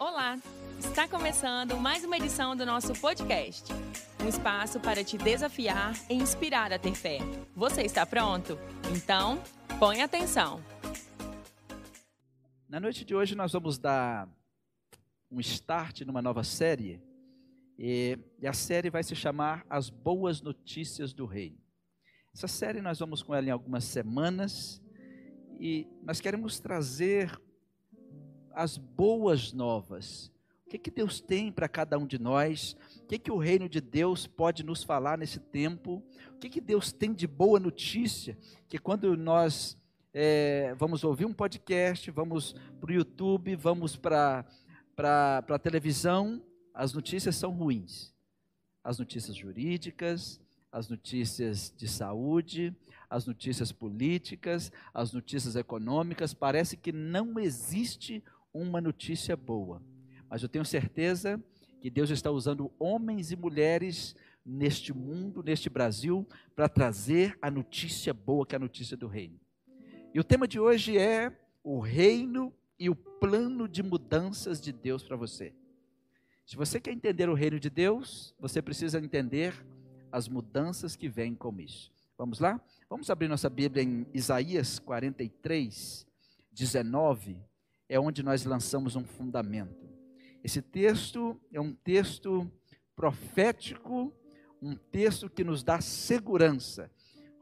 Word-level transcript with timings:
Olá! 0.00 0.38
Está 0.78 1.06
começando 1.06 1.76
mais 1.76 2.02
uma 2.06 2.16
edição 2.16 2.56
do 2.56 2.64
nosso 2.64 2.98
podcast. 3.02 3.70
Um 4.24 4.28
espaço 4.28 4.80
para 4.80 5.04
te 5.04 5.18
desafiar 5.18 5.92
e 6.08 6.14
inspirar 6.14 6.72
a 6.72 6.78
ter 6.78 6.94
fé. 6.94 7.18
Você 7.54 7.82
está 7.82 8.06
pronto? 8.06 8.56
Então, 8.96 9.42
põe 9.78 10.00
atenção. 10.00 10.64
Na 12.66 12.80
noite 12.80 13.04
de 13.04 13.14
hoje 13.14 13.34
nós 13.34 13.52
vamos 13.52 13.78
dar 13.78 14.26
um 15.30 15.38
start 15.38 16.00
numa 16.00 16.22
nova 16.22 16.42
série. 16.44 16.98
E, 17.78 18.18
a 18.42 18.54
série 18.54 18.88
vai 18.88 19.02
se 19.02 19.14
chamar 19.14 19.66
As 19.68 19.90
Boas 19.90 20.40
Notícias 20.40 21.12
do 21.12 21.26
Reino. 21.26 21.58
Essa 22.34 22.48
série 22.48 22.80
nós 22.80 22.98
vamos 23.00 23.22
com 23.22 23.34
ela 23.34 23.48
em 23.48 23.50
algumas 23.50 23.84
semanas 23.84 24.82
e 25.60 25.86
nós 26.02 26.22
queremos 26.22 26.58
trazer 26.58 27.38
as 28.60 28.76
boas 28.76 29.54
novas. 29.54 30.30
O 30.66 30.68
que, 30.68 30.76
que 30.76 30.90
Deus 30.90 31.18
tem 31.18 31.50
para 31.50 31.66
cada 31.66 31.98
um 31.98 32.06
de 32.06 32.18
nós? 32.18 32.76
O 33.02 33.06
que, 33.06 33.18
que 33.18 33.30
o 33.30 33.38
reino 33.38 33.70
de 33.70 33.80
Deus 33.80 34.26
pode 34.26 34.62
nos 34.62 34.84
falar 34.84 35.16
nesse 35.16 35.40
tempo? 35.40 36.02
O 36.34 36.38
que, 36.38 36.50
que 36.50 36.60
Deus 36.60 36.92
tem 36.92 37.14
de 37.14 37.26
boa 37.26 37.58
notícia? 37.58 38.36
Que 38.68 38.78
quando 38.78 39.16
nós 39.16 39.78
é, 40.12 40.74
vamos 40.76 41.02
ouvir 41.04 41.24
um 41.24 41.32
podcast, 41.32 42.10
vamos 42.10 42.54
para 42.78 42.90
o 42.90 42.92
YouTube, 42.92 43.56
vamos 43.56 43.96
para 43.96 44.44
a 44.98 45.58
televisão, 45.58 46.42
as 46.74 46.92
notícias 46.92 47.36
são 47.36 47.52
ruins. 47.52 48.12
As 48.84 48.98
notícias 48.98 49.36
jurídicas, 49.36 50.38
as 50.70 50.86
notícias 50.86 51.72
de 51.74 51.88
saúde, 51.88 52.76
as 53.08 53.26
notícias 53.26 53.72
políticas, 53.72 54.70
as 54.92 55.14
notícias 55.14 55.56
econômicas, 55.56 56.34
parece 56.34 56.76
que 56.76 56.92
não 56.92 57.40
existe 57.40 58.22
uma 58.52 58.80
notícia 58.80 59.36
boa. 59.36 59.82
Mas 60.28 60.42
eu 60.42 60.48
tenho 60.48 60.64
certeza 60.64 61.42
que 61.80 61.90
Deus 61.90 62.10
está 62.10 62.30
usando 62.30 62.70
homens 62.78 63.32
e 63.32 63.36
mulheres 63.36 64.14
neste 64.44 64.92
mundo, 64.92 65.42
neste 65.42 65.68
Brasil, 65.68 66.26
para 66.54 66.68
trazer 66.68 67.38
a 67.40 67.50
notícia 67.50 68.12
boa, 68.12 68.46
que 68.46 68.54
é 68.54 68.56
a 68.56 68.60
notícia 68.60 68.96
do 68.96 69.06
reino. 69.06 69.40
E 70.14 70.20
o 70.20 70.24
tema 70.24 70.46
de 70.46 70.58
hoje 70.58 70.98
é 70.98 71.32
o 71.62 71.78
reino 71.78 72.52
e 72.78 72.88
o 72.88 72.96
plano 72.96 73.68
de 73.68 73.82
mudanças 73.82 74.60
de 74.60 74.72
Deus 74.72 75.02
para 75.02 75.16
você. 75.16 75.54
Se 76.44 76.56
você 76.56 76.80
quer 76.80 76.92
entender 76.92 77.28
o 77.28 77.34
reino 77.34 77.60
de 77.60 77.70
Deus, 77.70 78.34
você 78.38 78.60
precisa 78.60 78.98
entender 78.98 79.54
as 80.10 80.28
mudanças 80.28 80.96
que 80.96 81.08
vêm 81.08 81.34
com 81.34 81.60
isso. 81.60 81.92
Vamos 82.18 82.40
lá? 82.40 82.60
Vamos 82.88 83.08
abrir 83.08 83.28
nossa 83.28 83.48
Bíblia 83.48 83.84
em 83.84 84.06
Isaías 84.12 84.78
43, 84.80 86.06
19 86.52 87.49
é 87.90 87.98
onde 87.98 88.22
nós 88.22 88.44
lançamos 88.44 88.94
um 88.94 89.02
fundamento. 89.02 89.90
Esse 90.44 90.62
texto 90.62 91.38
é 91.52 91.60
um 91.60 91.74
texto 91.74 92.48
profético, 92.94 94.14
um 94.62 94.76
texto 94.76 95.28
que 95.28 95.42
nos 95.42 95.64
dá 95.64 95.80
segurança. 95.80 96.88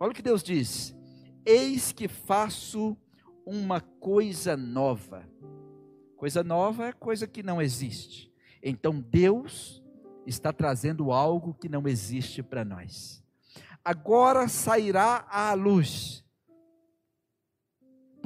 Olha 0.01 0.11
o 0.11 0.15
que 0.15 0.23
Deus 0.23 0.43
diz: 0.43 0.97
Eis 1.45 1.93
que 1.93 2.09
faço 2.09 2.97
uma 3.45 3.83
coisa 3.83 4.57
nova. 4.57 5.23
Coisa 6.17 6.43
nova 6.43 6.87
é 6.87 6.93
coisa 6.93 7.27
que 7.27 7.43
não 7.43 7.61
existe. 7.61 8.33
Então 8.63 8.99
Deus 8.99 9.83
está 10.27 10.51
trazendo 10.51 11.13
algo 11.13 11.53
que 11.53 11.69
não 11.69 11.87
existe 11.87 12.43
para 12.43 12.65
nós. 12.65 13.23
Agora 13.85 14.49
sairá 14.49 15.27
à 15.31 15.53
luz 15.53 16.08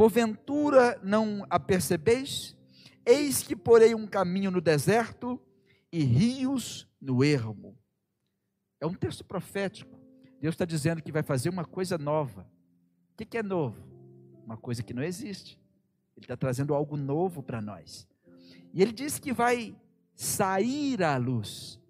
Porventura 0.02 0.98
não 1.00 1.46
a 1.48 1.60
percebeis? 1.60 2.56
Eis 3.06 3.40
que 3.44 3.54
porei 3.54 3.94
um 3.94 4.04
caminho 4.04 4.50
no 4.50 4.60
deserto 4.60 5.40
e 5.92 6.02
rios 6.02 6.88
no 7.00 7.22
ermo. 7.22 7.78
É 8.80 8.86
um 8.86 8.94
texto 8.94 9.24
profético. 9.24 9.96
Deus 10.40 10.54
está 10.54 10.64
dizendo 10.64 11.00
que 11.00 11.12
vai 11.12 11.22
fazer 11.22 11.50
uma 11.50 11.64
coisa 11.64 11.96
nova. 11.98 12.44
O 13.12 13.24
que 13.24 13.38
é 13.38 13.44
novo? 13.44 13.80
Uma 14.44 14.56
coisa 14.56 14.82
que 14.82 14.92
não 14.92 15.04
existe. 15.04 15.56
Ele 16.16 16.24
está 16.24 16.36
trazendo 16.36 16.74
algo 16.74 16.96
novo 16.96 17.40
para 17.40 17.62
nós. 17.62 18.08
E 18.74 18.82
ele 18.82 18.92
diz 18.92 19.20
que 19.20 19.32
vai 19.32 19.72
sair 20.16 21.00
à 21.04 21.16
luz. 21.16 21.80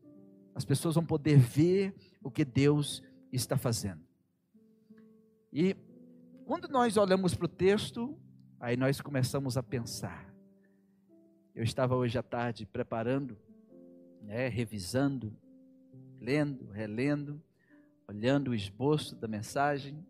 As 0.54 0.66
pessoas 0.66 0.97
vão 0.97 1.06
poder 1.06 1.38
ver 1.38 1.94
o 2.22 2.31
que 2.31 2.44
Deus 2.44 3.03
está 3.32 3.56
fazendo. 3.56 4.03
E 5.50 5.75
quando 6.44 6.69
nós 6.69 6.97
olhamos 6.97 7.34
para 7.34 7.47
o 7.47 7.48
texto, 7.48 8.19
aí 8.58 8.76
nós 8.76 9.00
começamos 9.00 9.56
a 9.56 9.62
pensar. 9.62 10.32
Eu 11.54 11.62
estava 11.62 11.94
hoje 11.94 12.19
à 12.19 12.22
tarde 12.22 12.66
preparando, 12.66 13.38
né, 14.20 14.48
revisando, 14.48 15.36
lendo, 16.20 16.66
relendo, 16.70 17.42
olhando 18.08 18.50
o 18.50 18.54
esboço 18.54 19.14
da 19.16 19.28
mensagem 19.28 20.04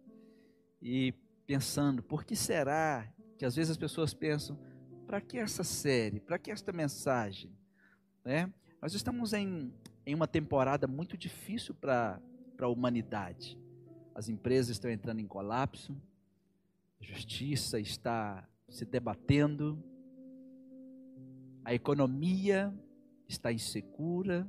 e 0.80 1.12
pensando, 1.46 2.02
por 2.02 2.24
que 2.24 2.34
será 2.34 3.06
que 3.36 3.44
às 3.44 3.56
vezes 3.56 3.72
as 3.72 3.76
pessoas 3.76 4.14
pensam, 4.14 4.58
para 5.06 5.20
que 5.20 5.38
essa 5.38 5.64
série, 5.64 6.20
para 6.20 6.38
que 6.38 6.50
esta 6.50 6.72
mensagem? 6.72 7.50
Né? 8.24 8.52
Nós 8.80 8.94
estamos 8.94 9.32
em, 9.32 9.72
em 10.06 10.14
uma 10.14 10.26
temporada 10.26 10.86
muito 10.86 11.16
difícil 11.16 11.74
para 11.74 12.20
a 12.58 12.68
humanidade. 12.68 13.58
As 14.14 14.28
empresas 14.28 14.70
estão 14.70 14.90
entrando 14.90 15.20
em 15.20 15.26
colapso, 15.26 15.96
justiça 17.02 17.78
está 17.78 18.48
se 18.68 18.84
debatendo, 18.84 19.82
a 21.64 21.74
economia 21.74 22.72
está 23.28 23.52
insegura, 23.52 24.48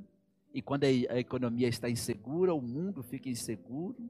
e 0.52 0.62
quando 0.62 0.84
a 0.84 1.18
economia 1.18 1.68
está 1.68 1.90
insegura, 1.90 2.54
o 2.54 2.62
mundo 2.62 3.02
fica 3.02 3.28
inseguro, 3.28 4.08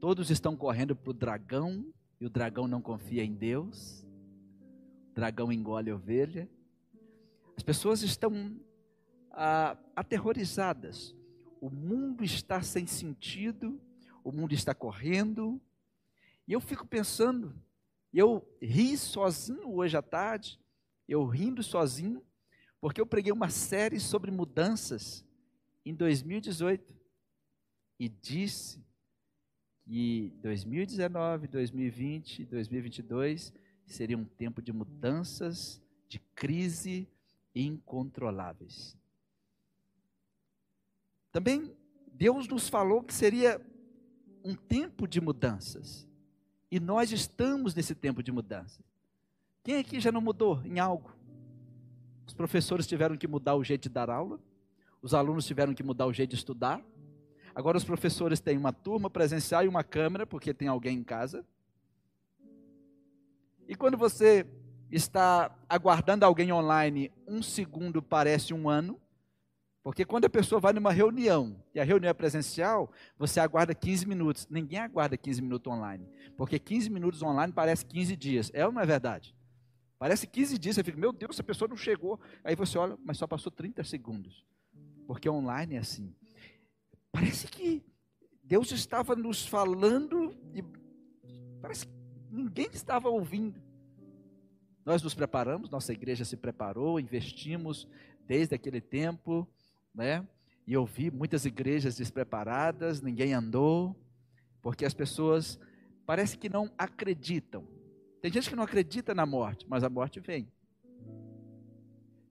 todos 0.00 0.30
estão 0.30 0.56
correndo 0.56 0.94
para 0.94 1.10
o 1.10 1.14
dragão, 1.14 1.84
e 2.20 2.26
o 2.26 2.30
dragão 2.30 2.68
não 2.68 2.80
confia 2.80 3.24
em 3.24 3.34
Deus, 3.34 4.06
o 5.10 5.14
dragão 5.14 5.50
engole 5.50 5.90
a 5.90 5.94
ovelha, 5.94 6.48
as 7.56 7.62
pessoas 7.62 8.02
estão 8.02 8.56
ah, 9.30 9.76
aterrorizadas, 9.96 11.16
o 11.60 11.70
mundo 11.70 12.22
está 12.22 12.62
sem 12.62 12.86
sentido, 12.86 13.80
o 14.24 14.30
mundo 14.30 14.52
está 14.52 14.74
correndo, 14.74 15.60
e 16.46 16.52
eu 16.52 16.60
fico 16.60 16.86
pensando, 16.86 17.54
eu 18.12 18.46
ri 18.60 18.96
sozinho 18.96 19.70
hoje 19.70 19.96
à 19.96 20.02
tarde, 20.02 20.60
eu 21.08 21.24
rindo 21.26 21.62
sozinho, 21.62 22.22
porque 22.80 23.00
eu 23.00 23.06
preguei 23.06 23.32
uma 23.32 23.48
série 23.48 24.00
sobre 24.00 24.30
mudanças 24.30 25.24
em 25.84 25.94
2018 25.94 26.94
e 27.98 28.08
disse 28.08 28.84
que 29.84 30.32
2019, 30.42 31.48
2020, 31.48 32.44
2022 32.46 33.52
seria 33.86 34.16
um 34.16 34.24
tempo 34.24 34.60
de 34.60 34.72
mudanças, 34.72 35.80
de 36.08 36.18
crise 36.34 37.08
incontroláveis. 37.54 38.96
Também 41.30 41.74
Deus 42.12 42.46
nos 42.46 42.68
falou 42.68 43.02
que 43.02 43.14
seria 43.14 43.60
um 44.44 44.54
tempo 44.54 45.06
de 45.06 45.20
mudanças. 45.20 46.06
E 46.72 46.80
nós 46.80 47.12
estamos 47.12 47.74
nesse 47.74 47.94
tempo 47.94 48.22
de 48.22 48.32
mudança. 48.32 48.82
Quem 49.62 49.76
aqui 49.76 50.00
já 50.00 50.10
não 50.10 50.22
mudou 50.22 50.58
em 50.64 50.78
algo? 50.80 51.14
Os 52.26 52.32
professores 52.32 52.86
tiveram 52.86 53.14
que 53.14 53.28
mudar 53.28 53.56
o 53.56 53.62
jeito 53.62 53.82
de 53.82 53.88
dar 53.90 54.08
aula, 54.08 54.40
os 55.02 55.12
alunos 55.12 55.44
tiveram 55.44 55.74
que 55.74 55.82
mudar 55.82 56.06
o 56.06 56.14
jeito 56.14 56.30
de 56.30 56.36
estudar. 56.36 56.82
Agora 57.54 57.76
os 57.76 57.84
professores 57.84 58.40
têm 58.40 58.56
uma 58.56 58.72
turma 58.72 59.10
presencial 59.10 59.62
e 59.62 59.68
uma 59.68 59.84
câmera, 59.84 60.26
porque 60.26 60.54
tem 60.54 60.66
alguém 60.66 60.96
em 60.96 61.04
casa. 61.04 61.44
E 63.68 63.74
quando 63.74 63.98
você 63.98 64.46
está 64.90 65.54
aguardando 65.68 66.24
alguém 66.24 66.52
online, 66.52 67.12
um 67.28 67.42
segundo 67.42 68.00
parece 68.00 68.54
um 68.54 68.66
ano. 68.66 68.98
Porque 69.82 70.04
quando 70.04 70.26
a 70.26 70.30
pessoa 70.30 70.60
vai 70.60 70.72
numa 70.72 70.92
reunião, 70.92 71.60
e 71.74 71.80
a 71.80 71.84
reunião 71.84 72.10
é 72.10 72.14
presencial, 72.14 72.92
você 73.18 73.40
aguarda 73.40 73.74
15 73.74 74.06
minutos. 74.06 74.46
Ninguém 74.48 74.78
aguarda 74.78 75.16
15 75.16 75.42
minutos 75.42 75.72
online. 75.72 76.08
Porque 76.36 76.58
15 76.58 76.88
minutos 76.88 77.20
online 77.22 77.52
parece 77.52 77.84
15 77.84 78.16
dias. 78.16 78.50
É 78.54 78.64
ou 78.64 78.70
não 78.70 78.80
é 78.80 78.86
verdade? 78.86 79.34
Parece 79.98 80.26
15 80.26 80.58
dias, 80.58 80.76
você 80.76 80.84
fica, 80.84 80.98
meu 80.98 81.12
Deus, 81.12 81.36
essa 81.36 81.42
pessoa 81.42 81.68
não 81.68 81.76
chegou. 81.76 82.20
Aí 82.44 82.54
você 82.54 82.78
olha, 82.78 82.96
mas 83.04 83.18
só 83.18 83.26
passou 83.26 83.50
30 83.50 83.82
segundos. 83.82 84.46
Porque 85.06 85.28
online 85.28 85.74
é 85.74 85.78
assim. 85.78 86.14
Parece 87.10 87.48
que 87.48 87.84
Deus 88.42 88.70
estava 88.70 89.16
nos 89.16 89.46
falando 89.46 90.36
e 90.54 90.64
parece 91.60 91.86
que 91.86 91.92
ninguém 92.30 92.68
estava 92.72 93.08
ouvindo. 93.08 93.60
Nós 94.84 95.02
nos 95.02 95.14
preparamos, 95.14 95.70
nossa 95.70 95.92
igreja 95.92 96.24
se 96.24 96.36
preparou, 96.36 96.98
investimos 96.98 97.88
desde 98.26 98.54
aquele 98.54 98.80
tempo 98.80 99.48
né? 99.94 100.26
E 100.66 100.72
eu 100.72 100.84
vi 100.86 101.10
muitas 101.10 101.44
igrejas 101.44 101.96
despreparadas, 101.96 103.00
ninguém 103.00 103.32
andou, 103.32 103.96
porque 104.60 104.84
as 104.84 104.94
pessoas 104.94 105.58
parece 106.06 106.38
que 106.38 106.48
não 106.48 106.70
acreditam. 106.78 107.66
Tem 108.20 108.32
gente 108.32 108.48
que 108.48 108.56
não 108.56 108.62
acredita 108.62 109.14
na 109.14 109.26
morte, 109.26 109.66
mas 109.68 109.82
a 109.82 109.90
morte 109.90 110.20
vem. 110.20 110.50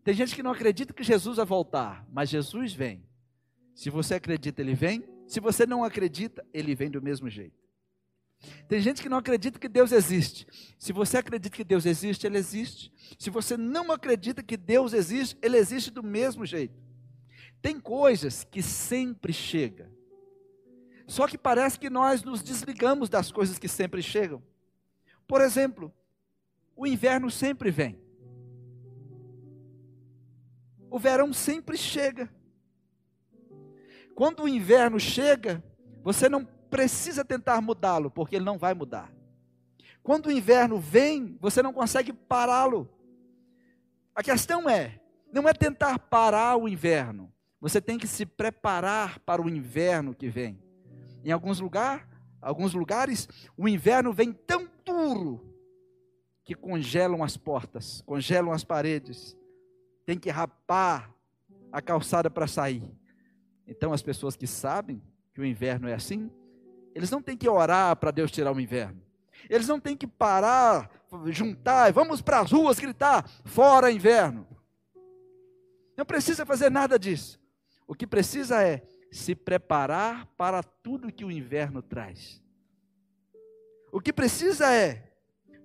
Tem 0.04 0.14
gente 0.14 0.34
que 0.34 0.42
não 0.42 0.52
acredita 0.52 0.94
que 0.94 1.04
Jesus 1.04 1.38
vai 1.38 1.46
voltar, 1.46 2.08
mas 2.12 2.30
Jesus 2.30 2.74
vem. 2.74 3.04
Se 3.76 3.90
você 3.90 4.16
acredita, 4.16 4.62
ele 4.62 4.74
vem. 4.74 5.04
Se 5.28 5.40
você 5.40 5.66
não 5.66 5.84
acredita, 5.84 6.46
ele 6.54 6.74
vem 6.74 6.90
do 6.90 7.02
mesmo 7.02 7.30
jeito. 7.30 7.62
Tem 8.68 8.80
gente 8.80 9.02
que 9.02 9.10
não 9.10 9.18
acredita 9.18 9.60
que 9.60 9.70
Deus 9.70 9.92
existe. 9.92 10.48
Se 10.80 10.92
você 10.92 11.18
acredita 11.18 11.56
que 11.56 11.64
Deus 11.64 11.86
existe, 11.86 12.26
ele 12.26 12.38
existe. 12.38 12.92
Se 13.20 13.30
você 13.30 13.56
não 13.56 13.92
acredita 13.92 14.42
que 14.42 14.58
Deus 14.58 14.94
existe, 14.94 15.38
ele 15.42 15.58
existe 15.58 15.92
do 15.92 16.02
mesmo 16.02 16.46
jeito. 16.46 16.74
Tem 17.62 17.80
coisas 17.80 18.44
que 18.44 18.62
sempre 18.62 19.32
chegam. 19.32 19.88
Só 21.08 21.28
que 21.28 21.38
parece 21.38 21.80
que 21.80 21.90
nós 21.90 22.24
nos 22.24 22.42
desligamos 22.42 23.10
das 23.10 23.32
coisas 23.32 23.60
que 23.60 23.68
sempre 23.68 24.02
chegam. 24.02 24.42
Por 25.28 25.42
exemplo, 25.42 25.94
o 26.76 26.88
inverno 26.88 27.30
sempre 27.30 27.70
vem. 27.70 28.00
O 30.90 30.98
verão 30.98 31.32
sempre 31.32 31.78
chega. 31.78 32.30
Quando 34.16 34.44
o 34.44 34.48
inverno 34.48 35.00
chega, 35.00 35.64
você 36.04 36.28
não 36.28 36.46
precisa 36.46 37.24
tentar 37.24 37.62
mudá-lo, 37.62 38.10
porque 38.10 38.36
ele 38.36 38.46
não 38.46 38.58
vai 38.58 38.74
mudar. 38.74 39.14
Quando 40.04 40.28
o 40.28 40.32
inverno 40.32 40.80
vem, 40.80 41.38
você 41.40 41.62
não 41.62 41.74
consegue 41.74 42.12
pará-lo. 42.12 42.90
A 44.16 44.24
questão 44.24 44.70
é, 44.70 45.00
não 45.32 45.48
é 45.48 45.54
tentar 45.54 46.00
parar 46.00 46.58
o 46.58 46.68
inverno, 46.68 47.32
você 47.62 47.80
tem 47.80 48.00
que 48.00 48.08
se 48.08 48.26
preparar 48.26 49.20
para 49.20 49.40
o 49.40 49.48
inverno 49.48 50.16
que 50.16 50.28
vem. 50.28 50.60
Em 51.24 51.32
alguns 51.32 51.60
lugares, 51.60 52.04
alguns 52.42 52.74
lugares, 52.74 53.30
o 53.56 53.70
inverno 53.70 54.12
vem 54.12 54.34
tão 54.34 54.68
duro 54.84 55.40
que 56.44 56.56
congelam 56.56 57.24
as 57.24 57.38
portas, 57.38 58.02
congelam 58.02 58.52
as 58.52 58.64
paredes. 58.64 59.38
Tem 60.04 60.18
que 60.18 60.32
rapar 60.32 61.14
a 61.72 61.80
calçada 61.80 62.32
para 62.32 62.48
sair. 62.48 62.84
Então 63.68 63.94
as 63.94 64.02
pessoas 64.02 64.36
que 64.36 64.48
sabem 64.48 65.00
que 65.32 65.40
o 65.40 65.46
inverno 65.46 65.88
é 65.88 65.94
assim, 65.94 66.32
eles 66.96 67.12
não 67.12 67.22
têm 67.22 67.38
que 67.38 67.48
orar 67.48 67.96
para 67.96 68.12
Deus 68.12 68.32
tirar 68.32 68.52
o 68.52 68.60
inverno. 68.60 69.02
Eles 69.50 69.68
não 69.68 69.80
têm 69.80 69.96
que 69.96 70.08
parar, 70.08 70.90
juntar, 71.28 71.92
vamos 71.94 72.22
para 72.22 72.40
as 72.40 72.52
ruas 72.52 72.80
gritar: 72.80 73.28
fora 73.46 73.92
inverno. 73.92 74.48
Não 75.96 76.06
precisa 76.06 76.46
fazer 76.46 76.70
nada 76.70 76.98
disso. 76.98 77.41
O 77.92 77.94
que 77.94 78.08
precisa 78.08 78.64
é 78.64 78.88
se 79.12 79.36
preparar 79.36 80.26
para 80.38 80.64
tudo 80.64 81.12
que 81.12 81.26
o 81.26 81.30
inverno 81.30 81.82
traz. 81.82 82.42
O 83.92 84.00
que 84.00 84.14
precisa 84.14 84.74
é 84.74 85.12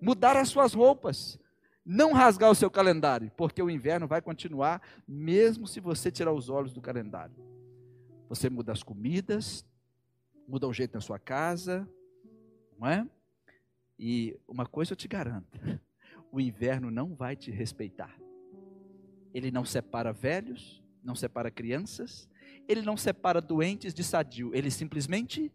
mudar 0.03 0.37
as 0.37 0.49
suas 0.49 0.75
roupas, 0.75 1.39
não 1.85 2.13
rasgar 2.13 2.51
o 2.51 2.55
seu 2.57 2.69
calendário, 2.69 3.31
porque 3.37 3.63
o 3.63 3.71
inverno 3.71 4.09
vai 4.09 4.21
continuar, 4.21 4.83
mesmo 5.07 5.69
se 5.69 5.79
você 5.79 6.11
tirar 6.11 6.33
os 6.33 6.51
olhos 6.51 6.73
do 6.73 6.81
calendário. 6.81 7.37
Você 8.29 8.51
muda 8.51 8.73
as 8.73 8.83
comidas, 8.83 9.65
muda 10.49 10.67
o 10.67 10.73
jeito 10.73 10.95
da 10.95 11.01
sua 11.01 11.21
casa, 11.21 11.89
não 12.77 12.89
é? 12.89 13.09
E 13.97 14.37
uma 14.49 14.67
coisa 14.67 14.95
eu 14.95 14.97
te 14.97 15.07
garanto: 15.07 15.61
o 16.33 16.41
inverno 16.41 16.91
não 16.91 17.15
vai 17.15 17.37
te 17.37 17.53
respeitar. 17.53 18.19
Ele 19.33 19.53
não 19.53 19.65
separa 19.65 20.13
velhos, 20.13 20.85
não 21.07 21.15
separa 21.15 21.51
crianças, 21.51 22.29
ele 22.69 22.83
não 22.83 22.97
separa 22.97 23.41
doentes 23.41 23.95
de 23.95 24.03
sadio, 24.03 24.55
ele 24.55 24.71
simplesmente 24.71 25.53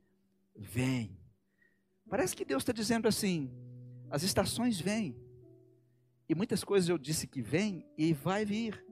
vem. 0.56 1.18
Parece 2.10 2.36
que 2.36 2.46
Deus 2.46 2.64
está 2.64 2.72
dizendo 2.72 3.08
assim: 3.08 3.52
as 4.10 4.24
estações 4.24 4.80
vêm, 4.80 5.16
e 6.28 6.34
muitas 6.34 6.64
coisas 6.64 6.90
eu 6.90 6.98
disse 6.98 7.28
que 7.28 7.42
vem 7.42 7.86
e 7.98 8.14
vai 8.14 8.46
vir. 8.46 8.84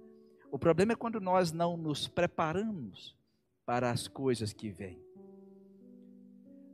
O 0.51 0.59
problema 0.59 0.94
é 0.94 0.95
quando 0.95 1.21
nós 1.21 1.51
não 1.51 1.77
nos 1.77 2.07
preparamos 2.07 3.15
para 3.65 3.91
as 3.91 4.07
coisas 4.07 4.51
que 4.51 4.69
vêm. 4.69 5.01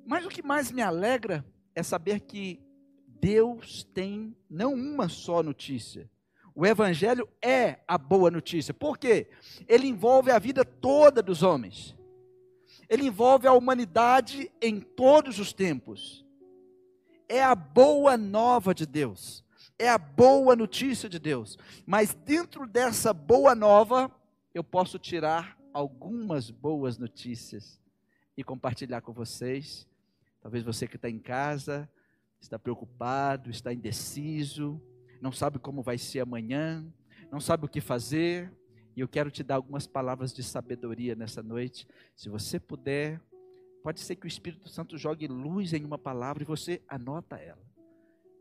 Mas 0.06 0.26
o 0.26 0.30
que 0.30 0.42
mais 0.42 0.72
me 0.72 0.82
alegra 0.82 1.46
é 1.74 1.84
saber 1.84 2.22
que 2.22 2.62
Deus 3.08 3.84
tem 3.84 4.36
não 4.50 4.74
uma 4.74 5.10
só 5.10 5.44
notícia. 5.44 6.10
O 6.56 6.66
Evangelho 6.66 7.28
é 7.42 7.80
a 7.88 7.98
boa 7.98 8.32
notícia. 8.32 8.74
Por 8.74 8.98
quê? 8.98 9.28
Ele 9.68 9.88
envolve 9.88 10.32
a 10.32 10.40
vida 10.40 10.64
toda 10.64 11.22
dos 11.22 11.44
homens. 11.44 11.96
Ele 12.90 13.06
envolve 13.06 13.46
a 13.46 13.54
humanidade 13.54 14.52
em 14.62 14.80
todos 14.80 15.38
os 15.38 15.52
tempos. 15.52 16.26
É 17.28 17.44
a 17.44 17.54
boa 17.54 18.16
nova 18.16 18.74
de 18.74 18.86
Deus. 18.86 19.44
É 19.78 19.90
a 19.90 19.98
boa 19.98 20.56
notícia 20.56 21.10
de 21.10 21.20
Deus. 21.20 21.58
Mas 21.86 22.14
dentro 22.14 22.66
dessa 22.66 23.14
boa 23.14 23.54
nova, 23.54 24.10
eu 24.54 24.64
posso 24.64 24.98
tirar 24.98 25.58
algumas 25.74 26.50
boas 26.50 26.98
notícias 26.98 27.82
e 28.38 28.44
compartilhar 28.44 29.02
com 29.02 29.12
vocês 29.12 29.86
Talvez 30.46 30.64
você 30.64 30.88
que 30.88 30.96
está 30.96 31.10
em 31.10 31.18
casa 31.18 31.90
está 32.40 32.60
preocupado, 32.60 33.50
está 33.50 33.74
indeciso, 33.74 34.80
não 35.26 35.32
sabe 35.32 35.58
como 35.58 35.82
vai 35.82 35.98
ser 35.98 36.20
amanhã, 36.20 36.86
não 37.32 37.40
sabe 37.40 37.66
o 37.66 37.68
que 37.68 37.82
fazer. 37.82 38.54
E 38.96 39.00
eu 39.00 39.08
quero 39.08 39.32
te 39.32 39.42
dar 39.42 39.56
algumas 39.56 39.88
palavras 39.88 40.32
de 40.32 40.44
sabedoria 40.44 41.16
nessa 41.16 41.42
noite. 41.42 41.88
Se 42.16 42.30
você 42.30 42.60
puder, 42.60 43.20
pode 43.82 44.02
ser 44.02 44.18
que 44.18 44.28
o 44.28 44.30
Espírito 44.30 44.70
Santo 44.70 45.00
jogue 45.00 45.28
luz 45.28 45.74
em 45.74 45.84
uma 45.84 45.98
palavra 45.98 46.44
e 46.44 46.46
você 46.46 46.80
anota 46.88 47.38
ela. 47.38 47.66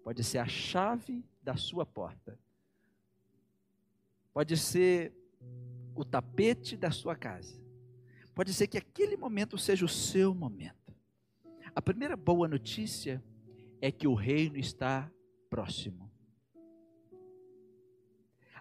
Pode 0.02 0.22
ser 0.22 0.36
a 0.36 0.46
chave 0.46 1.24
da 1.42 1.56
sua 1.56 1.86
porta. 1.86 2.38
Pode 4.34 4.54
ser 4.58 5.10
o 5.94 6.04
tapete 6.04 6.76
da 6.76 6.90
sua 6.90 7.16
casa. 7.16 7.58
Pode 8.34 8.52
ser 8.52 8.66
que 8.66 8.76
aquele 8.76 9.16
momento 9.16 9.56
seja 9.56 9.86
o 9.86 9.88
seu 9.88 10.34
momento. 10.34 10.94
A 11.74 11.80
primeira 11.80 12.14
boa 12.14 12.46
notícia 12.46 13.24
é 13.80 13.90
que 13.90 14.06
o 14.06 14.12
reino 14.12 14.58
está 14.58 15.10
próximo. 15.48 16.03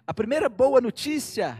A 0.06 0.12
primeira 0.12 0.50
boa 0.50 0.82
notícia 0.82 1.58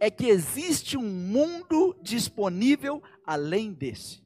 é 0.00 0.10
que 0.10 0.26
existe 0.26 0.96
um 0.96 1.08
mundo 1.08 1.96
disponível 2.02 3.00
além 3.24 3.72
desse. 3.72 4.20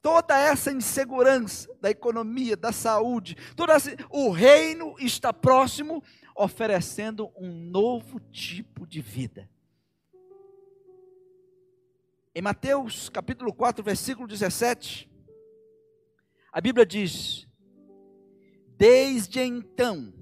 Toda 0.00 0.38
essa 0.38 0.72
insegurança 0.72 1.68
da 1.82 1.90
economia, 1.90 2.56
da 2.56 2.72
saúde, 2.72 3.36
toda 3.54 3.74
essa, 3.74 3.94
o 4.08 4.30
reino 4.30 4.94
está 4.98 5.30
próximo, 5.30 6.02
oferecendo 6.34 7.30
um 7.36 7.52
novo 7.52 8.18
tipo 8.32 8.86
de 8.86 9.02
vida. 9.02 9.50
Em 12.34 12.40
Mateus 12.40 13.10
capítulo 13.10 13.52
4, 13.52 13.84
versículo 13.84 14.26
17, 14.26 15.10
a 16.50 16.60
Bíblia 16.60 16.86
diz: 16.86 17.46
Desde 18.78 19.40
então 19.40 20.14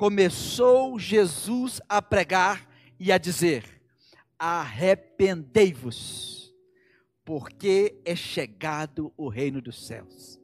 começou 0.00 0.98
Jesus 0.98 1.78
a 1.86 2.00
pregar 2.00 2.66
e 2.98 3.12
a 3.12 3.18
dizer: 3.18 3.82
Arrependei-vos, 4.38 6.56
porque 7.22 8.00
é 8.02 8.16
chegado 8.16 9.12
o 9.14 9.28
reino 9.28 9.60
dos 9.60 9.86
céus. 9.86 10.40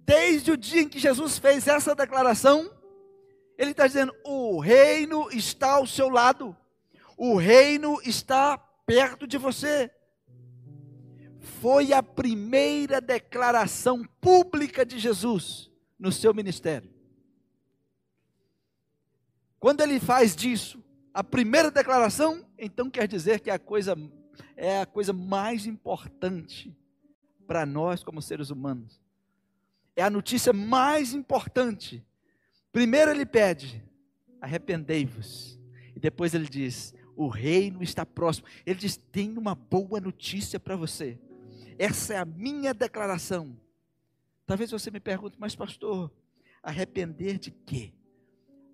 Desde 0.00 0.50
o 0.50 0.56
dia 0.58 0.82
em 0.82 0.88
que 0.88 0.98
Jesus 0.98 1.38
fez 1.38 1.66
essa 1.66 1.94
declaração, 1.94 2.70
ele 3.56 3.70
está 3.70 3.86
dizendo: 3.86 4.14
o 4.22 4.60
reino 4.60 5.30
está 5.32 5.76
ao 5.76 5.86
seu 5.86 6.10
lado, 6.10 6.54
o 7.16 7.38
reino 7.38 7.98
está 8.04 8.58
perto 8.58 9.26
de 9.26 9.38
você. 9.38 9.90
Foi 11.62 11.94
a 11.94 12.02
primeira 12.02 13.00
declaração 13.00 14.04
pública 14.20 14.84
de 14.84 14.98
Jesus 14.98 15.70
no 15.98 16.12
seu 16.12 16.34
ministério. 16.34 16.97
Quando 19.58 19.80
ele 19.80 19.98
faz 19.98 20.36
disso, 20.36 20.82
a 21.12 21.24
primeira 21.24 21.70
declaração, 21.70 22.46
então 22.56 22.88
quer 22.88 23.08
dizer 23.08 23.40
que 23.40 23.50
a 23.50 23.58
coisa 23.58 23.96
é 24.56 24.80
a 24.80 24.86
coisa 24.86 25.12
mais 25.12 25.66
importante 25.66 26.76
para 27.46 27.64
nós 27.64 28.04
como 28.04 28.22
seres 28.22 28.50
humanos. 28.50 29.00
É 29.96 30.02
a 30.02 30.10
notícia 30.10 30.52
mais 30.52 31.12
importante. 31.12 32.04
Primeiro 32.70 33.10
ele 33.10 33.26
pede: 33.26 33.82
arrependei-vos. 34.40 35.58
E 35.96 35.98
depois 35.98 36.34
ele 36.34 36.48
diz: 36.48 36.94
o 37.16 37.26
reino 37.26 37.82
está 37.82 38.06
próximo. 38.06 38.46
Ele 38.64 38.78
diz: 38.78 38.96
tem 38.96 39.36
uma 39.36 39.54
boa 39.54 40.00
notícia 40.00 40.60
para 40.60 40.76
você. 40.76 41.18
Essa 41.78 42.14
é 42.14 42.18
a 42.18 42.24
minha 42.24 42.72
declaração. 42.72 43.58
Talvez 44.46 44.70
você 44.70 44.90
me 44.90 45.00
pergunte, 45.00 45.36
mas 45.38 45.54
pastor, 45.54 46.12
arrepender 46.62 47.38
de 47.38 47.50
quê? 47.50 47.92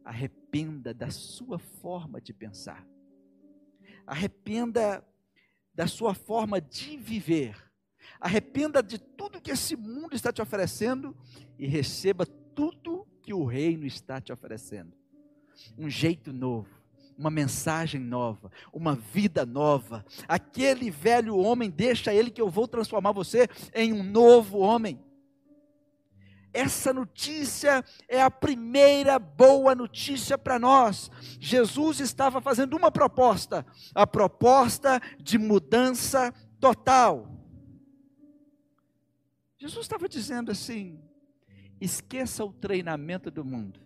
Arrependa 0.05 0.93
da 0.93 1.11
sua 1.11 1.59
forma 1.59 2.21
de 2.21 2.33
pensar. 2.33 2.87
Arrependa 4.07 5.05
da 5.75 5.87
sua 5.87 6.15
forma 6.15 6.61
de 6.61 6.97
viver. 6.97 7.57
Arrependa 8.21 8.83
de 8.83 8.99
tudo 8.99 9.41
que 9.41 9.51
esse 9.51 9.77
mundo 9.77 10.15
está 10.15 10.33
te 10.33 10.43
oferecendo 10.43 11.17
e 11.59 11.67
receba 11.67 12.27
tudo 12.27 13.07
que 13.23 13.33
o 13.33 13.45
reino 13.45 13.87
está 13.87 14.21
te 14.21 14.33
oferecendo. 14.33 14.93
um 15.79 15.89
jeito 15.89 16.33
novo, 16.33 16.69
uma 17.17 17.31
mensagem 17.31 18.01
nova, 18.01 18.51
uma 18.73 18.95
vida 18.95 19.47
nova. 19.47 20.05
Aquele 20.27 20.91
velho 20.91 21.37
homem, 21.37 21.71
deixa 21.71 22.13
ele 22.13 22.31
que 22.31 22.41
eu 22.41 22.51
vou 22.51 22.67
transformar 22.67 23.13
você 23.13 23.49
em 23.73 23.93
um 23.93 24.03
novo 24.03 24.59
homem. 24.59 24.99
Essa 26.55 26.93
notícia 26.93 27.85
é 28.07 28.23
a 28.23 28.31
primeira 28.31 29.19
boa 29.19 29.75
notícia 29.75 30.39
para 30.39 30.57
nós. 30.57 31.11
Jesus 31.41 31.99
estava 31.99 32.41
fazendo 32.41 32.77
uma 32.77 32.93
proposta, 32.93 33.67
a 33.93 34.07
proposta 34.07 35.01
de 35.21 35.37
mudança 35.37 36.33
total. 36.61 37.29
Jesus 39.59 39.85
estava 39.85 40.09
dizendo 40.09 40.53
assim: 40.53 41.03
esqueça 41.81 42.45
o 42.45 42.53
treinamento 42.53 43.33
do 43.33 43.45
mundo, 43.45 43.81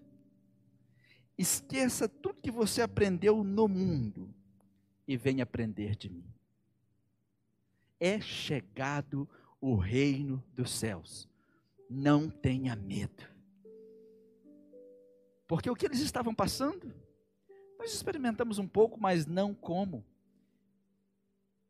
esqueça 1.38 2.06
tudo 2.06 2.42
que 2.42 2.50
você 2.50 2.82
aprendeu 2.82 3.42
no 3.42 3.66
mundo 3.66 4.34
e 5.06 5.16
venha 5.16 5.42
aprender 5.42 5.96
de 5.96 6.10
mim. 6.10 6.30
É 7.98 8.20
chegado 8.20 9.26
o 9.58 9.74
reino 9.74 10.44
dos 10.54 10.70
céus 10.70 11.26
não 11.88 12.28
tenha 12.28 12.76
medo. 12.76 13.24
Porque 15.46 15.70
o 15.70 15.74
que 15.74 15.86
eles 15.86 16.00
estavam 16.00 16.34
passando, 16.34 16.94
nós 17.78 17.92
experimentamos 17.94 18.58
um 18.58 18.68
pouco, 18.68 19.00
mas 19.00 19.26
não 19.26 19.54
como. 19.54 20.04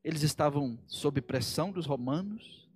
Eles 0.02 0.22
estavam 0.22 0.78
sob 0.86 1.20
pressão 1.20 1.70
dos 1.70 1.86
romanos. 1.86 2.68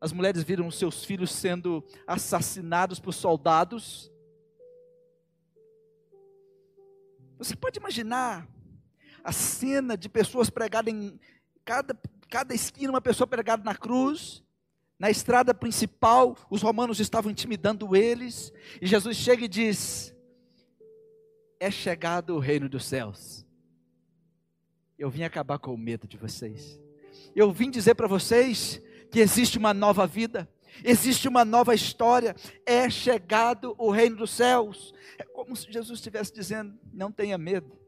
As 0.00 0.12
mulheres 0.12 0.44
viram 0.44 0.70
seus 0.70 1.04
filhos 1.04 1.32
sendo 1.32 1.84
assassinados 2.06 3.00
por 3.00 3.12
soldados. 3.12 4.12
Você 7.36 7.56
pode 7.56 7.78
imaginar 7.78 8.48
a 9.24 9.32
cena 9.32 9.96
de 9.96 10.08
pessoas 10.08 10.48
pregadas 10.48 10.94
em 10.94 11.18
cada, 11.64 11.98
cada 12.28 12.54
esquina, 12.54 12.92
uma 12.92 13.00
pessoa 13.00 13.26
pregada 13.26 13.64
na 13.64 13.74
cruz, 13.74 14.44
na 14.98 15.10
estrada 15.10 15.54
principal, 15.54 16.36
os 16.50 16.60
romanos 16.60 16.98
estavam 16.98 17.30
intimidando 17.30 17.94
eles, 17.94 18.52
e 18.82 18.86
Jesus 18.86 19.16
chega 19.16 19.44
e 19.44 19.48
diz: 19.48 20.14
É 21.60 21.70
chegado 21.70 22.34
o 22.34 22.40
reino 22.40 22.68
dos 22.68 22.84
céus. 22.84 23.46
Eu 24.98 25.08
vim 25.08 25.22
acabar 25.22 25.58
com 25.60 25.72
o 25.72 25.78
medo 25.78 26.08
de 26.08 26.16
vocês. 26.16 26.80
Eu 27.34 27.52
vim 27.52 27.70
dizer 27.70 27.94
para 27.94 28.08
vocês 28.08 28.82
que 29.12 29.20
existe 29.20 29.56
uma 29.56 29.72
nova 29.72 30.04
vida, 30.04 30.50
existe 30.82 31.28
uma 31.28 31.44
nova 31.44 31.74
história. 31.76 32.34
É 32.66 32.90
chegado 32.90 33.76
o 33.78 33.92
reino 33.92 34.16
dos 34.16 34.32
céus. 34.32 34.92
É 35.16 35.22
como 35.22 35.54
se 35.54 35.72
Jesus 35.72 36.00
estivesse 36.00 36.34
dizendo: 36.34 36.76
Não 36.92 37.12
tenha 37.12 37.38
medo. 37.38 37.78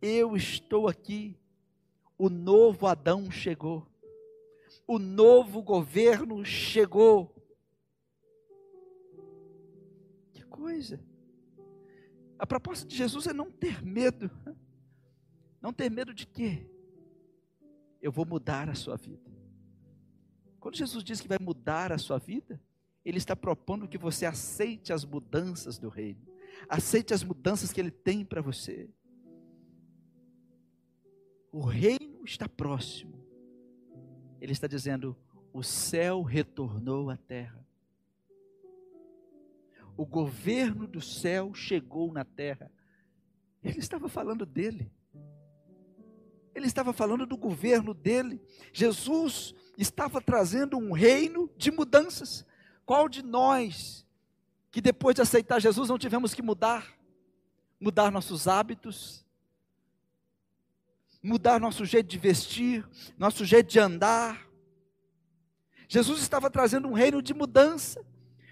Eu 0.00 0.36
estou 0.36 0.86
aqui. 0.86 1.36
O 2.16 2.28
novo 2.28 2.86
Adão 2.86 3.28
chegou 3.32 3.91
o 4.94 4.98
novo 4.98 5.62
governo 5.62 6.44
chegou. 6.44 7.34
Que 10.32 10.44
coisa! 10.44 11.02
A 12.38 12.46
proposta 12.46 12.86
de 12.86 12.94
Jesus 12.94 13.26
é 13.26 13.32
não 13.32 13.50
ter 13.50 13.82
medo. 13.82 14.30
Não 15.62 15.72
ter 15.72 15.90
medo 15.90 16.12
de 16.12 16.26
quê? 16.26 16.68
Eu 18.02 18.12
vou 18.12 18.26
mudar 18.26 18.68
a 18.68 18.74
sua 18.74 18.96
vida. 18.96 19.30
Quando 20.60 20.76
Jesus 20.76 21.02
diz 21.02 21.20
que 21.20 21.28
vai 21.28 21.38
mudar 21.40 21.90
a 21.90 21.98
sua 21.98 22.18
vida, 22.18 22.60
Ele 23.04 23.16
está 23.16 23.34
propondo 23.34 23.88
que 23.88 23.96
você 23.96 24.26
aceite 24.26 24.92
as 24.92 25.04
mudanças 25.04 25.78
do 25.78 25.88
reino, 25.88 26.26
aceite 26.68 27.14
as 27.14 27.24
mudanças 27.24 27.72
que 27.72 27.80
Ele 27.80 27.90
tem 27.90 28.24
para 28.24 28.42
você. 28.42 28.90
O 31.50 31.60
reino 31.60 32.24
está 32.24 32.48
próximo 32.48 33.21
ele 34.42 34.52
está 34.52 34.66
dizendo: 34.66 35.16
o 35.52 35.62
céu 35.62 36.20
retornou 36.20 37.10
à 37.10 37.16
terra. 37.16 37.64
O 39.96 40.04
governo 40.04 40.88
do 40.88 41.00
céu 41.00 41.54
chegou 41.54 42.12
na 42.12 42.24
terra. 42.24 42.68
Ele 43.62 43.78
estava 43.78 44.08
falando 44.08 44.44
dele. 44.44 44.90
Ele 46.52 46.66
estava 46.66 46.92
falando 46.92 47.24
do 47.24 47.36
governo 47.36 47.94
dele. 47.94 48.42
Jesus 48.72 49.54
estava 49.78 50.20
trazendo 50.20 50.76
um 50.76 50.90
reino 50.90 51.48
de 51.56 51.70
mudanças. 51.70 52.44
Qual 52.84 53.08
de 53.08 53.22
nós 53.22 54.04
que 54.72 54.80
depois 54.80 55.14
de 55.14 55.22
aceitar 55.22 55.60
Jesus 55.60 55.88
não 55.88 55.98
tivemos 55.98 56.34
que 56.34 56.42
mudar? 56.42 56.98
Mudar 57.78 58.10
nossos 58.10 58.48
hábitos, 58.48 59.21
mudar 61.22 61.60
nosso 61.60 61.84
jeito 61.84 62.08
de 62.08 62.18
vestir, 62.18 62.84
nosso 63.16 63.44
jeito 63.44 63.70
de 63.70 63.78
andar. 63.78 64.48
Jesus 65.86 66.20
estava 66.20 66.50
trazendo 66.50 66.88
um 66.88 66.92
reino 66.92 67.22
de 67.22 67.32
mudança, 67.32 68.04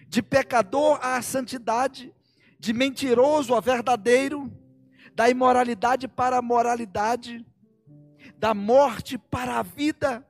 de 0.07 0.23
pecador 0.23 0.99
à 1.03 1.21
santidade, 1.21 2.15
de 2.59 2.73
mentiroso 2.73 3.55
a 3.55 3.61
verdadeiro, 3.61 4.53
da 5.15 5.29
imoralidade 5.29 6.07
para 6.07 6.39
a 6.39 6.43
moralidade, 6.43 7.45
da 8.39 8.55
morte 8.55 9.19
para 9.19 9.59
a 9.59 9.62
vida. 9.62 10.27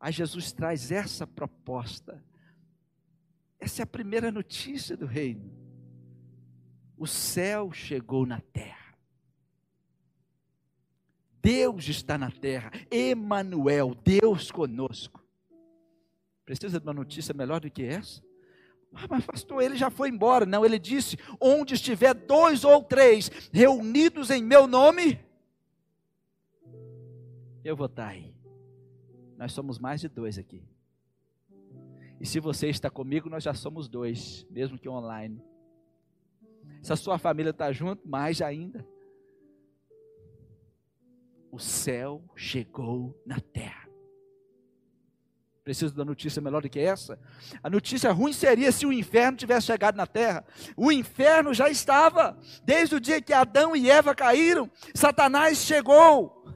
Aí 0.00 0.12
Jesus 0.12 0.52
traz 0.52 0.90
essa 0.90 1.26
proposta. 1.26 2.22
Essa 3.58 3.82
é 3.82 3.84
a 3.84 3.86
primeira 3.86 4.30
notícia 4.30 4.96
do 4.96 5.06
reino. 5.06 5.50
O 6.96 7.06
céu 7.06 7.72
chegou 7.72 8.26
na 8.26 8.40
terra. 8.40 8.75
Deus 11.46 11.88
está 11.88 12.18
na 12.18 12.28
terra. 12.28 12.72
Emanuel, 12.90 13.94
Deus 13.94 14.50
conosco. 14.50 15.24
Precisa 16.44 16.80
de 16.80 16.84
uma 16.84 16.92
notícia 16.92 17.32
melhor 17.32 17.60
do 17.60 17.70
que 17.70 17.84
essa? 17.84 18.20
Ah, 18.92 19.06
mas 19.08 19.24
pastor, 19.24 19.62
ele 19.62 19.76
já 19.76 19.88
foi 19.88 20.08
embora. 20.08 20.44
Não, 20.44 20.64
ele 20.64 20.76
disse: 20.76 21.16
onde 21.40 21.74
estiver 21.74 22.14
dois 22.14 22.64
ou 22.64 22.82
três 22.82 23.30
reunidos 23.52 24.28
em 24.28 24.42
meu 24.42 24.66
nome, 24.66 25.20
eu 27.64 27.76
vou 27.76 27.86
estar 27.86 28.08
aí. 28.08 28.34
Nós 29.38 29.52
somos 29.52 29.78
mais 29.78 30.00
de 30.00 30.08
dois 30.08 30.38
aqui. 30.38 30.64
E 32.20 32.26
se 32.26 32.40
você 32.40 32.68
está 32.70 32.90
comigo, 32.90 33.30
nós 33.30 33.44
já 33.44 33.54
somos 33.54 33.88
dois, 33.88 34.44
mesmo 34.50 34.76
que 34.76 34.88
online. 34.88 35.40
Se 36.82 36.92
a 36.92 36.96
sua 36.96 37.18
família 37.18 37.50
está 37.50 37.70
junto, 37.70 38.02
mais 38.08 38.42
ainda 38.42 38.84
o 41.50 41.58
céu 41.58 42.22
chegou 42.34 43.18
na 43.24 43.40
terra. 43.40 43.86
Preciso 45.66 45.96
da 45.96 46.04
notícia 46.04 46.40
melhor 46.40 46.62
do 46.62 46.70
que 46.70 46.78
essa? 46.78 47.18
A 47.60 47.68
notícia 47.68 48.12
ruim 48.12 48.32
seria 48.32 48.70
se 48.70 48.86
o 48.86 48.92
inferno 48.92 49.36
tivesse 49.36 49.66
chegado 49.66 49.96
na 49.96 50.06
terra. 50.06 50.44
O 50.76 50.92
inferno 50.92 51.52
já 51.52 51.68
estava, 51.68 52.38
desde 52.62 52.94
o 52.94 53.00
dia 53.00 53.20
que 53.20 53.32
Adão 53.32 53.74
e 53.74 53.90
Eva 53.90 54.14
caíram, 54.14 54.70
Satanás 54.94 55.58
chegou. 55.58 56.46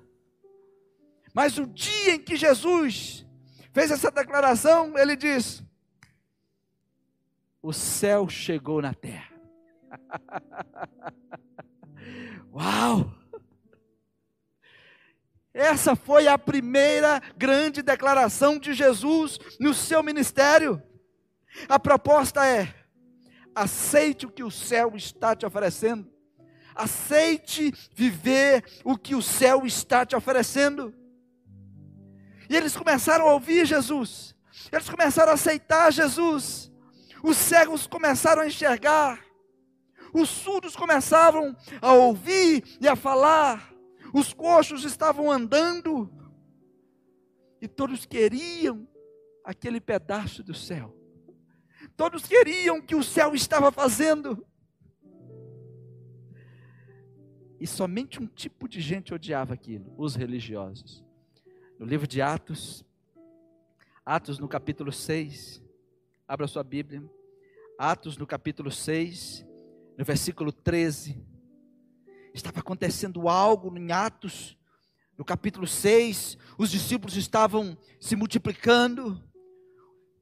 Mas 1.34 1.58
o 1.58 1.66
dia 1.66 2.14
em 2.14 2.20
que 2.20 2.36
Jesus 2.36 3.26
fez 3.72 3.90
essa 3.90 4.12
declaração, 4.12 4.96
ele 4.96 5.16
diz: 5.16 5.60
O 7.60 7.72
céu 7.72 8.28
chegou 8.28 8.80
na 8.80 8.94
terra. 8.94 9.34
Uau! 12.54 13.19
Essa 15.52 15.96
foi 15.96 16.28
a 16.28 16.38
primeira 16.38 17.20
grande 17.36 17.82
declaração 17.82 18.58
de 18.58 18.72
Jesus 18.72 19.38
no 19.58 19.74
seu 19.74 20.02
ministério. 20.02 20.80
A 21.68 21.78
proposta 21.78 22.46
é: 22.46 22.72
aceite 23.54 24.26
o 24.26 24.30
que 24.30 24.44
o 24.44 24.50
céu 24.50 24.92
está 24.94 25.34
te 25.34 25.44
oferecendo. 25.44 26.08
Aceite 26.74 27.72
viver 27.94 28.64
o 28.84 28.96
que 28.96 29.14
o 29.14 29.22
céu 29.22 29.66
está 29.66 30.06
te 30.06 30.14
oferecendo. 30.14 30.94
E 32.48 32.56
eles 32.56 32.76
começaram 32.76 33.28
a 33.28 33.32
ouvir 33.32 33.66
Jesus. 33.66 34.34
Eles 34.70 34.88
começaram 34.88 35.32
a 35.32 35.34
aceitar 35.34 35.92
Jesus. 35.92 36.70
Os 37.22 37.36
cegos 37.36 37.86
começaram 37.86 38.42
a 38.42 38.46
enxergar. 38.46 39.20
Os 40.12 40.28
surdos 40.28 40.74
começavam 40.74 41.56
a 41.82 41.92
ouvir 41.92 42.64
e 42.80 42.88
a 42.88 42.96
falar 42.96 43.70
os 44.12 44.32
coxos 44.32 44.84
estavam 44.84 45.30
andando, 45.30 46.10
e 47.60 47.68
todos 47.68 48.06
queriam 48.06 48.88
aquele 49.44 49.80
pedaço 49.80 50.42
do 50.42 50.54
céu, 50.54 50.96
todos 51.96 52.26
queriam 52.26 52.78
o 52.78 52.82
que 52.82 52.94
o 52.94 53.02
céu 53.02 53.34
estava 53.34 53.70
fazendo, 53.70 54.46
e 57.60 57.66
somente 57.66 58.20
um 58.22 58.26
tipo 58.26 58.66
de 58.66 58.80
gente 58.80 59.12
odiava 59.12 59.52
aquilo, 59.52 59.94
os 59.98 60.14
religiosos. 60.14 61.04
No 61.78 61.84
livro 61.84 62.06
de 62.06 62.22
Atos, 62.22 62.84
Atos 64.04 64.38
no 64.38 64.48
capítulo 64.48 64.90
6, 64.90 65.62
abra 66.26 66.46
sua 66.46 66.64
Bíblia, 66.64 67.02
Atos 67.78 68.16
no 68.16 68.26
capítulo 68.26 68.70
6, 68.70 69.46
no 69.96 70.04
versículo 70.04 70.52
13. 70.52 71.29
Estava 72.32 72.60
acontecendo 72.60 73.28
algo 73.28 73.76
em 73.76 73.92
Atos, 73.92 74.56
no 75.20 75.24
capítulo 75.24 75.66
6, 75.66 76.38
os 76.56 76.70
discípulos 76.70 77.16
estavam 77.16 77.76
se 78.00 78.16
multiplicando, 78.16 79.22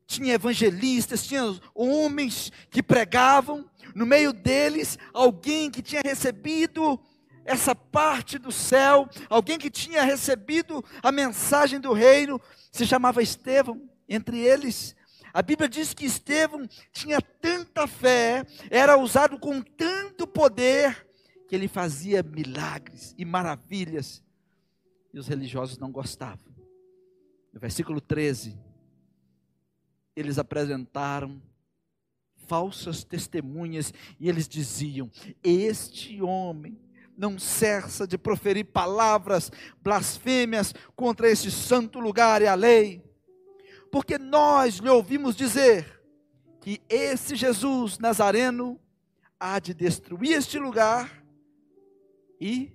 tinha 0.09 0.35
evangelistas, 0.35 1.25
tinha 1.25 1.43
homens 1.75 2.51
que 2.71 2.83
pregavam, 2.83 3.71
no 3.95 4.05
meio 4.05 4.33
deles, 4.33 4.99
alguém 5.13 5.71
que 5.71 5.83
tinha 5.83 6.01
recebido 6.05 6.99
essa 7.45 7.75
parte 7.75 8.39
do 8.39 8.51
céu, 8.51 9.09
alguém 9.31 9.59
que 9.59 9.71
tinha 9.71 10.03
recebido 10.03 10.85
a 11.03 11.13
mensagem 11.13 11.79
do 11.79 11.93
reino, 11.93 12.41
se 12.73 12.87
chamava 12.87 13.23
Estevão, 13.23 13.89
entre 14.09 14.39
eles. 14.41 14.97
A 15.33 15.43
Bíblia 15.43 15.69
diz 15.69 15.95
que 15.95 16.07
Estevão 16.07 16.67
tinha 16.93 17.21
tanta 17.21 17.87
fé, 17.87 18.45
era 18.71 18.99
usado 18.99 19.39
com 19.39 19.63
tanto 19.63 20.27
poder, 20.27 21.08
que 21.49 21.57
ele 21.57 21.67
fazia 21.67 22.23
milagres 22.23 23.15
e 23.17 23.25
maravilhas, 23.25 24.23
e 25.13 25.19
os 25.19 25.27
religiosos 25.27 25.79
não 25.79 25.91
gostavam. 25.91 26.55
No 27.53 27.59
versículo 27.59 28.01
13, 28.03 28.57
eles 30.15 30.39
apresentaram 30.39 31.41
falsas 32.47 33.03
testemunhas 33.03 33.95
e 34.21 34.29
eles 34.29 34.47
diziam: 34.47 35.11
Este 35.43 36.21
homem 36.21 36.79
não 37.17 37.39
cessa 37.39 38.07
de 38.07 38.19
proferir 38.19 38.67
palavras 38.67 39.51
blasfêmias 39.83 40.75
contra 40.95 41.31
este 41.31 41.51
santo 41.51 41.99
lugar 41.99 42.43
e 42.43 42.47
a 42.47 42.55
lei, 42.55 43.03
porque 43.91 44.19
nós 44.19 44.77
lhe 44.77 44.91
ouvimos 44.91 45.35
dizer 45.35 45.99
que 46.61 46.83
esse 46.91 47.35
Jesus 47.35 47.99
Nazareno 47.99 48.79
há 49.41 49.59
de 49.59 49.73
destruir 49.73 50.37
este 50.37 50.59
lugar 50.59 51.18
e 52.41 52.73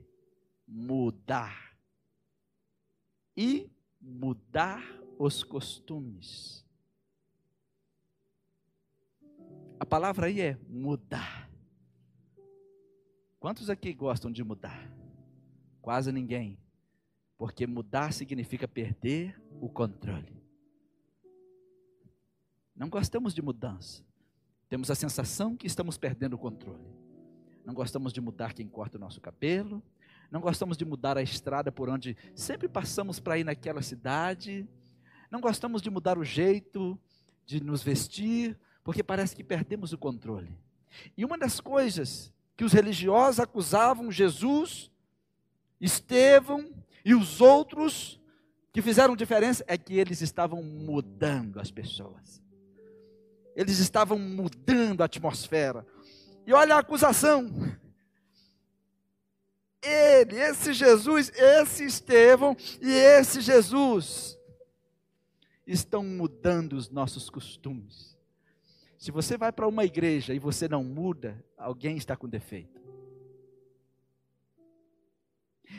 mudar. 0.68 1.78
E 3.36 3.70
mudar 4.00 4.84
os 5.18 5.44
costumes. 5.44 6.66
A 9.80 9.86
palavra 9.86 10.28
aí 10.28 10.42
é 10.42 10.58
mudar. 10.70 11.50
Quantos 13.40 13.70
aqui 13.70 13.94
gostam 13.94 14.32
de 14.32 14.44
mudar? 14.44 14.90
Quase 15.82 16.12
ninguém. 16.12 16.58
Porque 17.38 17.68
mudar 17.68 18.14
significa 18.14 18.68
perder 18.68 19.38
o 19.60 19.68
controle. 19.68 20.42
Não 22.76 22.90
gostamos 22.90 23.34
de 23.34 23.42
mudança. 23.42 24.04
Temos 24.70 24.90
a 24.90 24.96
sensação 24.96 25.56
que 25.56 25.68
estamos 25.68 25.98
perdendo 25.98 26.34
o 26.34 26.40
controle. 26.40 26.84
Não 27.66 27.74
gostamos 27.74 28.12
de 28.12 28.20
mudar 28.20 28.54
quem 28.54 28.68
corta 28.68 28.98
o 28.98 29.02
nosso 29.02 29.22
cabelo. 29.22 29.82
Não 30.30 30.42
gostamos 30.42 30.78
de 30.78 30.84
mudar 30.84 31.18
a 31.18 31.22
estrada 31.22 31.72
por 31.72 31.90
onde 31.90 32.18
sempre 32.36 32.68
passamos 32.68 33.20
para 33.20 33.38
ir 33.38 33.44
naquela 33.44 33.82
cidade. 33.82 34.68
Não 35.30 35.40
gostamos 35.40 35.82
de 35.82 35.90
mudar 35.90 36.18
o 36.18 36.24
jeito 36.24 37.00
de 37.46 37.62
nos 37.64 37.84
vestir, 37.84 38.58
porque 38.84 39.04
parece 39.04 39.36
que 39.36 39.44
perdemos 39.44 39.94
o 39.94 39.98
controle. 39.98 40.58
E 41.18 41.26
uma 41.26 41.38
das 41.38 41.60
coisas 41.60 42.34
que 42.56 42.64
os 42.64 42.74
religiosos 42.74 43.40
acusavam 43.40 44.12
Jesus, 44.12 44.92
Estevão 45.80 46.74
e 47.04 47.14
os 47.14 47.42
outros 47.42 48.20
que 48.72 48.82
fizeram 48.82 49.16
diferença 49.16 49.64
é 49.68 49.78
que 49.78 49.98
eles 49.98 50.22
estavam 50.22 50.64
mudando 50.64 51.60
as 51.60 51.70
pessoas. 51.70 52.42
Eles 53.56 53.78
estavam 53.80 54.18
mudando 54.18 55.02
a 55.02 55.06
atmosfera. 55.06 55.86
E 56.46 56.54
olha 56.54 56.76
a 56.76 56.80
acusação. 56.80 57.50
Ele, 59.82 60.38
esse 60.38 60.74
Jesus, 60.74 61.32
esse 61.36 61.84
Estevão 61.84 62.56
e 62.82 62.90
esse 62.90 63.42
Jesus 63.42 64.40
estão 65.68 66.04
mudando 66.04 66.74
os 66.74 66.90
nossos 66.90 67.30
costumes. 67.30 68.18
Se 68.98 69.12
você 69.12 69.38
vai 69.38 69.52
para 69.52 69.68
uma 69.68 69.84
igreja 69.84 70.34
e 70.34 70.40
você 70.40 70.68
não 70.68 70.84
muda, 70.84 71.44
alguém 71.58 71.98
está 71.98 72.16
com 72.16 72.30
defeito. 72.30 72.82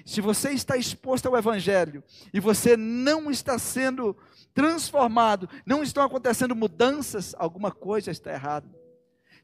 Se 0.05 0.21
você 0.21 0.51
está 0.51 0.77
exposto 0.77 1.27
ao 1.27 1.37
Evangelho 1.37 2.03
e 2.33 2.41
você 2.41 2.77
não 2.77 3.31
está 3.31 3.59
sendo 3.59 4.15
transformado, 4.53 5.49
não 5.65 5.83
estão 5.83 6.03
acontecendo 6.03 6.55
mudanças, 6.55 7.35
alguma 7.39 7.71
coisa 7.71 8.11
está 8.11 8.33
errada 8.33 8.84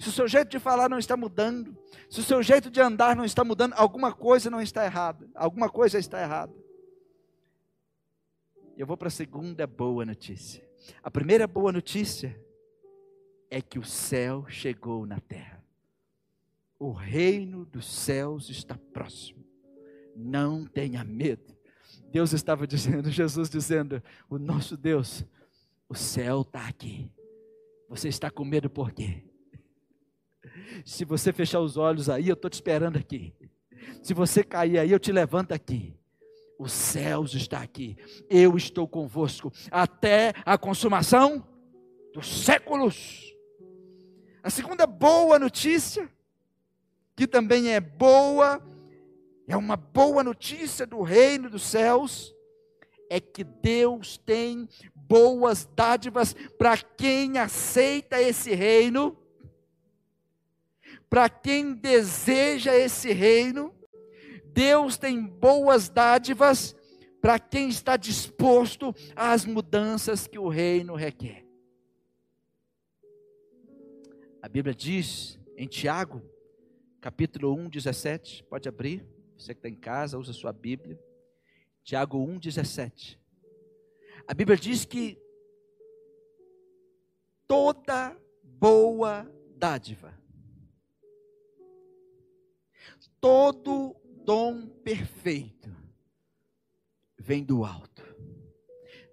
se 0.01 0.09
o 0.09 0.13
seu 0.13 0.27
jeito 0.27 0.49
de 0.49 0.59
falar 0.59 0.89
não 0.89 0.99
está 0.99 1.15
mudando, 1.15 1.77
se 2.09 2.21
o 2.21 2.23
seu 2.23 2.43
jeito 2.43 2.71
de 2.71 2.81
andar 2.81 3.15
não 3.15 3.25
está 3.25 3.45
mudando, 3.45 3.75
alguma 3.75 4.15
coisa 4.15 4.49
não 4.49 4.61
está 4.61 4.83
errada, 4.83 5.29
alguma 5.35 5.69
coisa 5.69 5.99
está 5.99 6.23
errada. 6.23 6.55
Eu 8.79 8.87
vou 8.87 8.97
para 8.97 9.09
a 9.09 9.11
segunda 9.11 9.67
boa 9.67 10.07
notícia. 10.07 10.67
A 11.03 11.11
primeira 11.11 11.47
boa 11.47 11.71
notícia 11.71 12.35
é 13.51 13.61
que 13.61 13.79
o 13.79 13.85
céu 13.85 14.47
chegou 14.49 15.05
na 15.05 15.21
terra. 15.21 15.63
O 16.79 16.93
reino 16.93 17.67
dos 17.67 17.85
céus 17.85 18.49
está 18.49 18.79
próximo. 18.95 19.45
Não 20.17 20.65
tenha 20.65 21.05
medo. 21.05 21.55
Deus 22.11 22.33
estava 22.33 22.67
dizendo, 22.67 23.11
Jesus 23.13 23.51
dizendo: 23.51 24.03
O 24.31 24.39
nosso 24.39 24.79
Deus, 24.79 25.27
o 25.87 25.95
céu 25.95 26.41
está 26.41 26.67
aqui. 26.67 27.13
Você 27.87 28.09
está 28.09 28.31
com 28.31 28.47
medo 28.47 28.71
por 28.71 28.93
quê? 28.93 29.30
Se 30.85 31.05
você 31.05 31.33
fechar 31.33 31.61
os 31.61 31.77
olhos 31.77 32.09
aí, 32.09 32.29
eu 32.29 32.35
estou 32.35 32.51
te 32.51 32.55
esperando 32.55 32.97
aqui. 32.97 33.35
Se 34.03 34.15
você 34.15 34.43
cair 34.43 34.79
aí, 34.79 34.91
eu 34.91 34.99
te 34.99 35.13
levanto 35.13 35.53
aqui. 35.53 35.95
Os 36.59 36.73
céus 36.73 37.35
está 37.35 37.61
aqui. 37.61 37.97
Eu 38.29 38.57
estou 38.57 38.87
convosco 38.87 39.53
até 39.71 40.35
a 40.45 40.59
consumação 40.59 41.47
dos 42.13 42.45
séculos. 42.45 43.35
A 44.43 44.51
segunda 44.51 44.87
boa 44.87 45.39
notícia, 45.39 46.11
que 47.17 47.27
também 47.27 47.73
é 47.73 47.81
boa, 47.81 48.63
é 49.47 49.57
uma 49.57 49.77
boa 49.77 50.23
notícia 50.23 50.87
do 50.87 51.03
reino 51.03 51.51
dos 51.51 51.63
céus, 51.63 52.35
é 53.11 53.21
que 53.21 53.45
Deus 53.45 54.17
tem 54.17 54.69
boas 54.95 55.69
dádivas 55.75 56.35
para 56.59 56.77
quem 56.79 57.39
aceita 57.39 58.21
esse 58.23 58.55
reino 58.55 59.20
para 61.11 61.29
quem 61.29 61.75
deseja 61.75 62.73
esse 62.73 63.13
reino, 63.13 63.75
Deus 64.47 64.97
tem 64.97 65.21
boas 65.21 65.89
dádivas 65.89 66.77
para 67.21 67.37
quem 67.39 67.69
está 67.69 67.97
disposto 67.97 68.95
às 69.17 69.45
mudanças 69.45 70.29
que 70.29 70.39
o 70.39 70.49
reino 70.49 70.95
requer. 70.95 71.45
A 74.41 74.49
Bíblia 74.49 74.73
diz 74.75 75.39
em 75.57 75.67
Tiago, 75.67 76.23
capítulo 77.01 77.53
1, 77.55 77.69
17, 77.69 78.45
pode 78.45 78.69
abrir, 78.69 79.05
você 79.37 79.53
que 79.53 79.59
está 79.59 79.69
em 79.69 79.75
casa, 79.75 80.17
usa 80.17 80.33
sua 80.33 80.53
Bíblia. 80.53 80.99
Tiago 81.83 82.19
1, 82.19 82.39
17. 82.39 83.21
A 84.29 84.33
Bíblia 84.33 84.57
diz 84.57 84.85
que 84.85 85.19
toda 87.47 88.17
boa 88.45 89.27
dádiva 89.57 90.21
todo 93.21 93.95
dom 94.25 94.67
perfeito 94.67 95.71
vem 97.19 97.45
do 97.45 97.65
alto, 97.65 98.03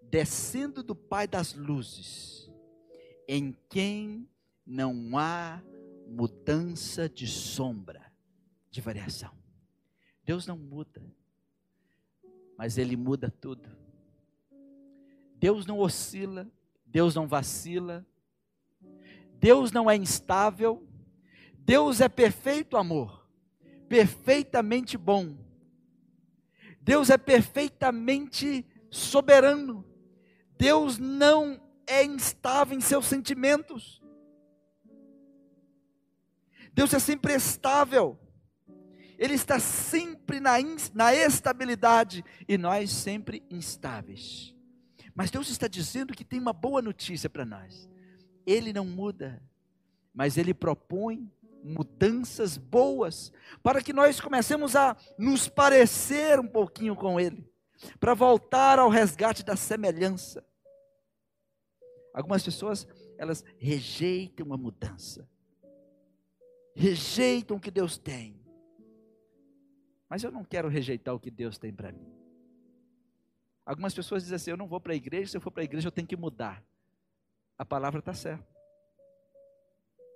descendo 0.01 0.81
do 0.81 0.95
Pai 0.95 1.27
das 1.27 1.53
luzes, 1.53 2.49
em 3.27 3.55
quem 3.69 4.27
não 4.65 5.17
há 5.17 5.61
mudança 6.07 7.09
de 7.09 7.27
sombra, 7.27 8.11
de 8.71 8.79
variação. 8.79 9.31
Deus 10.23 10.47
não 10.47 10.57
muda, 10.57 11.03
mas 12.57 12.77
Ele 12.77 12.95
muda 12.95 13.29
tudo. 13.29 13.69
Deus 15.35 15.65
não 15.65 15.79
oscila, 15.79 16.49
Deus 16.85 17.13
não 17.13 17.27
vacila, 17.27 18.05
Deus 19.33 19.71
não 19.71 19.91
é 19.91 19.95
instável, 19.95 20.87
Deus 21.59 21.99
é 21.99 22.07
perfeito 22.07 22.77
amor 22.77 23.26
perfeitamente 23.88 24.97
bom. 24.97 25.38
Deus 26.82 27.10
é 27.10 27.17
perfeitamente 27.17 28.65
soberano. 28.89 29.86
Deus 30.58 30.97
não 30.97 31.62
é 31.86 32.04
instável 32.04 32.78
em 32.78 32.82
seus 32.82 33.06
sentimentos. 33.06 34.02
Deus 36.73 36.93
é 36.93 37.00
sempre 37.00 37.34
estável. 37.34 38.19
Ele 39.17 39.34
está 39.34 39.60
sempre 39.60 40.39
na, 40.39 40.54
na 40.93 41.13
estabilidade 41.13 42.23
e 42.47 42.58
nós 42.58 42.91
sempre 42.91 43.43
instáveis. 43.50 44.56
Mas 45.15 45.32
Deus 45.32 45.50
está 45.50 45.67
dizendo 45.67 46.13
que 46.13 46.23
tem 46.23 46.39
uma 46.39 46.54
boa 46.54 46.82
notícia 46.82 47.28
para 47.28 47.43
nós. 47.43 47.89
Ele 48.45 48.71
não 48.71 48.86
muda, 48.86 49.41
mas 50.13 50.38
ele 50.38 50.54
propõe 50.54 51.32
mudanças 51.67 52.58
boas, 52.58 53.32
para 53.62 53.82
que 53.82 53.93
nós 53.93 54.19
comecemos 54.19 54.75
a 54.75 54.95
nos 55.17 55.47
parecer 55.47 56.39
um 56.39 56.47
pouquinho 56.47 56.95
com 56.95 57.19
ele, 57.19 57.47
para 57.99 58.13
voltar 58.13 58.80
ao 58.80 58.89
resgate 58.89 59.43
da 59.43 59.56
semelhança. 59.56 60.45
Algumas 62.13 62.43
pessoas, 62.43 62.88
elas 63.17 63.43
rejeitam 63.58 64.51
a 64.53 64.58
mudança, 64.58 65.30
rejeitam 66.75 67.58
o 67.58 67.60
que 67.60 67.69
Deus 67.69 67.97
tem. 67.97 68.39
Mas 70.10 70.23
eu 70.23 70.32
não 70.32 70.43
quero 70.43 70.69
rejeitar 70.69 71.13
o 71.13 71.19
que 71.19 71.30
Deus 71.30 71.58
tem 71.58 71.73
para 71.73 71.91
mim. 71.91 72.12
Algumas 73.65 73.93
pessoas 73.93 74.23
dizem 74.23 74.36
assim: 74.38 74.51
eu 74.51 74.58
não 74.58 74.67
vou 74.67 74.80
para 74.80 74.93
a 74.93 74.95
igreja, 74.95 75.32
se 75.32 75.38
eu 75.38 75.41
for 75.41 75.51
para 75.51 75.62
a 75.62 75.65
igreja 75.65 75.88
eu 75.88 75.91
tenho 75.91 76.08
que 76.08 76.15
mudar. 76.15 76.63
A 77.58 77.65
palavra 77.65 77.99
está 77.99 78.13
certa. 78.13 78.56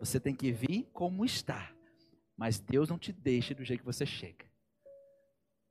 Você 0.02 0.20
tem 0.20 0.34
que 0.34 0.52
vir 0.52 0.90
como 0.92 1.24
está. 1.24 1.72
Mas 2.36 2.60
Deus 2.60 2.90
não 2.90 2.98
te 2.98 3.14
deixa 3.14 3.54
do 3.54 3.64
jeito 3.64 3.82
que 3.82 3.86
você 3.86 4.04
chega. 4.04 4.46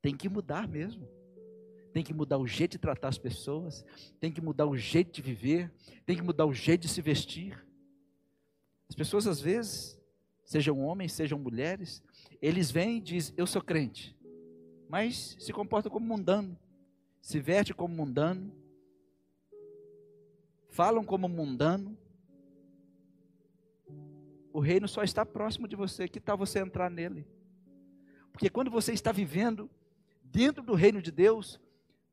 Tem 0.00 0.16
que 0.16 0.28
mudar 0.28 0.68
mesmo. 0.68 1.08
Tem 1.92 2.04
que 2.04 2.14
mudar 2.14 2.38
o 2.38 2.46
jeito 2.46 2.72
de 2.72 2.78
tratar 2.78 3.08
as 3.08 3.18
pessoas. 3.18 3.84
Tem 4.20 4.30
que 4.30 4.40
mudar 4.40 4.66
o 4.66 4.76
jeito 4.76 5.10
de 5.10 5.20
viver. 5.20 5.72
Tem 6.06 6.14
que 6.16 6.22
mudar 6.22 6.46
o 6.46 6.54
jeito 6.54 6.82
de 6.82 6.88
se 6.88 7.02
vestir. 7.02 7.60
As 8.88 8.94
pessoas, 8.94 9.26
às 9.26 9.40
vezes, 9.40 10.00
sejam 10.44 10.78
homens, 10.78 11.12
sejam 11.12 11.36
mulheres, 11.36 12.00
eles 12.40 12.70
vêm 12.70 12.98
e 12.98 13.00
dizem: 13.00 13.34
Eu 13.36 13.48
sou 13.48 13.60
crente. 13.60 14.16
Mas 14.88 15.36
se 15.40 15.52
comportam 15.52 15.90
como 15.90 16.06
mundano. 16.06 16.56
Se 17.20 17.40
veste 17.40 17.74
como 17.74 17.96
mundano. 17.96 18.54
Falam 20.68 21.02
como 21.02 21.28
mundano 21.28 21.98
o 24.52 24.60
reino 24.60 24.88
só 24.88 25.02
está 25.02 25.24
próximo 25.24 25.68
de 25.68 25.76
você. 25.76 26.08
Que 26.08 26.20
tal 26.20 26.36
você 26.36 26.58
entrar 26.58 26.90
nele? 26.90 27.26
Porque 28.32 28.48
quando 28.48 28.70
você 28.70 28.92
está 28.92 29.12
vivendo 29.12 29.70
dentro 30.22 30.62
do 30.62 30.74
reino 30.74 31.02
de 31.02 31.10
Deus, 31.10 31.60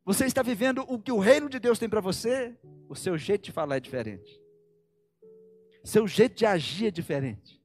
você 0.03 0.25
está 0.25 0.41
vivendo 0.41 0.85
o 0.87 0.99
que 0.99 1.11
o 1.11 1.19
reino 1.19 1.49
de 1.49 1.59
Deus 1.59 1.77
tem 1.79 1.89
para 1.89 2.01
você, 2.01 2.57
o 2.89 2.95
seu 2.95 3.17
jeito 3.17 3.43
de 3.43 3.51
falar 3.51 3.77
é 3.77 3.79
diferente. 3.79 4.41
Seu 5.83 6.07
jeito 6.07 6.35
de 6.35 6.45
agir 6.45 6.87
é 6.87 6.91
diferente. 6.91 7.61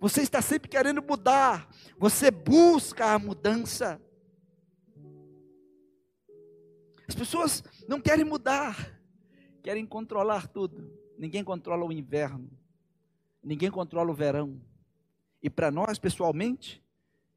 Você 0.00 0.22
está 0.22 0.42
sempre 0.42 0.68
querendo 0.68 1.00
mudar. 1.00 1.68
Você 1.96 2.30
busca 2.30 3.12
a 3.14 3.18
mudança. 3.18 4.00
As 7.06 7.14
pessoas 7.14 7.62
não 7.86 8.00
querem 8.00 8.24
mudar, 8.24 8.98
querem 9.62 9.86
controlar 9.86 10.48
tudo. 10.48 10.90
Ninguém 11.16 11.44
controla 11.44 11.84
o 11.84 11.92
inverno, 11.92 12.50
ninguém 13.42 13.70
controla 13.70 14.10
o 14.10 14.14
verão. 14.14 14.60
E 15.42 15.50
para 15.50 15.70
nós, 15.70 15.98
pessoalmente, 15.98 16.82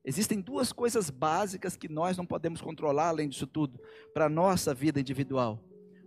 existem 0.04 0.40
duas 0.40 0.72
coisas 0.72 1.10
básicas 1.10 1.76
que 1.76 1.90
nós 1.90 2.16
não 2.16 2.26
podemos 2.26 2.62
controlar 2.62 3.08
além 3.10 3.28
disso 3.28 3.48
tudo, 3.48 3.80
para 4.14 4.26
a 4.26 4.30
nossa 4.30 4.74
vida 4.74 5.00
individual. 5.00 5.60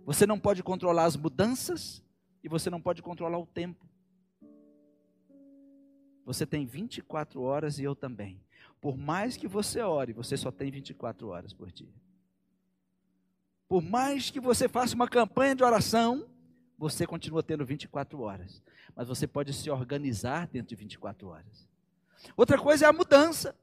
Você 0.05 0.25
não 0.25 0.39
pode 0.39 0.63
controlar 0.63 1.05
as 1.05 1.17
mudanças 1.17 2.03
e 2.43 2.47
você 2.47 2.69
não 2.69 2.81
pode 2.81 3.01
controlar 3.01 3.37
o 3.37 3.45
tempo. 3.45 3.85
Você 6.25 6.45
tem 6.45 6.65
24 6.65 7.41
horas 7.41 7.79
e 7.79 7.83
eu 7.83 7.95
também. 7.95 8.39
Por 8.79 8.97
mais 8.97 9.35
que 9.35 9.47
você 9.47 9.81
ore, 9.81 10.13
você 10.13 10.37
só 10.37 10.51
tem 10.51 10.71
24 10.71 11.27
horas 11.27 11.53
por 11.53 11.71
dia. 11.71 11.93
Por 13.67 13.81
mais 13.81 14.31
que 14.31 14.39
você 14.39 14.67
faça 14.67 14.95
uma 14.95 15.07
campanha 15.07 15.53
de 15.53 15.63
oração, 15.63 16.27
você 16.79 17.05
continua 17.05 17.43
tendo 17.43 17.65
24 17.65 18.21
horas. 18.21 18.63
Mas 18.95 19.07
você 19.07 19.27
pode 19.27 19.53
se 19.53 19.69
organizar 19.69 20.47
dentro 20.47 20.69
de 20.69 20.75
24 20.75 21.27
horas. 21.27 21.67
Outra 22.37 22.57
coisa 22.57 22.85
é 22.85 22.89
a 22.89 22.93
mudança. 22.93 23.53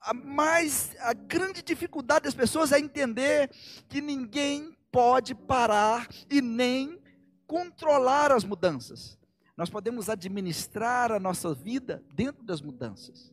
A 0.00 0.14
mais 0.14 0.96
a 1.00 1.12
grande 1.12 1.62
dificuldade 1.62 2.24
das 2.24 2.34
pessoas 2.34 2.72
é 2.72 2.78
entender 2.78 3.50
que 3.88 4.00
ninguém 4.00 4.76
pode 4.90 5.34
parar 5.34 6.08
e 6.30 6.40
nem 6.40 6.98
controlar 7.46 8.32
as 8.32 8.42
mudanças. 8.42 9.18
Nós 9.56 9.68
podemos 9.68 10.08
administrar 10.08 11.12
a 11.12 11.20
nossa 11.20 11.54
vida 11.54 12.02
dentro 12.14 12.42
das 12.42 12.62
mudanças. 12.62 13.32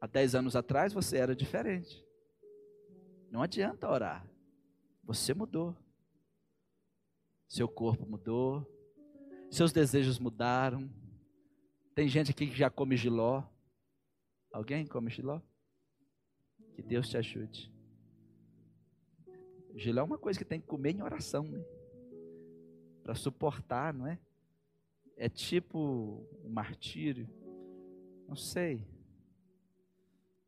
Há 0.00 0.06
10 0.06 0.34
anos 0.34 0.54
atrás 0.54 0.92
você 0.92 1.16
era 1.16 1.34
diferente. 1.34 2.04
Não 3.30 3.42
adianta 3.42 3.90
orar. 3.90 4.26
Você 5.04 5.34
mudou. 5.34 5.76
Seu 7.48 7.68
corpo 7.68 8.06
mudou. 8.06 8.66
Seus 9.50 9.72
desejos 9.72 10.18
mudaram. 10.18 10.88
Tem 11.94 12.08
gente 12.08 12.30
aqui 12.30 12.46
que 12.46 12.56
já 12.56 12.70
come 12.70 12.96
giló. 12.96 13.42
Alguém 14.52 14.86
come 14.86 15.10
giló? 15.10 15.40
Que 16.74 16.82
Deus 16.82 17.08
te 17.08 17.16
ajude. 17.16 17.72
Giló 19.74 20.00
é 20.00 20.04
uma 20.04 20.18
coisa 20.18 20.38
que 20.38 20.44
tem 20.44 20.60
que 20.60 20.66
comer 20.66 20.94
em 20.94 21.02
oração, 21.02 21.44
né? 21.44 21.62
Para 23.02 23.14
suportar, 23.14 23.92
não 23.92 24.06
é? 24.06 24.18
É 25.16 25.28
tipo 25.28 26.26
um 26.44 26.48
martírio. 26.48 27.28
Não 28.28 28.36
sei. 28.36 28.86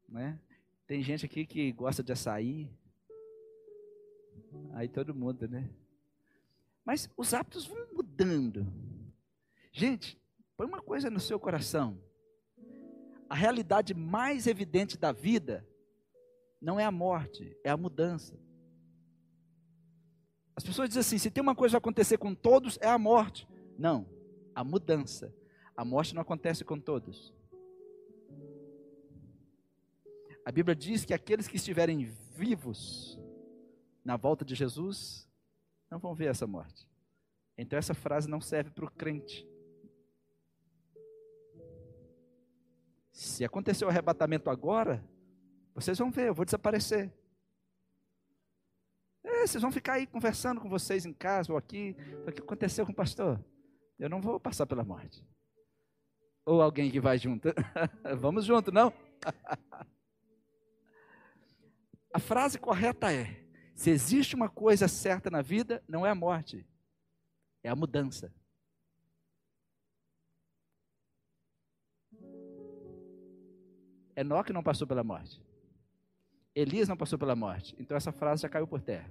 Né? 0.08 0.38
Tem 0.86 1.02
gente 1.02 1.26
aqui 1.26 1.44
que 1.44 1.72
gosta 1.72 2.02
de 2.02 2.12
açaí. 2.12 2.70
Aí 4.72 4.88
todo 4.88 5.14
mundo, 5.14 5.48
né? 5.48 5.70
Mas 6.84 7.08
os 7.16 7.32
hábitos 7.32 7.66
vão 7.66 7.86
mudando. 7.92 8.66
Gente, 9.72 10.20
põe 10.56 10.66
uma 10.66 10.82
coisa 10.82 11.10
no 11.10 11.20
seu 11.20 11.38
coração. 11.38 12.00
A 13.28 13.34
realidade 13.34 13.94
mais 13.94 14.46
evidente 14.46 14.98
da 14.98 15.12
vida 15.12 15.66
não 16.60 16.78
é 16.78 16.84
a 16.84 16.90
morte, 16.90 17.56
é 17.64 17.70
a 17.70 17.76
mudança. 17.76 18.38
As 20.54 20.64
pessoas 20.64 20.88
dizem 20.88 21.00
assim: 21.00 21.18
se 21.18 21.30
tem 21.30 21.42
uma 21.42 21.54
coisa 21.54 21.76
a 21.76 21.78
acontecer 21.78 22.18
com 22.18 22.34
todos, 22.34 22.78
é 22.80 22.88
a 22.88 22.98
morte. 22.98 23.48
Não, 23.78 24.06
a 24.54 24.62
mudança. 24.62 25.34
A 25.76 25.84
morte 25.84 26.14
não 26.14 26.22
acontece 26.22 26.64
com 26.64 26.78
todos. 26.78 27.32
A 30.44 30.50
Bíblia 30.50 30.74
diz 30.74 31.04
que 31.04 31.14
aqueles 31.14 31.46
que 31.46 31.56
estiverem 31.56 32.04
vivos 32.34 33.18
na 34.04 34.16
volta 34.16 34.44
de 34.44 34.54
Jesus, 34.54 35.28
não 35.90 35.98
vão 35.98 36.14
ver 36.14 36.26
essa 36.26 36.46
morte. 36.46 36.88
Então 37.56 37.78
essa 37.78 37.94
frase 37.94 38.28
não 38.28 38.40
serve 38.40 38.70
para 38.70 38.84
o 38.84 38.90
crente. 38.90 39.46
Se 43.12 43.44
acontecer 43.44 43.84
o 43.84 43.88
arrebatamento 43.88 44.48
agora, 44.48 45.04
vocês 45.74 45.98
vão 45.98 46.10
ver, 46.10 46.28
eu 46.28 46.34
vou 46.34 46.44
desaparecer. 46.44 47.12
É, 49.22 49.46
vocês 49.46 49.62
vão 49.62 49.70
ficar 49.70 49.94
aí 49.94 50.06
conversando 50.06 50.60
com 50.60 50.68
vocês 50.68 51.06
em 51.06 51.12
casa 51.12 51.52
ou 51.52 51.58
aqui. 51.58 51.96
O 52.26 52.32
que 52.32 52.40
aconteceu 52.40 52.84
com 52.84 52.92
o 52.92 52.94
pastor? 52.94 53.42
Eu 53.98 54.08
não 54.08 54.20
vou 54.20 54.40
passar 54.40 54.66
pela 54.66 54.82
morte. 54.82 55.24
Ou 56.44 56.60
alguém 56.60 56.90
que 56.90 56.98
vai 56.98 57.18
junto. 57.18 57.48
Vamos 58.18 58.44
junto, 58.44 58.72
não? 58.72 58.92
A 62.12 62.18
frase 62.18 62.58
correta 62.58 63.12
é: 63.12 63.41
se 63.74 63.90
existe 63.90 64.34
uma 64.34 64.48
coisa 64.48 64.86
certa 64.88 65.30
na 65.30 65.42
vida, 65.42 65.82
não 65.88 66.06
é 66.06 66.10
a 66.10 66.14
morte, 66.14 66.66
é 67.62 67.68
a 67.68 67.76
mudança. 67.76 68.32
Enoque 74.14 74.52
não 74.52 74.62
passou 74.62 74.86
pela 74.86 75.02
morte. 75.02 75.42
Elias 76.54 76.88
não 76.88 76.96
passou 76.96 77.18
pela 77.18 77.34
morte. 77.34 77.74
Então 77.78 77.96
essa 77.96 78.12
frase 78.12 78.42
já 78.42 78.48
caiu 78.48 78.66
por 78.66 78.80
terra. 78.80 79.10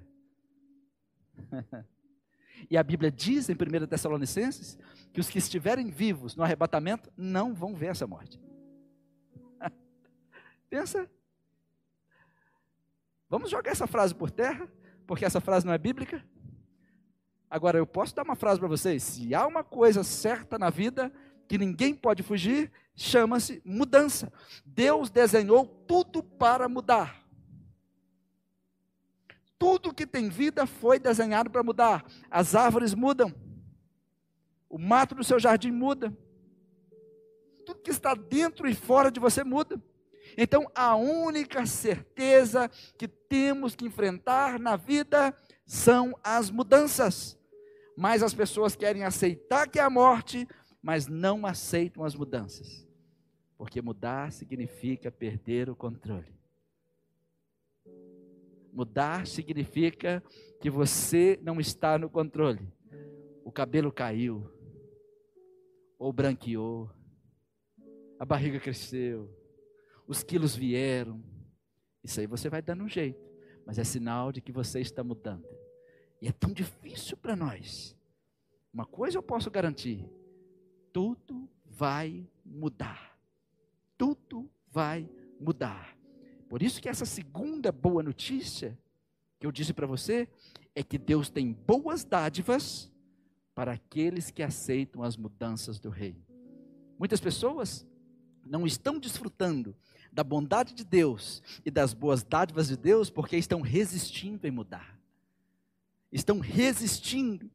e 2.69 2.77
a 2.77 2.83
Bíblia 2.83 3.11
diz 3.11 3.49
em 3.49 3.53
1 3.53 3.87
Tessalonicenses 3.87 4.77
que 5.11 5.19
os 5.19 5.29
que 5.29 5.39
estiverem 5.39 5.89
vivos 5.89 6.35
no 6.35 6.43
arrebatamento 6.43 7.11
não 7.17 7.53
vão 7.53 7.75
ver 7.75 7.87
essa 7.87 8.05
morte. 8.05 8.39
Pensa. 10.69 11.09
Vamos 13.31 13.49
jogar 13.49 13.71
essa 13.71 13.87
frase 13.87 14.13
por 14.13 14.29
terra, 14.29 14.69
porque 15.07 15.23
essa 15.23 15.39
frase 15.39 15.65
não 15.65 15.71
é 15.71 15.77
bíblica? 15.77 16.21
Agora, 17.49 17.77
eu 17.77 17.87
posso 17.87 18.13
dar 18.13 18.23
uma 18.23 18.35
frase 18.35 18.59
para 18.59 18.67
vocês: 18.67 19.01
se 19.01 19.33
há 19.33 19.47
uma 19.47 19.63
coisa 19.63 20.03
certa 20.03 20.59
na 20.59 20.69
vida 20.69 21.09
que 21.47 21.57
ninguém 21.57 21.95
pode 21.95 22.23
fugir, 22.23 22.69
chama-se 22.93 23.61
mudança. 23.63 24.33
Deus 24.65 25.09
desenhou 25.09 25.65
tudo 25.65 26.21
para 26.21 26.67
mudar. 26.67 27.25
Tudo 29.57 29.93
que 29.93 30.05
tem 30.05 30.27
vida 30.27 30.67
foi 30.67 30.99
desenhado 30.99 31.49
para 31.49 31.63
mudar. 31.63 32.03
As 32.29 32.53
árvores 32.53 32.93
mudam. 32.93 33.33
O 34.67 34.77
mato 34.77 35.15
do 35.15 35.23
seu 35.23 35.39
jardim 35.39 35.71
muda. 35.71 36.11
Tudo 37.65 37.79
que 37.79 37.91
está 37.91 38.13
dentro 38.13 38.67
e 38.67 38.75
fora 38.75 39.09
de 39.09 39.21
você 39.21 39.41
muda. 39.41 39.81
Então, 40.37 40.69
a 40.73 40.95
única 40.95 41.65
certeza 41.65 42.69
que 42.97 43.07
temos 43.07 43.75
que 43.75 43.85
enfrentar 43.85 44.59
na 44.59 44.75
vida 44.75 45.35
são 45.65 46.17
as 46.23 46.49
mudanças. 46.49 47.37
mais 47.97 48.23
as 48.23 48.33
pessoas 48.33 48.75
querem 48.75 49.03
aceitar 49.03 49.67
que 49.69 49.77
é 49.77 49.81
a 49.83 49.89
morte, 49.89 50.47
mas 50.81 51.07
não 51.07 51.45
aceitam 51.45 52.03
as 52.03 52.15
mudanças. 52.15 52.87
Porque 53.57 53.81
mudar 53.81 54.31
significa 54.31 55.11
perder 55.11 55.69
o 55.69 55.75
controle. 55.75 56.33
Mudar 58.73 59.27
significa 59.27 60.23
que 60.59 60.69
você 60.69 61.37
não 61.43 61.59
está 61.59 61.97
no 61.99 62.09
controle. 62.09 62.73
O 63.43 63.51
cabelo 63.51 63.91
caiu, 63.91 64.49
ou 65.99 66.11
branqueou, 66.11 66.89
a 68.17 68.25
barriga 68.25 68.59
cresceu, 68.59 69.29
os 70.11 70.23
quilos 70.23 70.53
vieram. 70.53 71.23
Isso 72.03 72.19
aí 72.19 72.27
você 72.27 72.49
vai 72.49 72.61
dando 72.61 72.83
um 72.83 72.89
jeito, 72.89 73.31
mas 73.65 73.79
é 73.79 73.83
sinal 73.85 74.29
de 74.29 74.41
que 74.41 74.51
você 74.51 74.81
está 74.81 75.01
mudando. 75.01 75.47
E 76.21 76.27
é 76.27 76.33
tão 76.33 76.51
difícil 76.51 77.15
para 77.15 77.33
nós. 77.33 77.95
Uma 78.73 78.85
coisa 78.85 79.17
eu 79.17 79.23
posso 79.23 79.49
garantir: 79.49 80.05
tudo 80.91 81.49
vai 81.65 82.27
mudar. 82.43 83.17
Tudo 83.97 84.49
vai 84.69 85.09
mudar. 85.39 85.97
Por 86.49 86.61
isso 86.61 86.81
que 86.81 86.89
essa 86.89 87.05
segunda 87.05 87.71
boa 87.71 88.03
notícia 88.03 88.77
que 89.39 89.47
eu 89.47 89.51
disse 89.51 89.73
para 89.73 89.87
você 89.87 90.27
é 90.75 90.83
que 90.83 90.97
Deus 90.97 91.29
tem 91.29 91.53
boas 91.53 92.03
dádivas 92.03 92.91
para 93.55 93.71
aqueles 93.71 94.29
que 94.29 94.43
aceitam 94.43 95.03
as 95.03 95.15
mudanças 95.15 95.79
do 95.79 95.89
reino. 95.89 96.21
Muitas 96.99 97.21
pessoas 97.21 97.87
não 98.45 98.67
estão 98.67 98.99
desfrutando 98.99 99.73
da 100.11 100.23
bondade 100.23 100.73
de 100.73 100.83
Deus 100.83 101.41
e 101.65 101.71
das 101.71 101.93
boas 101.93 102.23
dádivas 102.23 102.67
de 102.67 102.77
Deus 102.77 103.09
porque 103.09 103.37
estão 103.37 103.61
resistindo 103.61 104.45
em 104.45 104.51
mudar 104.51 105.01
estão 106.11 106.39
resistindo 106.39 107.49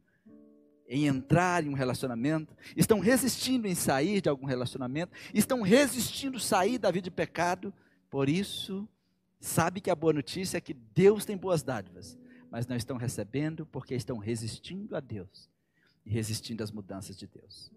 em 0.89 1.07
entrar 1.07 1.65
em 1.65 1.69
um 1.69 1.75
relacionamento, 1.75 2.57
estão 2.77 3.01
resistindo 3.01 3.67
em 3.67 3.75
sair 3.75 4.21
de 4.21 4.29
algum 4.29 4.47
relacionamento, 4.47 5.13
estão 5.35 5.61
resistindo 5.61 6.39
sair 6.39 6.79
da 6.79 6.91
vida 6.91 7.05
de 7.05 7.11
pecado. 7.11 7.75
Por 8.09 8.29
isso, 8.29 8.89
sabe 9.41 9.81
que 9.81 9.91
a 9.91 9.97
boa 9.97 10.13
notícia 10.13 10.59
é 10.59 10.61
que 10.61 10.73
Deus 10.73 11.25
tem 11.25 11.37
boas 11.37 11.63
dádivas, 11.63 12.17
mas 12.51 12.69
não 12.69 12.77
estão 12.77 12.97
recebendo 12.97 13.67
porque 13.67 13.95
estão 13.95 14.17
resistindo 14.17 14.97
a 14.97 15.01
Deus 15.01 15.51
e 16.05 16.11
resistindo 16.11 16.63
às 16.63 16.71
mudanças 16.71 17.17
de 17.17 17.27
Deus. 17.27 17.71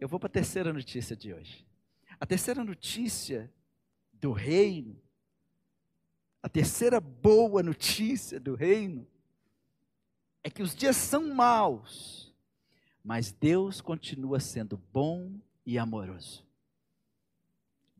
Eu 0.00 0.08
vou 0.08 0.18
para 0.18 0.26
a 0.26 0.32
terceira 0.32 0.72
notícia 0.72 1.14
de 1.14 1.32
hoje. 1.32 1.64
A 2.20 2.26
terceira 2.26 2.64
notícia 2.64 3.50
do 4.20 4.32
reino, 4.32 5.00
a 6.42 6.48
terceira 6.48 7.00
boa 7.00 7.62
notícia 7.62 8.38
do 8.38 8.54
reino, 8.54 9.06
é 10.42 10.50
que 10.50 10.62
os 10.62 10.74
dias 10.74 10.96
são 10.96 11.34
maus, 11.34 12.34
mas 13.02 13.32
Deus 13.32 13.80
continua 13.80 14.40
sendo 14.40 14.76
bom 14.92 15.38
e 15.64 15.78
amoroso. 15.78 16.46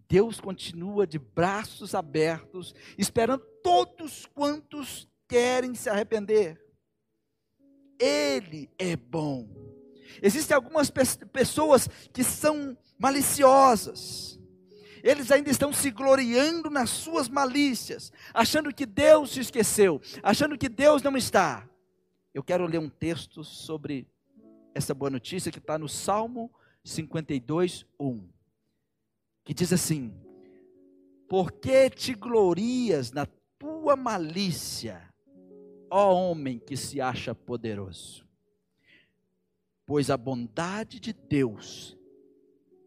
Deus 0.09 0.41
continua 0.41 1.07
de 1.07 1.19
braços 1.19 1.95
abertos, 1.95 2.75
esperando 2.97 3.45
todos 3.63 4.25
quantos 4.27 5.07
querem 5.29 5.75
se 5.75 5.91
arrepender. 5.91 6.59
Ele 7.99 8.71
é 8.79 8.97
bom. 8.97 9.47
Existem 10.23 10.55
algumas 10.55 10.91
pessoas 10.91 11.87
que 12.13 12.25
são 12.25 12.77
maliciosas. 12.99 14.41
Eles 15.03 15.31
ainda 15.31 15.51
estão 15.51 15.73
se 15.73 15.91
gloriando 15.91 16.71
nas 16.71 16.91
suas 16.91 17.29
malícias, 17.29 18.13
achando 18.33 18.75
que 18.75 18.87
Deus 18.87 19.31
se 19.31 19.41
esqueceu, 19.41 20.01
achando 20.23 20.57
que 20.57 20.69
Deus 20.69 21.03
não 21.03 21.17
está. 21.17 21.69
Eu 22.33 22.43
quero 22.43 22.67
ler 22.67 22.79
um 22.79 22.89
texto 22.89 23.43
sobre 23.43 24.07
essa 24.75 24.95
boa 24.95 25.11
notícia 25.11 25.51
que 25.51 25.59
está 25.59 25.79
no 25.79 25.89
Salmo 25.89 26.53
52, 26.85 27.85
1, 27.99 28.29
que 29.45 29.55
diz 29.55 29.73
assim: 29.73 30.15
Por 31.29 31.53
que 31.53 31.91
te 31.91 32.15
glorias 32.15 33.13
na 33.13 33.27
tua 33.59 33.97
malícia, 33.97 35.13
ó 35.91 36.13
homem 36.13 36.59
que 36.59 36.77
se 36.77 37.01
acha 37.01 37.35
poderoso? 37.35 38.27
Pois 39.85 40.11
a 40.11 40.17
bondade 40.17 41.01
de 41.01 41.13
Deus 41.13 41.97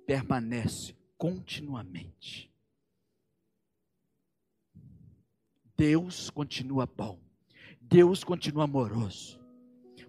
permanece 0.06 0.93
continuamente. 1.21 2.51
Deus 5.77 6.31
continua 6.31 6.88
bom. 6.88 7.19
Deus 7.79 8.23
continua 8.23 8.63
amoroso. 8.63 9.39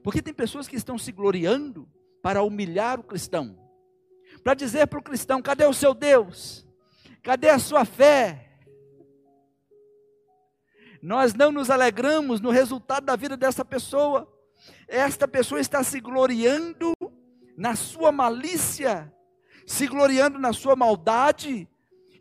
Porque 0.03 0.22
tem 0.22 0.33
pessoas 0.33 0.66
que 0.66 0.75
estão 0.75 0.96
se 0.96 1.12
gloriando 1.12 1.87
para 2.22 2.42
humilhar 2.42 2.98
o 2.98 3.03
cristão, 3.03 3.59
para 4.42 4.55
dizer 4.55 4.87
para 4.87 5.01
o 5.01 5.03
cristão: 5.03 5.42
cadê 5.42 5.66
o 5.66 5.75
seu 5.75 5.92
Deus? 5.92 6.66
Cadê 7.22 7.51
a 7.51 7.59
sua 7.59 7.85
fé? 7.85 8.48
Nós 11.03 11.35
não 11.35 11.53
nos 11.53 11.68
alegramos 11.68 12.40
no 12.40 12.48
resultado 12.48 13.05
da 13.05 13.16
vida 13.16 13.37
dessa 13.37 13.66
pessoa. 13.66 14.27
Esta 14.88 15.29
pessoa 15.29 15.61
está 15.61 15.85
se 15.85 16.01
gloriando 16.01 16.94
na 17.55 17.77
sua 17.77 18.11
malícia, 18.11 19.12
se 19.66 19.87
gloriando 19.87 20.38
na 20.38 20.53
sua 20.53 20.77
maldade 20.77 21.68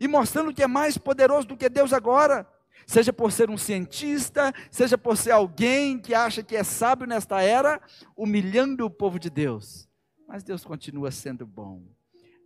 e 0.00 0.08
mostrando 0.08 0.52
que 0.52 0.62
é 0.62 0.66
mais 0.66 0.98
poderoso 0.98 1.46
do 1.46 1.56
que 1.56 1.68
Deus 1.68 1.92
agora 1.92 2.46
seja 2.86 3.12
por 3.12 3.32
ser 3.32 3.50
um 3.50 3.56
cientista, 3.56 4.52
seja 4.70 4.98
por 4.98 5.16
ser 5.16 5.30
alguém 5.30 5.98
que 5.98 6.14
acha 6.14 6.42
que 6.42 6.56
é 6.56 6.64
sábio 6.64 7.06
nesta 7.06 7.40
era, 7.40 7.80
humilhando 8.16 8.84
o 8.84 8.90
povo 8.90 9.18
de 9.18 9.30
Deus. 9.30 9.88
Mas 10.26 10.42
Deus 10.42 10.64
continua 10.64 11.10
sendo 11.10 11.46
bom. 11.46 11.84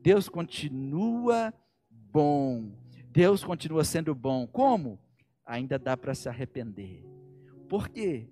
Deus 0.01 0.29
continua 0.29 1.53
bom. 1.91 2.73
Deus 3.11 3.45
continua 3.45 3.85
sendo 3.85 4.15
bom. 4.15 4.47
Como? 4.47 4.99
Ainda 5.45 5.79
dá 5.79 5.97
para 5.97 6.15
se 6.15 6.29
arrepender. 6.29 7.05
Porque 7.69 8.29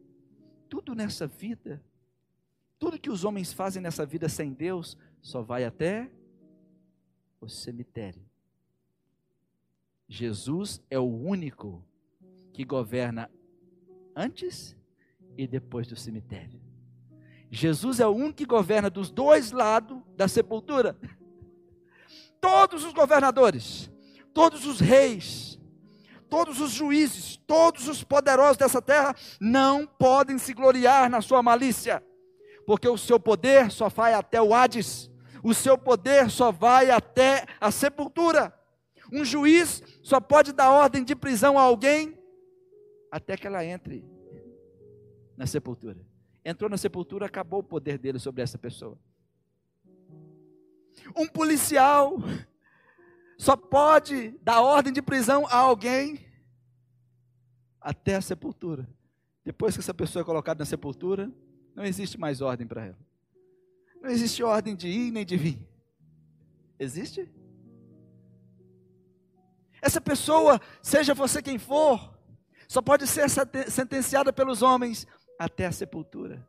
tudo 0.68 0.94
nessa 0.94 1.26
vida, 1.26 1.82
tudo 2.78 2.98
que 2.98 3.10
os 3.10 3.24
homens 3.24 3.52
fazem 3.52 3.82
nessa 3.82 4.04
vida 4.04 4.28
sem 4.28 4.52
Deus, 4.52 4.96
só 5.22 5.42
vai 5.42 5.64
até 5.64 6.10
o 7.44 7.48
cemitério. 7.48 8.22
Jesus 10.08 10.82
é 10.90 10.98
o 10.98 11.04
único 11.04 11.84
que 12.52 12.64
governa 12.64 13.30
antes 14.14 14.76
e 15.36 15.46
depois 15.46 15.86
do 15.86 15.96
cemitério. 15.96 16.60
Jesus 17.50 18.00
é 18.00 18.06
o 18.06 18.10
único 18.10 18.34
que 18.34 18.46
governa 18.46 18.90
dos 18.90 19.10
dois 19.10 19.52
lados 19.52 20.02
da 20.16 20.26
sepultura. 20.26 20.98
Todos 22.40 22.84
os 22.84 22.92
governadores, 22.92 23.90
todos 24.34 24.66
os 24.66 24.78
reis, 24.78 25.58
todos 26.28 26.60
os 26.60 26.72
juízes, 26.72 27.38
todos 27.46 27.88
os 27.88 28.04
poderosos 28.04 28.58
dessa 28.58 28.82
terra 28.82 29.16
não 29.40 29.86
podem 29.86 30.36
se 30.36 30.52
gloriar 30.52 31.08
na 31.08 31.22
sua 31.22 31.42
malícia, 31.42 32.04
porque 32.66 32.86
o 32.86 32.98
seu 32.98 33.18
poder 33.18 33.70
só 33.70 33.88
vai 33.88 34.12
até 34.12 34.42
o 34.42 34.52
Hades, 34.52 35.10
o 35.44 35.52
seu 35.52 35.76
poder 35.76 36.30
só 36.30 36.50
vai 36.50 36.90
até 36.90 37.44
a 37.60 37.70
sepultura. 37.70 38.58
Um 39.12 39.22
juiz 39.22 39.82
só 40.02 40.18
pode 40.18 40.54
dar 40.54 40.70
ordem 40.70 41.04
de 41.04 41.14
prisão 41.14 41.58
a 41.58 41.62
alguém 41.62 42.18
até 43.12 43.36
que 43.36 43.46
ela 43.46 43.62
entre 43.62 44.02
na 45.36 45.46
sepultura. 45.46 46.00
Entrou 46.42 46.70
na 46.70 46.78
sepultura, 46.78 47.26
acabou 47.26 47.60
o 47.60 47.64
poder 47.64 47.98
dele 47.98 48.18
sobre 48.18 48.42
essa 48.42 48.56
pessoa. 48.56 48.98
Um 51.14 51.28
policial 51.28 52.16
só 53.36 53.54
pode 53.54 54.30
dar 54.42 54.62
ordem 54.62 54.94
de 54.94 55.02
prisão 55.02 55.46
a 55.46 55.56
alguém 55.56 56.24
até 57.78 58.14
a 58.14 58.22
sepultura. 58.22 58.88
Depois 59.44 59.74
que 59.74 59.80
essa 59.80 59.92
pessoa 59.92 60.22
é 60.22 60.24
colocada 60.24 60.60
na 60.60 60.64
sepultura, 60.64 61.30
não 61.74 61.84
existe 61.84 62.18
mais 62.18 62.40
ordem 62.40 62.66
para 62.66 62.86
ela. 62.86 63.13
Não 64.04 64.10
existe 64.10 64.42
ordem 64.42 64.76
de 64.76 64.86
ir 64.86 65.10
nem 65.10 65.24
de 65.24 65.34
vir. 65.34 65.58
Existe? 66.78 67.26
Essa 69.80 69.98
pessoa, 69.98 70.60
seja 70.82 71.14
você 71.14 71.40
quem 71.40 71.58
for, 71.58 72.14
só 72.68 72.82
pode 72.82 73.06
ser 73.06 73.30
sentenciada 73.70 74.30
pelos 74.30 74.60
homens 74.60 75.06
até 75.38 75.64
a 75.64 75.72
sepultura. 75.72 76.46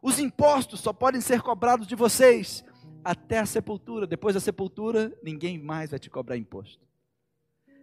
Os 0.00 0.20
impostos 0.20 0.78
só 0.78 0.92
podem 0.92 1.20
ser 1.20 1.42
cobrados 1.42 1.84
de 1.84 1.96
vocês 1.96 2.64
até 3.02 3.40
a 3.40 3.46
sepultura. 3.46 4.06
Depois 4.06 4.34
da 4.34 4.40
sepultura, 4.40 5.12
ninguém 5.20 5.58
mais 5.58 5.90
vai 5.90 5.98
te 5.98 6.08
cobrar 6.08 6.36
imposto. 6.36 6.86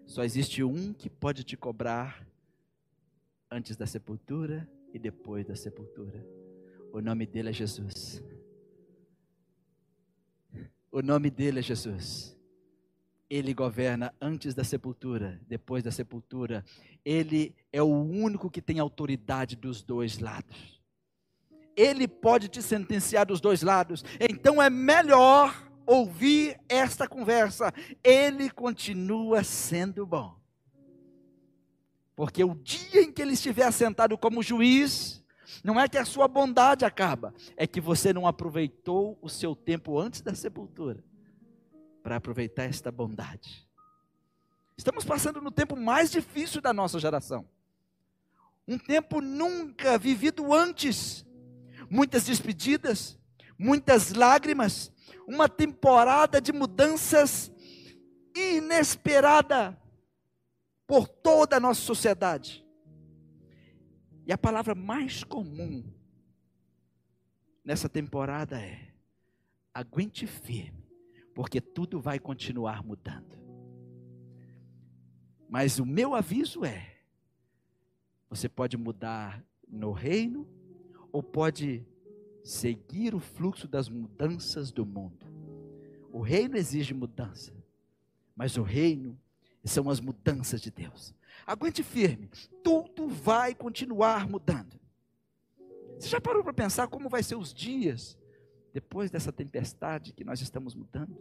Só 0.06 0.24
existe 0.24 0.64
um 0.64 0.94
que 0.94 1.10
pode 1.10 1.44
te 1.44 1.58
cobrar 1.58 2.26
antes 3.52 3.76
da 3.76 3.86
sepultura 3.86 4.66
e 4.94 4.98
depois 4.98 5.46
da 5.46 5.54
sepultura. 5.54 6.26
O 6.94 7.02
nome 7.02 7.26
dele 7.26 7.50
é 7.50 7.54
Jesus. 7.54 8.24
O 10.96 11.02
nome 11.02 11.30
dele 11.30 11.60
é 11.60 11.62
Jesus. 11.62 12.38
Ele 13.30 13.54
governa 13.54 14.16
antes 14.22 14.56
da 14.56 14.64
sepultura, 14.64 15.42
depois 15.46 15.84
da 15.84 15.92
sepultura. 15.92 16.64
Ele 17.04 17.54
é 17.70 17.82
o 17.82 18.02
único 18.02 18.50
que 18.50 18.62
tem 18.62 18.80
autoridade 18.80 19.58
dos 19.58 19.84
dois 19.84 20.20
lados. 20.20 20.82
ele 21.76 22.08
pode 22.08 22.48
te 22.48 22.62
sentenciar 22.62 23.26
dos 23.26 23.42
dois 23.42 23.62
lados. 23.62 24.06
Então 24.22 24.64
é 24.64 24.70
melhor 24.70 25.70
ouvir 25.86 26.58
esta 26.70 27.10
conversa. 27.10 27.74
Ele 28.02 28.50
continua 28.50 29.44
sendo 29.44 30.06
bom. 30.06 30.40
Porque 32.16 32.42
o 32.42 32.56
dia 32.56 33.02
em 33.02 33.12
que 33.12 33.22
ele 33.22 33.34
estiver 33.34 33.66
assentado 33.66 34.18
como 34.18 34.42
juiz, 34.42 35.22
não 35.64 35.80
é 35.80 35.88
que 35.88 35.98
a 35.98 36.06
sua 36.06 36.28
bondade 36.28 36.86
acaba, 36.86 37.34
é 37.56 37.68
que 37.68 37.82
você 37.82 38.14
não 38.14 38.28
aproveitou 38.28 39.18
o 39.22 39.30
seu 39.30 39.56
tempo 39.56 40.00
antes 40.00 40.22
da 40.22 40.34
sepultura 40.34 41.04
para 42.04 42.18
aproveitar 42.18 42.64
esta 42.64 42.92
bondade. 42.92 43.68
Estamos 44.78 45.06
passando 45.06 45.42
no 45.42 45.52
tempo 45.52 45.76
mais 45.76 46.12
difícil 46.12 46.62
da 46.62 46.74
nossa 46.74 47.00
geração. 47.00 47.48
Um 48.68 48.78
tempo 48.78 49.22
nunca 49.22 49.98
vivido 49.98 50.54
antes. 50.54 51.26
Muitas 51.90 52.26
despedidas, 52.26 53.18
muitas 53.58 54.12
lágrimas, 54.12 54.92
uma 55.28 55.48
temporada 55.48 56.42
de 56.42 56.52
mudanças 56.52 57.52
inesperada 58.36 59.80
por 60.88 61.08
toda 61.08 61.58
a 61.58 61.60
nossa 61.60 61.82
sociedade. 61.82 62.65
E 64.26 64.34
a 64.34 64.38
palavra 64.38 64.74
mais 64.74 65.24
comum 65.24 65.84
nessa 67.64 67.88
temporada 67.88 68.60
é: 68.60 68.94
aguente 69.74 70.26
firme, 70.26 70.88
porque 71.34 71.62
tudo 71.62 72.00
vai 72.00 72.20
continuar 72.20 72.84
mudando. 72.84 73.38
Mas 75.48 75.80
o 75.80 75.86
meu 75.86 76.16
aviso 76.16 76.66
é: 76.66 76.98
você 78.30 78.50
pode 78.50 78.78
mudar 78.78 79.44
no 79.68 79.92
reino, 79.92 80.48
ou 81.12 81.22
pode 81.22 81.86
seguir 82.44 83.14
o 83.14 83.20
fluxo 83.20 83.68
das 83.68 83.90
mudanças 83.90 84.72
do 84.72 84.86
mundo. 84.86 85.26
O 86.12 86.22
reino 86.22 86.58
exige 86.58 86.94
mudança, 86.94 87.54
mas 88.36 88.58
o 88.58 88.64
reino 88.64 89.20
são 89.64 89.90
as 89.90 90.00
mudanças 90.00 90.62
de 90.62 90.72
Deus. 90.72 91.14
Aguente 91.46 91.84
firme, 91.84 92.30
tudo 92.64 93.08
vai 93.08 93.54
continuar 93.54 94.28
mudando. 94.28 94.80
Você 96.00 96.10
já 96.10 96.20
parou 96.20 96.44
para 96.44 96.54
pensar 96.54 96.88
como 96.88 97.10
vai 97.10 97.22
ser 97.22 97.36
os 97.36 97.54
dias 97.54 98.18
depois 98.74 99.12
dessa 99.12 99.32
tempestade 99.32 100.12
que 100.12 100.24
nós 100.24 100.42
estamos 100.42 100.74
mudando? 100.74 101.18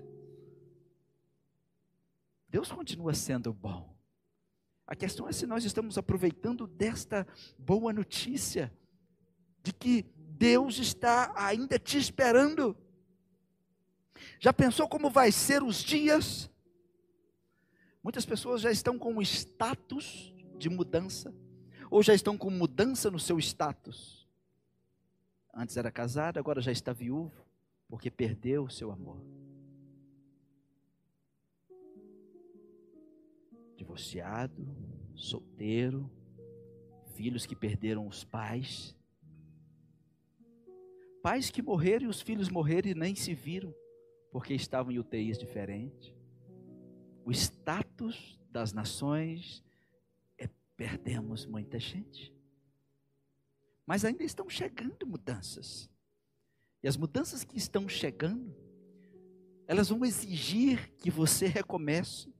Deus 2.49 2.73
continua 2.73 3.13
sendo 3.15 3.53
bom. 3.53 3.95
A 4.87 4.95
questão 4.95 5.29
é 5.29 5.33
se 5.33 5.47
nós 5.47 5.65
estamos 5.65 5.99
aproveitando 5.99 6.67
desta 6.67 7.27
boa 7.59 7.93
notícia 7.93 8.73
de 9.63 9.73
que 9.73 10.07
Deus 10.17 10.79
está 10.79 11.33
ainda 11.37 11.79
te 11.79 11.99
esperando. 11.99 12.77
Já 14.39 14.53
pensou 14.53 14.89
como 14.89 15.11
vai 15.11 15.33
ser 15.33 15.63
os 15.63 15.83
dias 15.83 16.51
Muitas 18.05 18.27
pessoas 18.27 18.61
já 18.61 18.71
estão 18.71 18.99
com 18.99 19.17
o 19.17 19.23
status 19.23 20.31
de 20.59 20.69
mudança, 20.69 21.35
ou 21.91 22.03
já 22.03 22.13
estão 22.13 22.37
com 22.37 22.51
mudança 22.51 23.11
no 23.11 23.19
seu 23.19 23.39
status. 23.39 24.29
Antes 25.55 25.79
era 25.79 25.91
casado, 25.91 26.37
agora 26.37 26.61
já 26.61 26.71
está 26.71 26.93
viúvo, 26.93 27.33
porque 27.89 28.11
perdeu 28.11 28.65
o 28.65 28.71
seu 28.71 28.93
amor. 28.93 29.25
Divorciado, 33.75 34.77
solteiro, 35.15 36.11
filhos 37.15 37.47
que 37.47 37.57
perderam 37.57 38.07
os 38.07 38.23
pais, 38.23 38.95
pais 41.23 41.51
que 41.51 41.63
morreram 41.63 42.05
e 42.05 42.09
os 42.09 42.21
filhos 42.21 42.51
morreram 42.51 42.91
e 42.91 42.95
nem 42.95 43.15
se 43.15 43.33
viram, 43.33 43.75
porque 44.31 44.53
estavam 44.53 44.93
em 44.93 44.99
UTIs 44.99 45.39
diferentes 45.39 46.14
o 47.25 47.33
status 47.33 48.39
das 48.51 48.73
nações, 48.73 49.65
é, 50.39 50.49
perdemos 50.77 51.47
muita 51.47 51.81
gente. 51.81 52.33
Mas 53.87 54.05
ainda 54.05 54.23
estão 54.23 54.49
chegando 54.49 55.07
mudanças. 55.07 55.91
E 56.83 56.89
as 56.89 56.97
mudanças 56.97 57.45
que 57.45 57.57
estão 57.57 57.89
chegando, 57.89 58.55
elas 59.67 59.89
vão 59.89 60.05
exigir 60.05 60.93
que 60.99 61.11
você 61.11 61.47
recomece. 61.47 62.33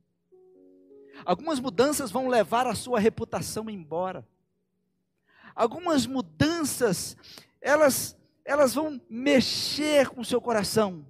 Algumas 1.25 1.59
mudanças 1.59 2.11
vão 2.11 2.29
levar 2.29 2.67
a 2.67 2.75
sua 2.75 3.01
reputação 3.01 3.71
embora. 3.71 4.27
Algumas 5.55 6.07
mudanças, 6.07 7.17
elas, 7.61 8.17
elas 8.45 8.75
vão 8.75 9.01
mexer 9.09 10.09
com 10.11 10.21
o 10.21 10.25
seu 10.25 10.41
coração. 10.41 11.07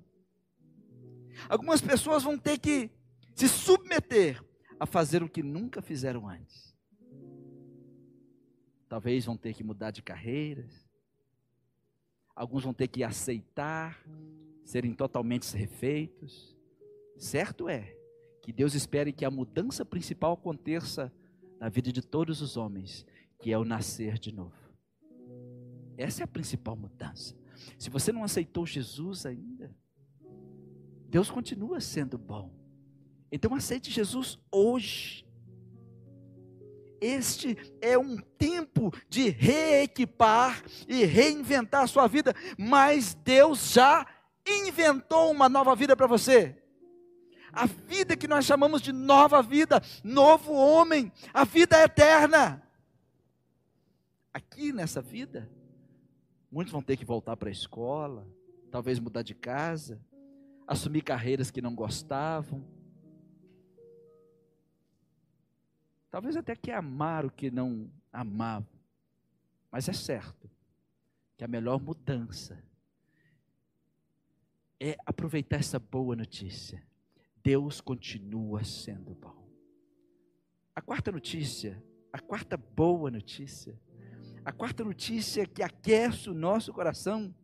Algumas 1.48 1.80
pessoas 1.80 2.22
vão 2.22 2.38
ter 2.38 2.58
que 2.58 2.90
se 3.34 3.48
submeter 3.48 4.42
a 4.78 4.86
fazer 4.86 5.22
o 5.22 5.28
que 5.28 5.42
nunca 5.42 5.82
fizeram 5.82 6.28
antes. 6.28 6.74
Talvez 8.88 9.24
vão 9.24 9.36
ter 9.36 9.54
que 9.54 9.64
mudar 9.64 9.90
de 9.90 10.02
carreiras. 10.02 10.88
Alguns 12.34 12.64
vão 12.64 12.74
ter 12.74 12.88
que 12.88 13.02
aceitar 13.02 14.00
serem 14.64 14.94
totalmente 14.94 15.54
refeitos. 15.56 16.56
Certo 17.16 17.68
é 17.68 17.96
que 18.42 18.52
Deus 18.52 18.74
espere 18.74 19.12
que 19.12 19.24
a 19.24 19.30
mudança 19.30 19.84
principal 19.84 20.34
aconteça 20.34 21.12
na 21.58 21.68
vida 21.68 21.92
de 21.92 22.02
todos 22.02 22.40
os 22.40 22.56
homens, 22.56 23.06
que 23.40 23.52
é 23.52 23.58
o 23.58 23.64
nascer 23.64 24.18
de 24.18 24.32
novo. 24.32 24.56
Essa 25.96 26.22
é 26.22 26.24
a 26.24 26.28
principal 26.28 26.76
mudança. 26.76 27.36
Se 27.78 27.88
você 27.88 28.12
não 28.12 28.24
aceitou 28.24 28.66
Jesus 28.66 29.24
ainda, 29.24 29.74
Deus 31.08 31.30
continua 31.30 31.80
sendo 31.80 32.18
bom. 32.18 32.63
Então 33.34 33.52
aceite 33.52 33.90
Jesus 33.90 34.38
hoje. 34.48 35.26
Este 37.00 37.58
é 37.80 37.98
um 37.98 38.16
tempo 38.16 38.92
de 39.08 39.28
reequipar 39.28 40.62
e 40.86 41.04
reinventar 41.04 41.82
a 41.82 41.86
sua 41.88 42.06
vida, 42.06 42.32
mas 42.56 43.12
Deus 43.12 43.72
já 43.72 44.06
inventou 44.46 45.32
uma 45.32 45.48
nova 45.48 45.74
vida 45.74 45.96
para 45.96 46.06
você. 46.06 46.62
A 47.52 47.66
vida 47.66 48.16
que 48.16 48.28
nós 48.28 48.44
chamamos 48.44 48.80
de 48.80 48.92
nova 48.92 49.42
vida, 49.42 49.82
novo 50.04 50.52
homem, 50.52 51.10
a 51.32 51.44
vida 51.44 51.82
eterna. 51.82 52.62
Aqui 54.32 54.72
nessa 54.72 55.02
vida, 55.02 55.50
muitos 56.52 56.70
vão 56.70 56.82
ter 56.82 56.96
que 56.96 57.04
voltar 57.04 57.36
para 57.36 57.48
a 57.48 57.52
escola, 57.52 58.28
talvez 58.70 59.00
mudar 59.00 59.22
de 59.22 59.34
casa, 59.34 60.00
assumir 60.68 61.02
carreiras 61.02 61.50
que 61.50 61.60
não 61.60 61.74
gostavam, 61.74 62.64
Talvez 66.14 66.36
até 66.36 66.54
que 66.54 66.70
amar 66.70 67.26
o 67.26 67.30
que 67.32 67.50
não 67.50 67.90
amava. 68.12 68.68
Mas 69.68 69.88
é 69.88 69.92
certo 69.92 70.48
que 71.36 71.42
a 71.42 71.48
melhor 71.48 71.80
mudança 71.80 72.64
é 74.78 74.96
aproveitar 75.04 75.56
essa 75.56 75.80
boa 75.80 76.14
notícia. 76.14 76.80
Deus 77.42 77.80
continua 77.80 78.62
sendo 78.62 79.12
bom. 79.12 79.44
A 80.72 80.80
quarta 80.80 81.10
notícia, 81.10 81.82
a 82.12 82.20
quarta 82.20 82.56
boa 82.56 83.10
notícia, 83.10 83.76
a 84.44 84.52
quarta 84.52 84.84
notícia 84.84 85.44
que 85.44 85.64
aquece 85.64 86.30
o 86.30 86.34
nosso 86.34 86.72
coração, 86.72 87.34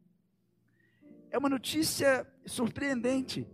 é 1.28 1.36
uma 1.36 1.48
notícia 1.48 2.24
surpreendente. 2.46 3.48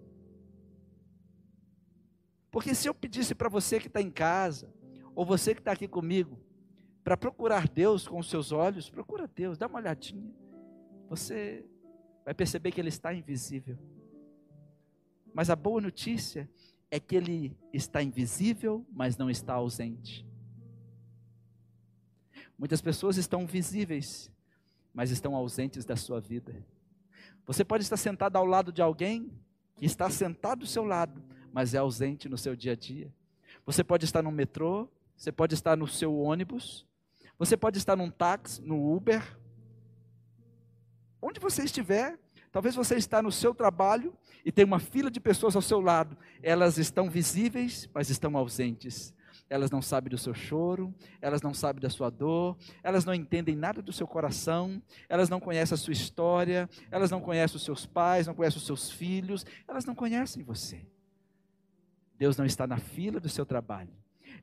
Porque 2.50 2.74
se 2.74 2.86
eu 2.86 2.92
pedisse 2.92 3.34
para 3.34 3.48
você 3.48 3.80
que 3.80 3.86
está 3.86 4.02
em 4.02 4.10
casa, 4.10 4.75
ou 5.16 5.24
você 5.24 5.54
que 5.54 5.60
está 5.62 5.72
aqui 5.72 5.88
comigo, 5.88 6.38
para 7.02 7.16
procurar 7.16 7.66
Deus 7.66 8.06
com 8.06 8.18
os 8.18 8.28
seus 8.28 8.52
olhos, 8.52 8.90
procura 8.90 9.26
Deus, 9.26 9.56
dá 9.56 9.66
uma 9.66 9.78
olhadinha. 9.78 10.30
Você 11.08 11.64
vai 12.22 12.34
perceber 12.34 12.70
que 12.70 12.80
Ele 12.80 12.90
está 12.90 13.14
invisível. 13.14 13.78
Mas 15.32 15.48
a 15.48 15.56
boa 15.56 15.80
notícia 15.80 16.48
é 16.90 17.00
que 17.00 17.16
Ele 17.16 17.56
está 17.72 18.02
invisível, 18.02 18.86
mas 18.92 19.16
não 19.16 19.30
está 19.30 19.54
ausente. 19.54 20.26
Muitas 22.58 22.82
pessoas 22.82 23.16
estão 23.16 23.46
visíveis, 23.46 24.30
mas 24.92 25.10
estão 25.10 25.34
ausentes 25.34 25.86
da 25.86 25.96
sua 25.96 26.20
vida. 26.20 26.62
Você 27.46 27.64
pode 27.64 27.84
estar 27.84 27.96
sentado 27.96 28.36
ao 28.36 28.44
lado 28.44 28.70
de 28.70 28.82
alguém 28.82 29.32
que 29.76 29.86
está 29.86 30.10
sentado 30.10 30.58
do 30.58 30.66
seu 30.66 30.84
lado, 30.84 31.22
mas 31.52 31.72
é 31.72 31.78
ausente 31.78 32.28
no 32.28 32.36
seu 32.36 32.54
dia 32.54 32.72
a 32.72 32.76
dia. 32.76 33.10
Você 33.64 33.82
pode 33.82 34.04
estar 34.04 34.22
no 34.22 34.30
metrô, 34.30 34.90
você 35.16 35.32
pode 35.32 35.54
estar 35.54 35.76
no 35.76 35.86
seu 35.86 36.16
ônibus, 36.18 36.86
você 37.38 37.56
pode 37.56 37.78
estar 37.78 37.96
num 37.96 38.10
táxi, 38.10 38.62
no 38.62 38.94
Uber, 38.94 39.22
onde 41.20 41.40
você 41.40 41.64
estiver, 41.64 42.18
talvez 42.52 42.74
você 42.74 42.96
está 42.96 43.22
no 43.22 43.32
seu 43.32 43.54
trabalho 43.54 44.16
e 44.44 44.52
tem 44.52 44.64
uma 44.64 44.78
fila 44.78 45.10
de 45.10 45.20
pessoas 45.20 45.56
ao 45.56 45.62
seu 45.62 45.80
lado, 45.80 46.16
elas 46.42 46.78
estão 46.78 47.10
visíveis, 47.10 47.88
mas 47.92 48.10
estão 48.10 48.36
ausentes. 48.36 49.14
elas 49.48 49.70
não 49.70 49.80
sabem 49.80 50.10
do 50.10 50.18
seu 50.18 50.34
choro, 50.34 50.92
elas 51.20 51.40
não 51.40 51.54
sabem 51.54 51.80
da 51.80 51.90
sua 51.90 52.10
dor, 52.10 52.56
elas 52.82 53.04
não 53.04 53.14
entendem 53.14 53.54
nada 53.54 53.80
do 53.80 53.92
seu 53.92 54.06
coração, 54.06 54.82
elas 55.08 55.28
não 55.28 55.38
conhecem 55.38 55.74
a 55.74 55.78
sua 55.78 55.92
história, 55.92 56.68
elas 56.90 57.10
não 57.10 57.20
conhecem 57.20 57.56
os 57.56 57.64
seus 57.64 57.86
pais, 57.86 58.26
não 58.26 58.34
conhecem 58.34 58.58
os 58.58 58.66
seus 58.66 58.90
filhos, 58.90 59.46
elas 59.68 59.84
não 59.84 59.94
conhecem 59.94 60.42
você. 60.42 60.84
Deus 62.18 62.36
não 62.36 62.44
está 62.44 62.66
na 62.66 62.78
fila 62.78 63.20
do 63.20 63.28
seu 63.28 63.46
trabalho. 63.46 63.92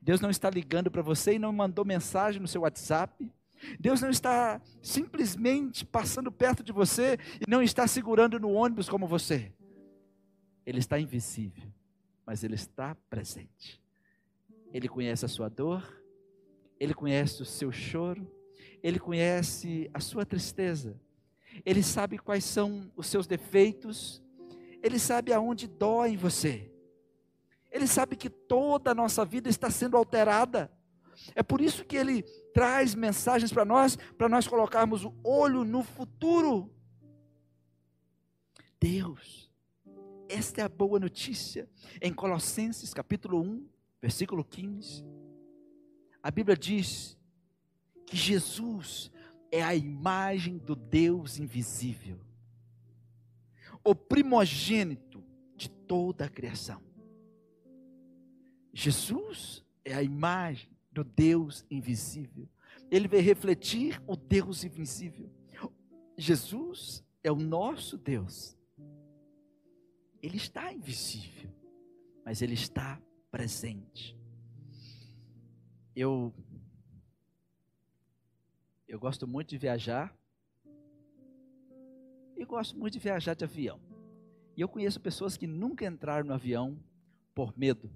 Deus 0.02 0.20
não 0.20 0.30
está 0.30 0.50
ligando 0.50 0.90
para 0.90 1.02
você 1.02 1.34
e 1.34 1.38
não 1.38 1.52
mandou 1.52 1.84
mensagem 1.84 2.40
no 2.40 2.48
seu 2.48 2.62
WhatsApp. 2.62 3.30
Deus 3.78 4.00
não 4.00 4.10
está 4.10 4.60
simplesmente 4.82 5.84
passando 5.84 6.30
perto 6.30 6.62
de 6.62 6.72
você 6.72 7.18
e 7.40 7.50
não 7.50 7.62
está 7.62 7.86
segurando 7.86 8.38
no 8.38 8.52
ônibus 8.52 8.88
como 8.88 9.06
você. 9.06 9.52
Ele 10.66 10.78
está 10.78 10.98
invisível, 10.98 11.64
mas 12.26 12.42
ele 12.42 12.54
está 12.54 12.94
presente. 13.08 13.82
Ele 14.72 14.88
conhece 14.88 15.24
a 15.24 15.28
sua 15.28 15.48
dor, 15.48 16.02
ele 16.80 16.94
conhece 16.94 17.42
o 17.42 17.44
seu 17.44 17.70
choro, 17.70 18.30
ele 18.82 18.98
conhece 18.98 19.88
a 19.94 20.00
sua 20.00 20.26
tristeza, 20.26 21.00
ele 21.64 21.82
sabe 21.82 22.18
quais 22.18 22.44
são 22.44 22.90
os 22.96 23.06
seus 23.06 23.26
defeitos, 23.26 24.22
ele 24.82 24.98
sabe 24.98 25.32
aonde 25.32 25.66
dói 25.66 26.10
em 26.10 26.16
você, 26.16 26.70
ele 27.74 27.88
sabe 27.88 28.14
que 28.14 28.30
toda 28.30 28.92
a 28.92 28.94
nossa 28.94 29.24
vida 29.24 29.50
está 29.50 29.68
sendo 29.68 29.96
alterada. 29.96 30.70
É 31.34 31.42
por 31.42 31.60
isso 31.60 31.84
que 31.84 31.96
ele 31.96 32.22
traz 32.54 32.94
mensagens 32.94 33.52
para 33.52 33.64
nós, 33.64 33.96
para 34.16 34.28
nós 34.28 34.46
colocarmos 34.46 35.04
o 35.04 35.12
olho 35.24 35.64
no 35.64 35.82
futuro. 35.82 36.72
Deus, 38.80 39.52
esta 40.28 40.60
é 40.60 40.64
a 40.64 40.68
boa 40.68 41.00
notícia. 41.00 41.68
Em 42.00 42.14
Colossenses 42.14 42.94
capítulo 42.94 43.42
1, 43.42 43.68
versículo 44.00 44.44
15, 44.44 45.04
a 46.22 46.30
Bíblia 46.30 46.56
diz 46.56 47.18
que 48.06 48.16
Jesus 48.16 49.10
é 49.50 49.64
a 49.64 49.74
imagem 49.74 50.58
do 50.58 50.76
Deus 50.76 51.40
invisível, 51.40 52.20
o 53.82 53.96
primogênito 53.96 55.24
de 55.56 55.68
toda 55.68 56.26
a 56.26 56.28
criação. 56.28 56.93
Jesus 58.74 59.64
é 59.84 59.94
a 59.94 60.02
imagem 60.02 60.68
do 60.90 61.04
Deus 61.04 61.64
invisível. 61.70 62.48
Ele 62.90 63.06
veio 63.06 63.22
refletir 63.22 64.02
o 64.06 64.16
Deus 64.16 64.64
invisível. 64.64 65.30
Jesus 66.18 67.04
é 67.22 67.30
o 67.30 67.36
nosso 67.36 67.96
Deus. 67.96 68.58
Ele 70.20 70.36
está 70.36 70.72
invisível, 70.72 71.50
mas 72.24 72.42
ele 72.42 72.54
está 72.54 73.00
presente. 73.30 74.18
Eu 75.94 76.34
eu 78.88 78.98
gosto 78.98 79.26
muito 79.26 79.48
de 79.50 79.58
viajar 79.58 80.16
e 82.36 82.44
gosto 82.44 82.76
muito 82.76 82.92
de 82.94 82.98
viajar 82.98 83.34
de 83.34 83.44
avião. 83.44 83.80
E 84.56 84.60
eu 84.60 84.68
conheço 84.68 85.00
pessoas 85.00 85.36
que 85.36 85.46
nunca 85.46 85.86
entraram 85.86 86.26
no 86.26 86.34
avião 86.34 86.78
por 87.34 87.56
medo. 87.58 87.90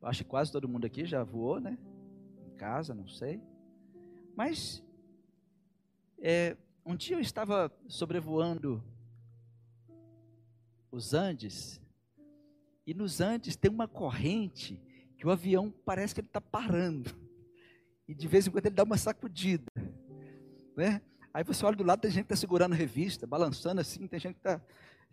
Eu 0.00 0.08
acho 0.08 0.24
que 0.24 0.30
quase 0.30 0.52
todo 0.52 0.68
mundo 0.68 0.84
aqui 0.84 1.04
já 1.04 1.24
voou, 1.24 1.60
né? 1.60 1.76
Em 2.46 2.56
casa, 2.56 2.94
não 2.94 3.08
sei. 3.08 3.40
Mas 4.36 4.82
é, 6.18 6.56
um 6.84 6.96
dia 6.96 7.16
eu 7.16 7.20
estava 7.20 7.72
sobrevoando 7.86 8.82
os 10.90 11.12
Andes 11.12 11.80
e 12.86 12.94
nos 12.94 13.20
Andes 13.20 13.56
tem 13.56 13.70
uma 13.70 13.86
corrente 13.86 14.80
que 15.18 15.26
o 15.26 15.30
avião 15.30 15.70
parece 15.84 16.14
que 16.14 16.20
ele 16.20 16.28
está 16.28 16.40
parando. 16.40 17.14
E 18.06 18.14
de 18.14 18.26
vez 18.26 18.46
em 18.46 18.50
quando 18.50 18.64
ele 18.64 18.74
dá 18.74 18.84
uma 18.84 18.96
sacudida. 18.96 19.70
Né? 20.74 21.02
Aí 21.34 21.44
você 21.44 21.66
olha 21.66 21.76
do 21.76 21.84
lado, 21.84 22.00
tem 22.00 22.10
gente 22.10 22.24
que 22.24 22.32
está 22.32 22.36
segurando 22.36 22.74
revista, 22.74 23.26
balançando 23.26 23.80
assim, 23.80 24.06
tem 24.06 24.18
gente 24.18 24.34
que 24.34 24.40
está. 24.40 24.60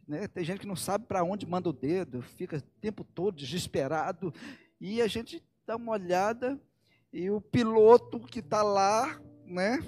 Né? 0.07 0.27
Tem 0.27 0.45
gente 0.45 0.59
que 0.59 0.67
não 0.67 0.75
sabe 0.75 1.05
para 1.05 1.23
onde 1.23 1.45
manda 1.45 1.67
o 1.67 1.73
dedo, 1.73 2.21
fica 2.21 2.57
o 2.57 2.61
tempo 2.79 3.03
todo 3.03 3.35
desesperado. 3.35 4.33
E 4.79 5.01
a 5.01 5.07
gente 5.07 5.43
dá 5.65 5.75
uma 5.75 5.93
olhada 5.93 6.59
e 7.11 7.29
o 7.29 7.39
piloto 7.39 8.19
que 8.19 8.39
está 8.39 8.61
lá, 8.61 9.19
né? 9.45 9.79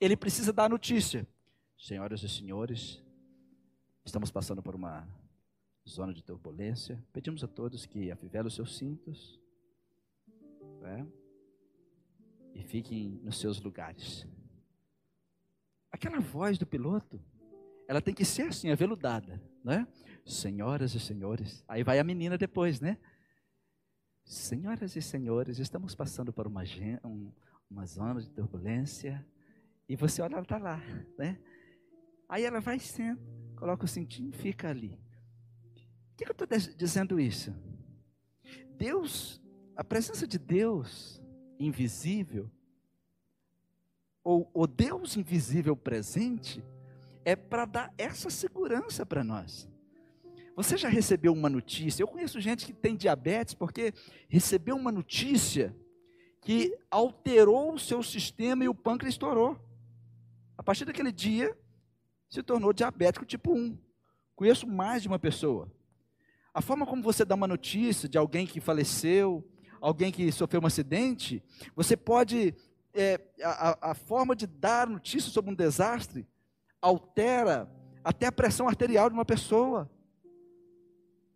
Ele 0.00 0.16
precisa 0.16 0.52
dar 0.52 0.64
a 0.64 0.68
notícia. 0.68 1.26
Senhoras 1.78 2.22
e 2.22 2.28
senhores, 2.28 3.02
estamos 4.04 4.30
passando 4.30 4.62
por 4.62 4.74
uma 4.74 5.06
zona 5.88 6.12
de 6.14 6.22
turbulência. 6.22 7.02
Pedimos 7.12 7.42
a 7.44 7.48
todos 7.48 7.86
que 7.86 8.10
afivelem 8.10 8.46
os 8.46 8.54
seus 8.54 8.76
cintos 8.76 9.38
né? 10.80 11.06
e 12.54 12.62
fiquem 12.62 13.20
nos 13.22 13.38
seus 13.38 13.60
lugares. 13.60 14.26
Aquela 15.90 16.20
voz 16.20 16.58
do 16.58 16.66
piloto, 16.66 17.20
ela 17.88 18.00
tem 18.00 18.14
que 18.14 18.24
ser 18.24 18.42
assim, 18.42 18.70
aveludada, 18.70 19.42
né? 19.64 19.86
Senhoras 20.24 20.94
e 20.94 21.00
senhores, 21.00 21.64
aí 21.66 21.82
vai 21.82 21.98
a 21.98 22.04
menina 22.04 22.36
depois, 22.38 22.80
né? 22.80 22.98
Senhoras 24.24 24.94
e 24.96 25.02
senhores, 25.02 25.58
estamos 25.58 25.94
passando 25.94 26.32
por 26.32 26.46
uma, 26.46 26.62
um, 27.04 27.32
uma 27.70 27.86
zona 27.86 28.20
de 28.20 28.30
turbulência 28.30 29.26
e 29.88 29.96
você 29.96 30.22
olha, 30.22 30.34
ela 30.34 30.42
está 30.42 30.58
lá, 30.58 30.80
né? 31.18 31.38
Aí 32.28 32.44
ela 32.44 32.60
vai 32.60 32.78
sendo, 32.78 33.20
coloca 33.56 33.84
o 33.84 33.88
cintinho 33.88 34.30
e 34.30 34.32
fica 34.32 34.68
ali 34.68 34.98
que, 36.20 36.24
que 36.24 36.42
eu 36.42 36.44
estou 36.44 36.76
dizendo 36.76 37.18
isso? 37.18 37.54
Deus, 38.76 39.40
a 39.74 39.82
presença 39.82 40.26
de 40.26 40.38
Deus 40.38 41.20
invisível, 41.58 42.50
ou 44.22 44.50
o 44.52 44.66
Deus 44.66 45.16
invisível 45.16 45.74
presente, 45.74 46.62
é 47.30 47.36
para 47.36 47.64
dar 47.64 47.94
essa 47.96 48.28
segurança 48.28 49.06
para 49.06 49.22
nós. 49.22 49.68
Você 50.56 50.76
já 50.76 50.88
recebeu 50.88 51.32
uma 51.32 51.48
notícia? 51.48 52.02
Eu 52.02 52.08
conheço 52.08 52.40
gente 52.40 52.66
que 52.66 52.72
tem 52.72 52.96
diabetes 52.96 53.54
porque 53.54 53.94
recebeu 54.28 54.76
uma 54.76 54.90
notícia 54.90 55.74
que 56.40 56.76
alterou 56.90 57.74
o 57.74 57.78
seu 57.78 58.02
sistema 58.02 58.64
e 58.64 58.68
o 58.68 58.74
pâncreas 58.74 59.14
estourou. 59.14 59.56
A 60.58 60.62
partir 60.62 60.84
daquele 60.84 61.12
dia, 61.12 61.56
se 62.28 62.42
tornou 62.42 62.72
diabético 62.72 63.24
tipo 63.24 63.54
1. 63.54 63.78
Conheço 64.34 64.66
mais 64.66 65.00
de 65.00 65.08
uma 65.08 65.18
pessoa. 65.18 65.70
A 66.52 66.60
forma 66.60 66.84
como 66.84 67.00
você 67.00 67.24
dá 67.24 67.36
uma 67.36 67.46
notícia 67.46 68.08
de 68.08 68.18
alguém 68.18 68.44
que 68.44 68.60
faleceu, 68.60 69.48
alguém 69.80 70.10
que 70.10 70.32
sofreu 70.32 70.60
um 70.60 70.66
acidente, 70.66 71.42
você 71.76 71.96
pode. 71.96 72.54
É, 72.92 73.20
a, 73.40 73.92
a 73.92 73.94
forma 73.94 74.34
de 74.34 74.48
dar 74.48 74.88
notícia 74.88 75.30
sobre 75.30 75.52
um 75.52 75.54
desastre 75.54 76.26
altera 76.80 77.68
até 78.02 78.26
a 78.26 78.32
pressão 78.32 78.68
arterial 78.68 79.08
de 79.08 79.14
uma 79.14 79.24
pessoa. 79.24 79.90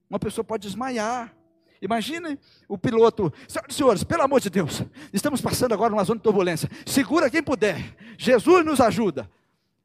Uma 0.09 0.19
pessoa 0.19 0.45
pode 0.45 0.67
desmaiar. 0.67 1.35
Imagine 1.81 2.39
o 2.67 2.79
piloto, 2.79 3.33
senhoras 3.47 3.75
e 3.75 3.75
senhores, 3.75 4.05
pelo 4.05 4.23
amor 4.23 4.41
de 4.41 4.49
Deus, 4.49 4.83
estamos 5.13 5.41
passando 5.41 5.75
agora 5.75 5.91
numa 5.91 6.05
zona 6.05 6.19
de 6.19 6.23
turbulência. 6.23 6.71
Segura 6.87 7.29
quem 7.29 7.43
puder. 7.43 7.95
Jesus 8.17 8.65
nos 8.65 8.81
ajuda. 8.81 9.31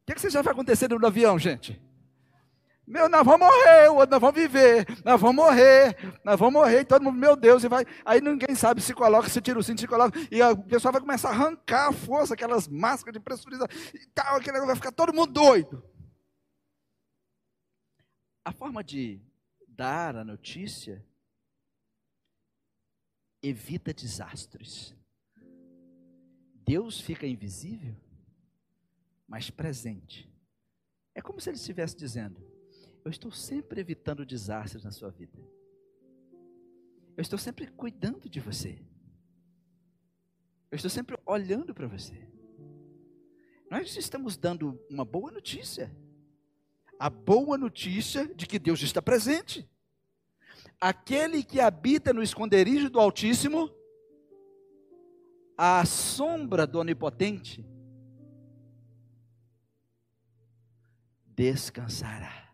O 0.01 0.05
que, 0.05 0.14
é 0.14 0.16
que 0.16 0.22
você 0.22 0.30
já 0.30 0.41
vai 0.41 0.53
acontecer 0.53 0.89
no 0.89 1.05
avião, 1.05 1.38
gente? 1.38 1.80
Meu, 2.90 3.08
nós 3.08 3.24
vamos 3.24 3.48
morrer, 3.48 3.88
o 3.92 3.98
outro, 3.98 4.10
nós 4.10 4.20
vamos 4.20 4.36
viver, 4.36 4.84
nós 5.06 5.22
vamos 5.22 5.36
morrer, 5.36 5.96
nós 6.26 6.40
vamos 6.40 6.54
morrer, 6.56 6.80
e 6.82 6.86
todo 6.86 7.04
mundo, 7.04 7.20
meu 7.20 7.36
Deus, 7.36 7.64
e 7.64 7.68
vai. 7.68 7.86
Aí 8.04 8.20
ninguém 8.20 8.56
sabe 8.56 8.82
se 8.82 8.96
coloca, 8.96 9.30
se 9.30 9.40
tira 9.40 9.60
o 9.60 9.64
cinto, 9.64 9.80
se 9.80 9.88
coloca, 9.88 10.18
e 10.32 10.42
o 10.42 10.58
pessoal 10.64 10.92
vai 10.92 11.00
começar 11.00 11.30
a 11.30 11.32
arrancar 11.34 11.90
a 11.90 11.94
força, 11.94 12.34
aquelas 12.34 12.68
máscaras 12.68 13.14
de 13.14 13.20
pressurização 13.20 13.68
e 13.94 14.08
tal, 14.08 14.38
aquele 14.38 14.60
vai 14.62 14.76
ficar 14.76 14.92
todo 14.92 15.14
mundo 15.14 15.32
doido. 15.32 15.88
A 18.44 18.52
forma 18.52 18.84
de 18.84 19.22
dar 19.68 20.16
a 20.16 20.24
notícia 20.24 21.06
evita 23.40 23.94
desastres. 23.94 24.96
Deus 26.56 27.00
fica 27.00 27.28
invisível, 27.28 27.96
mas 29.28 29.52
presente. 29.52 30.28
É 31.14 31.22
como 31.22 31.40
se 31.40 31.52
ele 31.52 31.58
estivesse 31.58 31.96
dizendo: 31.96 32.50
eu 33.04 33.12
estou 33.12 33.32
sempre 33.32 33.80
evitando 33.80 34.26
desastres 34.26 34.84
na 34.84 34.91
sua 34.91 35.10
vida. 35.10 35.39
Eu 37.16 37.22
estou 37.22 37.39
sempre 37.39 37.68
cuidando 37.68 38.30
de 38.30 38.39
você. 38.39 38.82
Eu 40.72 40.76
estou 40.76 40.89
sempre 40.89 41.18
olhando 41.26 41.74
para 41.74 41.88
você. 41.88 42.28
Nós 43.70 43.95
estamos 43.97 44.38
dando 44.38 44.80
uma 44.89 45.06
boa 45.06 45.32
notícia. 45.32 45.95
A 47.00 47.10
boa 47.10 47.58
notícia 47.58 48.28
de 48.34 48.45
que 48.45 48.60
Deus 48.60 48.82
está 48.82 49.02
presente. 49.02 49.70
Aquele 50.80 51.43
que 51.43 51.60
habita 51.60 52.14
no 52.14 52.24
esconderijo 52.24 52.89
do 52.89 53.00
Altíssimo, 53.00 53.74
à 55.58 55.86
sombra 55.86 56.66
do 56.66 56.80
Onipotente, 56.80 57.66
descansará 61.26 62.49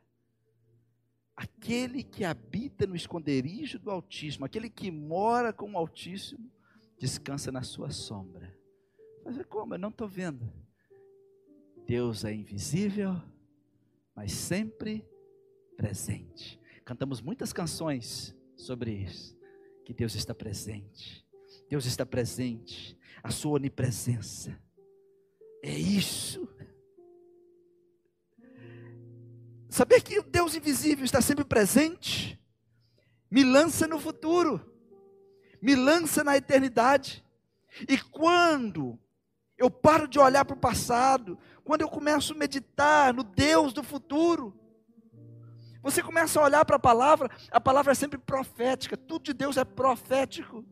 aquele 1.36 2.04
que 2.04 2.24
habita 2.24 2.88
no 2.88 2.96
esconderijo 2.96 3.78
do 3.78 3.92
Altíssimo, 3.92 4.46
aquele 4.46 4.70
que 4.70 4.90
mora 4.90 5.52
com 5.52 5.74
o 5.74 5.78
Altíssimo, 5.78 6.50
descansa 6.98 7.52
na 7.52 7.62
sua 7.62 7.92
sombra. 7.92 8.58
Mas 9.24 9.44
como? 9.48 9.74
Eu 9.74 9.80
não 9.80 9.90
estou 9.90 10.08
vendo. 10.08 10.52
Deus 11.86 12.24
é 12.24 12.34
invisível, 12.34 13.22
mas 14.16 14.32
sempre 14.32 15.06
presente. 15.76 16.60
Cantamos 16.84 17.22
muitas 17.22 17.52
canções 17.52 18.36
sobre 18.56 18.92
isso, 18.92 19.38
que 19.84 19.94
Deus 19.94 20.16
está 20.16 20.34
presente. 20.34 21.26
Deus 21.70 21.86
está 21.86 22.06
presente, 22.06 22.98
a 23.24 23.32
sua 23.32 23.54
onipresença. 23.54 24.60
É 25.64 25.78
isso. 25.78 26.48
Saber 29.76 30.02
que 30.02 30.18
o 30.18 30.24
Deus 30.24 30.56
invisível 30.56 31.04
está 31.04 31.22
sempre 31.22 31.44
presente, 31.44 32.40
me 33.30 33.44
lança 33.44 33.86
no 33.86 34.00
futuro, 34.00 34.74
me 35.62 35.76
lança 35.76 36.24
na 36.24 36.38
eternidade. 36.38 37.22
E 37.82 37.98
quando 37.98 38.98
eu 39.58 39.70
paro 39.70 40.08
de 40.08 40.18
olhar 40.18 40.46
para 40.46 40.56
o 40.56 40.60
passado, 40.60 41.38
quando 41.66 41.82
eu 41.82 41.90
começo 41.90 42.32
a 42.32 42.38
meditar 42.38 43.14
no 43.14 43.22
Deus 43.22 43.74
do 43.74 43.84
futuro, 43.84 44.58
você 45.84 46.02
começa 46.02 46.40
a 46.40 46.44
olhar 46.46 46.64
para 46.64 46.78
a 46.78 46.80
palavra, 46.80 47.30
a 47.52 47.60
palavra 47.60 47.92
é 47.92 47.96
sempre 47.96 48.18
profética, 48.18 48.96
tudo 48.96 49.26
de 49.26 49.34
Deus 49.34 49.58
é 49.58 49.66
profético. 49.66 50.64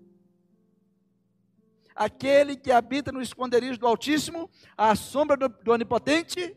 Aquele 1.94 2.56
que 2.56 2.72
habita 2.72 3.12
no 3.12 3.22
esconderijo 3.22 3.78
do 3.78 3.86
Altíssimo, 3.86 4.50
à 4.78 4.96
sombra 4.96 5.36
do, 5.36 5.50
do 5.50 5.74
Onipotente, 5.74 6.56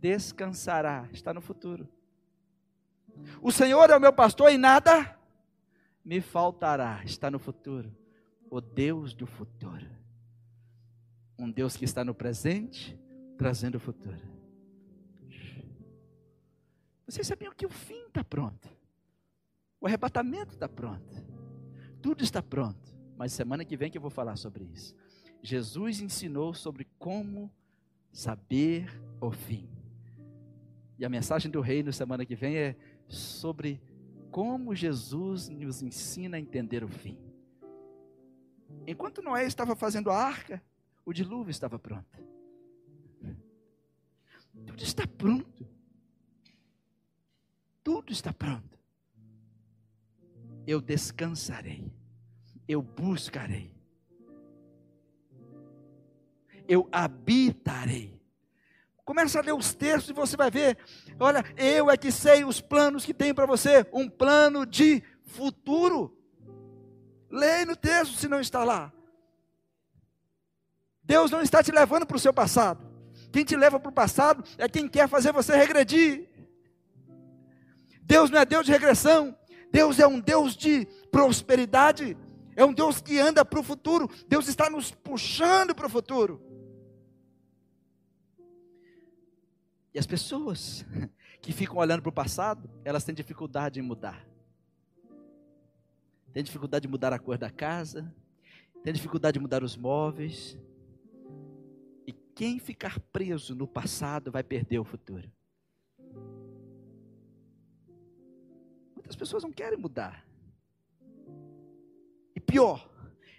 descansará, 0.00 1.08
está 1.12 1.34
no 1.34 1.40
futuro. 1.40 1.88
O 3.42 3.52
Senhor 3.52 3.90
é 3.90 3.96
o 3.96 4.00
meu 4.00 4.12
pastor 4.12 4.50
e 4.50 4.58
nada 4.58 5.18
me 6.04 6.20
faltará, 6.20 7.02
está 7.04 7.30
no 7.30 7.38
futuro. 7.38 7.94
O 8.50 8.60
Deus 8.60 9.14
do 9.14 9.26
futuro. 9.26 9.86
Um 11.38 11.50
Deus 11.50 11.76
que 11.76 11.84
está 11.84 12.04
no 12.04 12.14
presente, 12.14 12.98
trazendo 13.38 13.76
o 13.76 13.80
futuro. 13.80 14.20
Vocês 17.06 17.26
sabiam 17.26 17.52
que 17.52 17.66
o 17.66 17.70
fim 17.70 18.06
está 18.06 18.22
pronto. 18.22 18.68
O 19.80 19.86
arrebatamento 19.86 20.52
está 20.52 20.68
pronto. 20.68 21.16
Tudo 22.02 22.22
está 22.22 22.42
pronto. 22.42 22.96
Mas 23.16 23.32
semana 23.32 23.64
que 23.64 23.76
vem 23.76 23.90
que 23.90 23.98
eu 23.98 24.02
vou 24.02 24.10
falar 24.10 24.36
sobre 24.36 24.64
isso. 24.64 24.94
Jesus 25.42 26.00
ensinou 26.00 26.54
sobre 26.54 26.86
como 26.98 27.50
saber 28.12 28.88
o 29.20 29.30
fim. 29.30 29.68
E 31.00 31.04
a 31.06 31.08
mensagem 31.08 31.50
do 31.50 31.62
reino 31.62 31.90
semana 31.94 32.26
que 32.26 32.36
vem 32.36 32.58
é 32.58 32.76
sobre 33.08 33.80
como 34.30 34.74
Jesus 34.74 35.48
nos 35.48 35.80
ensina 35.80 36.36
a 36.36 36.40
entender 36.40 36.84
o 36.84 36.88
fim. 36.88 37.18
Enquanto 38.86 39.22
Noé 39.22 39.46
estava 39.46 39.74
fazendo 39.74 40.10
a 40.10 40.22
arca, 40.22 40.62
o 41.02 41.10
dilúvio 41.14 41.50
estava 41.50 41.78
pronto. 41.78 42.22
Tudo 44.66 44.82
está 44.82 45.06
pronto. 45.06 45.66
Tudo 47.82 48.12
está 48.12 48.30
pronto. 48.34 48.78
Eu 50.66 50.82
descansarei. 50.82 51.90
Eu 52.68 52.82
buscarei. 52.82 53.74
Eu 56.68 56.86
habitarei 56.92 58.19
Começa 59.10 59.40
a 59.40 59.42
ler 59.42 59.54
os 59.54 59.74
textos 59.74 60.10
e 60.10 60.12
você 60.12 60.36
vai 60.36 60.52
ver. 60.52 60.78
Olha, 61.18 61.44
eu 61.56 61.90
é 61.90 61.96
que 61.96 62.12
sei 62.12 62.44
os 62.44 62.60
planos 62.60 63.04
que 63.04 63.12
tenho 63.12 63.34
para 63.34 63.44
você. 63.44 63.84
Um 63.92 64.08
plano 64.08 64.64
de 64.64 65.02
futuro. 65.24 66.16
Leia 67.28 67.66
no 67.66 67.74
texto 67.74 68.14
se 68.16 68.28
não 68.28 68.40
está 68.40 68.62
lá. 68.62 68.92
Deus 71.02 71.28
não 71.28 71.42
está 71.42 71.60
te 71.60 71.72
levando 71.72 72.06
para 72.06 72.16
o 72.16 72.20
seu 72.20 72.32
passado. 72.32 72.86
Quem 73.32 73.44
te 73.44 73.56
leva 73.56 73.80
para 73.80 73.90
o 73.90 73.92
passado 73.92 74.44
é 74.56 74.68
quem 74.68 74.86
quer 74.86 75.08
fazer 75.08 75.32
você 75.32 75.56
regredir. 75.56 76.28
Deus 78.02 78.30
não 78.30 78.38
é 78.38 78.44
Deus 78.44 78.64
de 78.64 78.70
regressão. 78.70 79.36
Deus 79.72 79.98
é 79.98 80.06
um 80.06 80.20
Deus 80.20 80.56
de 80.56 80.86
prosperidade. 81.10 82.16
É 82.54 82.64
um 82.64 82.72
Deus 82.72 83.00
que 83.00 83.18
anda 83.18 83.44
para 83.44 83.58
o 83.58 83.64
futuro. 83.64 84.08
Deus 84.28 84.46
está 84.46 84.70
nos 84.70 84.92
puxando 84.92 85.74
para 85.74 85.88
o 85.88 85.90
futuro. 85.90 86.49
E 89.92 89.98
as 89.98 90.06
pessoas 90.06 90.84
que 91.42 91.52
ficam 91.52 91.76
olhando 91.76 92.02
para 92.02 92.10
o 92.10 92.12
passado, 92.12 92.70
elas 92.84 93.04
têm 93.04 93.14
dificuldade 93.14 93.80
em 93.80 93.82
mudar. 93.82 94.26
Tem 96.32 96.44
dificuldade 96.44 96.82
de 96.82 96.88
mudar 96.88 97.12
a 97.12 97.18
cor 97.18 97.36
da 97.36 97.50
casa, 97.50 98.14
tem 98.84 98.92
dificuldade 98.92 99.34
de 99.34 99.40
mudar 99.40 99.64
os 99.64 99.76
móveis. 99.76 100.56
E 102.06 102.12
quem 102.34 102.58
ficar 102.58 103.00
preso 103.12 103.54
no 103.54 103.66
passado 103.66 104.30
vai 104.30 104.42
perder 104.42 104.78
o 104.78 104.84
futuro. 104.84 105.30
Muitas 108.94 109.16
pessoas 109.16 109.42
não 109.42 109.50
querem 109.50 109.78
mudar. 109.78 110.24
E 112.34 112.38
pior, 112.38 112.88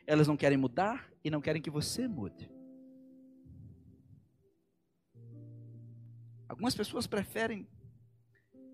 elas 0.05 0.27
não 0.27 0.35
querem 0.35 0.57
mudar 0.57 1.09
e 1.23 1.29
não 1.29 1.39
querem 1.39 1.61
que 1.61 1.69
você 1.69 2.07
mude. 2.07 2.51
Algumas 6.51 6.75
pessoas 6.75 7.07
preferem 7.07 7.65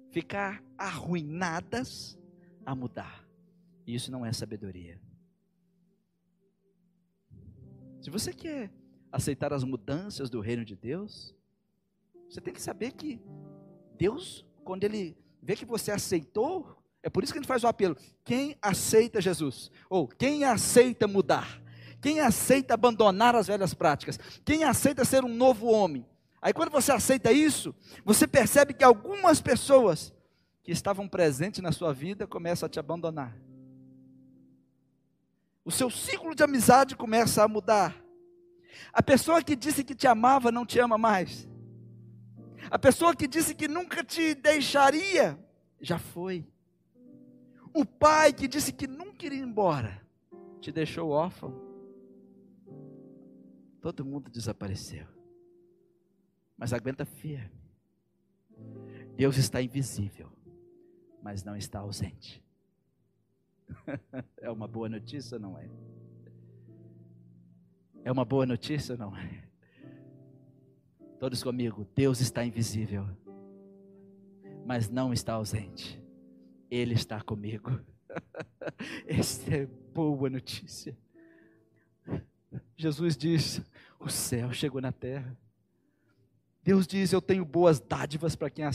ficar 0.10 0.64
arruinadas 0.76 2.18
a 2.66 2.74
mudar. 2.74 3.24
E 3.86 3.94
isso 3.94 4.12
não 4.12 4.26
é 4.26 4.34
sabedoria. 4.34 5.00
Se 8.02 8.10
você 8.10 8.34
quer 8.34 8.74
aceitar 9.12 9.54
as 9.54 9.64
mudanças 9.64 10.28
do 10.28 10.40
reino 10.40 10.66
de 10.66 10.76
Deus, 10.76 11.36
você 12.28 12.42
tem 12.42 12.52
que 12.52 12.62
saber 12.64 12.94
que 12.94 13.22
Deus, 13.96 14.44
quando 14.64 14.84
Ele 14.84 15.16
vê 15.40 15.56
que 15.56 15.64
você 15.64 15.92
aceitou, 15.92 16.82
é 17.04 17.12
por 17.12 17.24
isso 17.24 17.32
que 17.32 17.38
a 17.38 17.42
gente 17.44 17.48
faz 17.48 17.64
o 17.64 17.68
apelo: 17.68 17.96
quem 18.26 18.58
aceita 18.60 19.22
Jesus, 19.22 19.70
ou 19.88 20.08
quem 20.08 20.46
aceita 20.46 21.08
mudar, 21.08 21.62
quem 22.02 22.22
aceita 22.22 22.74
abandonar 22.74 23.36
as 23.36 23.46
velhas 23.46 23.76
práticas, 23.76 24.18
quem 24.44 24.64
aceita 24.64 25.06
ser 25.06 25.24
um 25.24 25.36
novo 25.36 25.68
homem, 25.68 26.04
Aí 26.48 26.54
quando 26.54 26.72
você 26.72 26.94
aceita 26.94 27.30
isso, 27.30 27.76
você 28.06 28.26
percebe 28.26 28.74
que 28.74 28.82
algumas 28.82 29.42
pessoas 29.42 30.14
que 30.64 30.72
estavam 30.72 31.06
presentes 31.06 31.62
na 31.62 31.74
sua 31.74 31.94
vida 31.94 32.26
começam 32.26 32.68
a 32.68 32.70
te 32.70 32.80
abandonar. 32.80 33.38
O 35.66 35.70
seu 35.70 35.90
ciclo 35.90 36.34
de 36.34 36.42
amizade 36.42 36.96
começa 36.96 37.44
a 37.44 37.50
mudar. 37.50 38.02
A 38.94 39.04
pessoa 39.04 39.44
que 39.44 39.58
disse 39.58 39.84
que 39.84 39.94
te 39.94 40.08
amava 40.08 40.50
não 40.50 40.66
te 40.66 40.80
ama 40.80 40.98
mais. 40.98 41.50
A 42.72 42.80
pessoa 42.80 43.14
que 43.14 43.28
disse 43.28 43.54
que 43.54 43.68
nunca 43.68 44.02
te 44.02 44.34
deixaria, 44.34 45.38
já 45.82 46.00
foi. 46.00 46.48
O 47.74 47.84
pai 47.84 48.32
que 48.32 48.48
disse 48.48 48.72
que 48.72 48.88
nunca 48.88 49.26
iria 49.26 49.44
embora, 49.44 50.02
te 50.62 50.72
deixou 50.72 51.10
órfão. 51.10 51.54
Todo 53.82 54.06
mundo 54.06 54.32
desapareceu 54.32 55.17
mas 56.58 56.74
aguenta 56.74 57.06
firme. 57.06 57.52
Deus 59.16 59.38
está 59.38 59.62
invisível, 59.62 60.32
mas 61.22 61.44
não 61.44 61.56
está 61.56 61.80
ausente. 61.80 62.44
é 64.38 64.50
uma 64.50 64.68
boa 64.68 64.90
notícia 64.90 65.38
não 65.38 65.58
é? 65.58 65.70
É 68.04 68.12
uma 68.12 68.26
boa 68.26 68.46
notícia 68.46 68.96
não 68.96 69.16
é? 69.16 69.44
Todos 71.20 71.44
comigo, 71.44 71.88
Deus 71.96 72.22
está 72.22 72.46
invisível, 72.46 73.08
mas 74.66 74.90
não 74.90 75.12
está 75.12 75.34
ausente. 75.34 76.02
Ele 76.70 76.94
está 76.94 77.22
comigo. 77.22 77.80
Essa 79.08 79.56
é 79.56 79.66
boa 79.66 80.30
notícia. 80.30 80.96
Jesus 82.76 83.18
diz: 83.18 83.62
o 84.00 84.10
céu 84.10 84.54
chegou 84.54 84.80
na 84.80 84.92
terra 84.92 85.36
Deus 86.68 86.86
diz: 86.86 87.14
Eu 87.14 87.22
tenho 87.22 87.46
boas 87.46 87.80
dádivas 87.80 88.36
para 88.36 88.50
quem, 88.50 88.66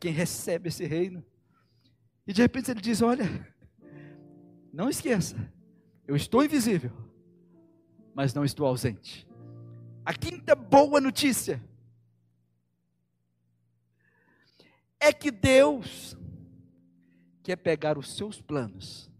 quem 0.00 0.10
recebe 0.10 0.70
esse 0.70 0.86
reino. 0.86 1.22
E 2.26 2.32
de 2.32 2.40
repente 2.40 2.70
ele 2.70 2.80
diz: 2.80 3.02
Olha, 3.02 3.54
não 4.72 4.88
esqueça, 4.88 5.36
eu 6.06 6.16
estou 6.16 6.42
invisível, 6.42 6.90
mas 8.14 8.32
não 8.32 8.46
estou 8.46 8.66
ausente. 8.66 9.28
A 10.06 10.14
quinta 10.14 10.54
boa 10.54 11.02
notícia 11.02 11.62
é 14.98 15.12
que 15.12 15.30
Deus 15.30 16.16
quer 17.42 17.56
pegar 17.56 17.98
os 17.98 18.16
seus 18.16 18.40
planos 18.40 19.12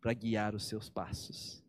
para 0.00 0.12
guiar 0.12 0.54
os 0.54 0.64
seus 0.64 0.88
passos. 0.88 1.60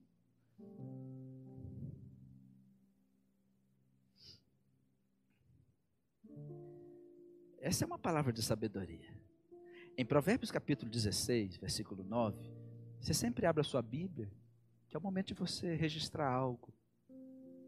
Essa 7.62 7.84
é 7.84 7.88
uma 7.88 8.00
palavra 8.00 8.34
de 8.34 8.42
sabedoria. 8.42 9.08
Em 9.96 10.04
Provérbios 10.04 10.50
capítulo 10.50 10.90
16, 10.90 11.58
versículo 11.58 12.04
9, 12.04 12.36
você 13.00 13.14
sempre 13.14 13.46
abre 13.46 13.62
a 13.62 13.64
sua 13.64 13.84
Bíblia, 13.84 14.32
que 14.90 14.96
é 14.96 15.00
o 15.00 15.02
momento 15.02 15.28
de 15.28 15.34
você 15.36 15.76
registrar 15.76 16.28
algo. 16.28 16.74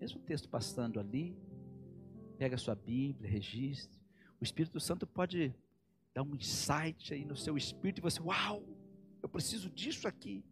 Mesmo 0.02 0.20
o 0.20 0.24
texto 0.24 0.50
passando 0.50 1.00
ali, 1.00 1.38
pega 2.40 2.56
a 2.56 2.58
sua 2.58 2.74
Bíblia, 2.74 3.30
registre. 3.30 4.02
O 4.42 4.44
Espírito 4.44 4.80
Santo 4.80 5.06
pode 5.06 5.54
dar 6.12 6.24
um 6.24 6.34
insight 6.34 7.14
aí 7.14 7.24
no 7.24 7.36
seu 7.36 7.56
espírito 7.56 8.00
e 8.00 8.02
você, 8.02 8.20
uau, 8.20 8.64
eu 9.22 9.30
preciso 9.30 9.70
disso 9.70 10.08
aqui. 10.08 10.44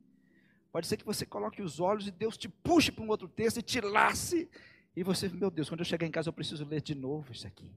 Pode 0.72 0.86
ser 0.86 0.98
que 0.98 1.06
você 1.06 1.26
coloque 1.26 1.64
os 1.64 1.80
olhos 1.80 2.06
e 2.06 2.12
Deus 2.12 2.38
te 2.38 2.48
puxe 2.48 2.92
para 2.92 3.04
um 3.04 3.10
outro 3.10 3.28
texto 3.28 3.58
e 3.58 3.64
te 3.64 3.82
lace. 3.82 4.48
E 4.96 5.02
você, 5.02 5.28
meu 5.30 5.50
Deus, 5.50 5.68
quando 5.68 5.80
eu 5.80 5.86
chegar 5.86 6.06
em 6.06 6.12
casa 6.12 6.30
eu 6.30 6.34
preciso 6.34 6.64
ler 6.64 6.82
de 6.82 6.94
novo 6.94 7.32
isso 7.32 7.48
aqui. 7.48 7.76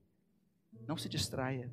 Não 0.87 0.97
se 0.97 1.09
distraia. 1.09 1.73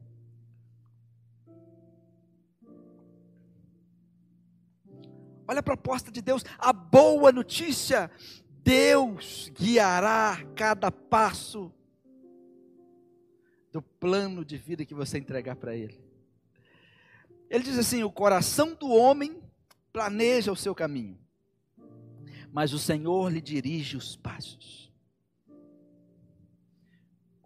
Olha 5.48 5.60
a 5.60 5.64
proposta 5.64 6.10
de 6.10 6.22
Deus, 6.22 6.46
a 6.58 6.72
boa 6.72 7.32
notícia: 7.32 8.10
Deus 8.64 9.52
guiará 9.54 10.38
cada 10.56 10.90
passo 10.90 11.74
do 13.72 13.82
plano 13.82 14.46
de 14.46 14.58
vida 14.58 14.86
que 14.86 14.94
você 14.94 15.18
entregar 15.18 15.58
para 15.58 15.76
Ele. 15.76 16.00
Ele 17.50 17.66
diz 17.66 17.78
assim: 17.78 18.02
o 18.02 18.10
coração 18.10 18.74
do 18.74 18.90
homem 18.90 19.44
planeja 19.92 20.54
o 20.54 20.56
seu 20.56 20.74
caminho, 20.74 21.20
mas 22.54 22.72
o 22.72 22.80
Senhor 22.80 23.30
lhe 23.30 23.42
dirige 23.42 23.98
os 23.98 24.16
passos. 24.16 24.81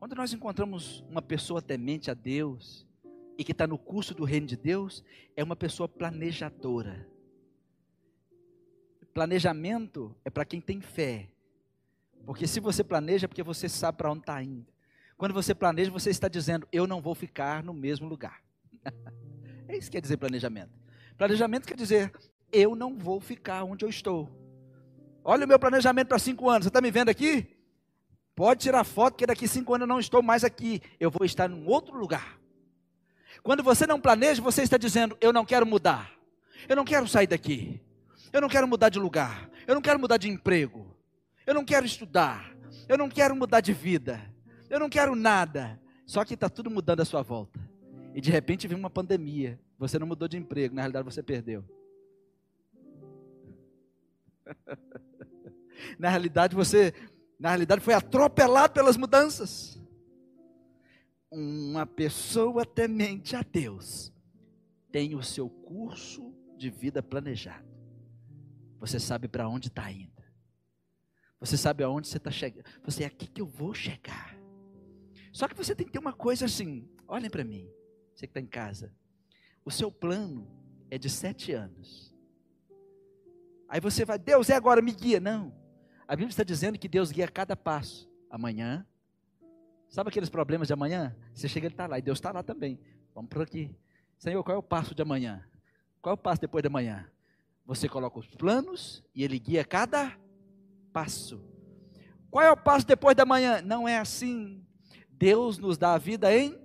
Quando 0.05 0.17
nós 0.17 0.31
encontramos 0.31 1.03
uma 1.09 1.19
pessoa 1.19 1.63
temente 1.63 2.11
a 2.11 2.13
Deus 2.13 2.85
e 3.39 3.43
que 3.43 3.53
está 3.53 3.65
no 3.65 3.75
curso 3.75 4.13
do 4.13 4.23
reino 4.23 4.45
de 4.45 4.55
Deus, 4.55 5.03
é 5.35 5.43
uma 5.43 5.55
pessoa 5.55 5.89
planejadora. 5.89 7.09
Planejamento 9.15 10.15
é 10.23 10.29
para 10.29 10.45
quem 10.45 10.61
tem 10.61 10.79
fé. 10.79 11.27
Porque 12.23 12.45
se 12.45 12.59
você 12.59 12.83
planeja, 12.83 13.25
é 13.25 13.27
porque 13.27 13.41
você 13.41 13.67
sabe 13.67 13.97
para 13.97 14.11
onde 14.11 14.19
está 14.19 14.43
indo. 14.43 14.67
Quando 15.17 15.33
você 15.33 15.55
planeja, 15.55 15.89
você 15.89 16.11
está 16.11 16.27
dizendo: 16.27 16.67
Eu 16.71 16.85
não 16.85 17.01
vou 17.01 17.15
ficar 17.15 17.63
no 17.63 17.73
mesmo 17.73 18.07
lugar. 18.07 18.43
é 19.67 19.75
isso 19.75 19.89
que 19.89 19.97
quer 19.97 20.01
dizer 20.01 20.17
planejamento. 20.17 20.69
Planejamento 21.17 21.67
quer 21.67 21.75
dizer: 21.75 22.13
Eu 22.51 22.75
não 22.75 22.95
vou 22.95 23.19
ficar 23.19 23.63
onde 23.63 23.83
eu 23.83 23.89
estou. 23.89 24.29
Olha 25.23 25.45
o 25.45 25.47
meu 25.47 25.57
planejamento 25.57 26.09
para 26.09 26.19
cinco 26.19 26.47
anos. 26.47 26.65
Você 26.65 26.69
está 26.69 26.79
me 26.79 26.91
vendo 26.91 27.09
aqui? 27.09 27.54
Pode 28.36 28.61
tirar 28.61 28.83
foto, 28.83 29.13
porque 29.13 29.25
daqui 29.25 29.47
cinco 29.47 29.73
anos 29.73 29.83
eu 29.83 29.88
não 29.88 29.99
estou 29.99 30.21
mais 30.21 30.43
aqui. 30.43 30.81
Eu 30.99 31.09
vou 31.09 31.25
estar 31.25 31.49
em 31.49 31.65
outro 31.65 31.97
lugar. 31.97 32.38
Quando 33.41 33.63
você 33.63 33.88
não 33.88 34.01
planeja, 34.01 34.41
você 34.41 34.61
está 34.61 34.77
dizendo: 34.77 35.17
Eu 35.21 35.31
não 35.31 35.45
quero 35.45 35.65
mudar. 35.65 36.11
Eu 36.67 36.75
não 36.75 36.83
quero 36.83 37.07
sair 37.07 37.27
daqui. 37.27 37.81
Eu 38.33 38.41
não 38.41 38.49
quero 38.49 38.67
mudar 38.67 38.89
de 38.89 38.99
lugar. 38.99 39.49
Eu 39.65 39.75
não 39.75 39.81
quero 39.81 39.99
mudar 39.99 40.17
de 40.17 40.29
emprego. 40.29 40.86
Eu 41.45 41.53
não 41.53 41.63
quero 41.63 41.86
estudar. 41.86 42.53
Eu 42.89 42.97
não 42.97 43.07
quero 43.07 43.36
mudar 43.36 43.61
de 43.61 43.71
vida. 43.71 44.21
Eu 44.69 44.79
não 44.79 44.89
quero 44.89 45.15
nada. 45.15 45.79
Só 46.05 46.25
que 46.25 46.33
está 46.33 46.49
tudo 46.49 46.69
mudando 46.69 47.01
à 47.01 47.05
sua 47.05 47.21
volta. 47.21 47.59
E 48.13 48.19
de 48.19 48.29
repente 48.29 48.67
vem 48.67 48.77
uma 48.77 48.89
pandemia. 48.89 49.59
Você 49.77 49.97
não 49.99 50.07
mudou 50.07 50.27
de 50.27 50.38
emprego, 50.38 50.75
na 50.75 50.81
realidade 50.81 51.05
você 51.05 51.23
perdeu. 51.23 51.63
na 55.99 56.09
realidade 56.09 56.55
você, 56.55 56.93
na 57.45 57.51
realidade 57.51 57.79
foi 57.79 57.93
atropelado 57.93 58.73
pelas 58.73 58.97
mudanças. 58.97 59.79
Uma 61.29 61.85
pessoa 61.85 62.65
temente 62.65 63.35
a 63.35 63.43
Deus 63.43 64.11
tem 64.91 65.13
o 65.13 65.21
seu 65.21 65.47
curso 65.47 66.33
de 66.57 66.71
vida 66.71 67.03
planejado. 67.03 67.69
Você 68.79 68.99
sabe 68.99 69.27
para 69.27 69.47
onde 69.47 69.67
está 69.67 69.91
indo. 69.91 70.23
Você 71.39 71.55
sabe 71.55 71.83
aonde 71.83 72.07
você 72.07 72.17
está 72.17 72.31
chegando. 72.31 72.65
Você 72.83 73.03
é 73.03 73.05
aqui 73.05 73.27
que 73.27 73.41
eu 73.41 73.45
vou 73.45 73.75
chegar. 73.75 74.35
Só 75.31 75.47
que 75.47 75.53
você 75.53 75.75
tem 75.75 75.85
que 75.85 75.93
ter 75.93 75.99
uma 75.99 76.13
coisa 76.13 76.45
assim. 76.45 76.89
Olhem 77.07 77.29
para 77.29 77.43
mim, 77.43 77.69
você 78.15 78.25
que 78.25 78.31
está 78.31 78.39
em 78.39 78.47
casa. 78.47 78.91
O 79.63 79.69
seu 79.69 79.91
plano 79.91 80.47
é 80.89 80.97
de 80.97 81.11
sete 81.11 81.51
anos. 81.51 82.11
Aí 83.69 83.79
você 83.79 84.03
vai, 84.03 84.17
Deus 84.17 84.49
é 84.49 84.55
agora, 84.55 84.81
me 84.81 84.91
guia. 84.91 85.19
Não. 85.19 85.64
A 86.07 86.15
Bíblia 86.15 86.29
está 86.29 86.43
dizendo 86.43 86.77
que 86.77 86.87
Deus 86.87 87.11
guia 87.11 87.27
cada 87.27 87.55
passo. 87.55 88.09
Amanhã. 88.29 88.85
Sabe 89.89 90.09
aqueles 90.09 90.29
problemas 90.29 90.67
de 90.67 90.73
amanhã? 90.73 91.15
Você 91.33 91.47
chega, 91.47 91.67
ele 91.67 91.73
está 91.73 91.87
lá. 91.87 91.97
E 91.97 92.01
Deus 92.01 92.17
está 92.17 92.31
lá 92.31 92.43
também. 92.43 92.79
Vamos 93.13 93.29
por 93.29 93.41
aqui. 93.41 93.75
Senhor, 94.17 94.43
qual 94.43 94.55
é 94.55 94.59
o 94.59 94.63
passo 94.63 94.93
de 94.93 95.01
amanhã? 95.01 95.43
Qual 96.01 96.11
é 96.11 96.15
o 96.15 96.17
passo 96.17 96.41
depois 96.41 96.61
de 96.61 96.67
amanhã? 96.67 97.09
Você 97.65 97.89
coloca 97.89 98.19
os 98.19 98.27
planos 98.27 99.03
e 99.13 99.23
ele 99.23 99.39
guia 99.39 99.65
cada 99.65 100.15
passo. 100.93 101.43
Qual 102.29 102.43
é 102.43 102.51
o 102.51 102.57
passo 102.57 102.85
depois 102.85 103.15
da 103.15 103.25
manhã? 103.25 103.61
Não 103.61 103.87
é 103.87 103.97
assim. 103.97 104.63
Deus 105.09 105.57
nos 105.57 105.77
dá 105.77 105.93
a 105.93 105.97
vida 105.97 106.35
em 106.35 106.59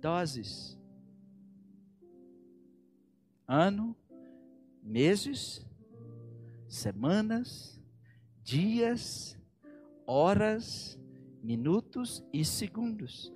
doses. 0.00 0.78
Ano, 3.46 3.96
meses, 4.82 5.64
semanas, 6.66 7.77
dias, 8.48 9.36
horas, 10.06 10.98
minutos 11.42 12.24
e 12.32 12.46
segundos. 12.46 13.30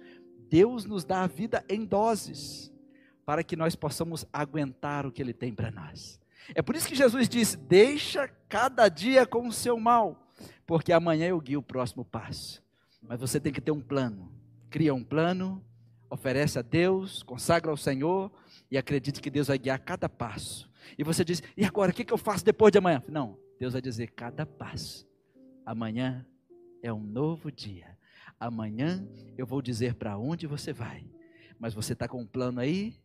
Deus 0.48 0.86
nos 0.86 1.04
dá 1.04 1.22
a 1.22 1.26
vida 1.26 1.62
em 1.68 1.84
doses, 1.84 2.72
para 3.26 3.44
que 3.44 3.54
nós 3.54 3.76
possamos 3.76 4.24
aguentar 4.32 5.04
o 5.04 5.12
que 5.12 5.20
Ele 5.20 5.34
tem 5.34 5.54
para 5.54 5.70
nós. 5.70 6.18
É 6.54 6.62
por 6.62 6.74
isso 6.74 6.88
que 6.88 6.94
Jesus 6.94 7.28
disse: 7.28 7.58
Deixa 7.58 8.26
cada 8.48 8.88
dia 8.88 9.26
com 9.26 9.46
o 9.46 9.52
seu 9.52 9.78
mal, 9.78 10.32
porque 10.66 10.94
amanhã 10.94 11.28
eu 11.28 11.40
guio 11.40 11.60
o 11.60 11.62
próximo 11.62 12.06
passo. 12.06 12.62
Mas 13.02 13.20
você 13.20 13.38
tem 13.38 13.52
que 13.52 13.60
ter 13.60 13.70
um 13.70 13.82
plano. 13.82 14.32
Cria 14.70 14.94
um 14.94 15.04
plano, 15.04 15.62
oferece 16.08 16.58
a 16.58 16.62
Deus, 16.62 17.22
consagra 17.22 17.70
ao 17.70 17.76
Senhor 17.76 18.32
e 18.70 18.78
acredite 18.78 19.20
que 19.20 19.30
Deus 19.30 19.48
vai 19.48 19.58
guiar 19.58 19.78
cada 19.78 20.08
passo. 20.08 20.70
E 20.96 21.04
você 21.04 21.22
diz: 21.22 21.42
E 21.54 21.66
agora, 21.66 21.90
o 21.90 21.94
que 21.94 22.10
eu 22.10 22.16
faço 22.16 22.42
depois 22.42 22.72
de 22.72 22.78
amanhã? 22.78 23.02
Não, 23.06 23.36
Deus 23.62 23.74
vai 23.74 23.80
dizer 23.80 24.10
cada 24.10 24.44
passo. 24.44 25.08
Amanhã 25.64 26.26
é 26.82 26.92
um 26.92 27.00
novo 27.00 27.48
dia. 27.48 27.96
Amanhã 28.40 29.06
eu 29.38 29.46
vou 29.46 29.62
dizer 29.62 29.94
para 29.94 30.18
onde 30.18 30.48
você 30.48 30.72
vai. 30.72 31.08
Mas 31.60 31.72
você 31.72 31.92
está 31.92 32.08
com 32.08 32.22
um 32.22 32.26
plano 32.26 32.58
aí? 32.58 32.96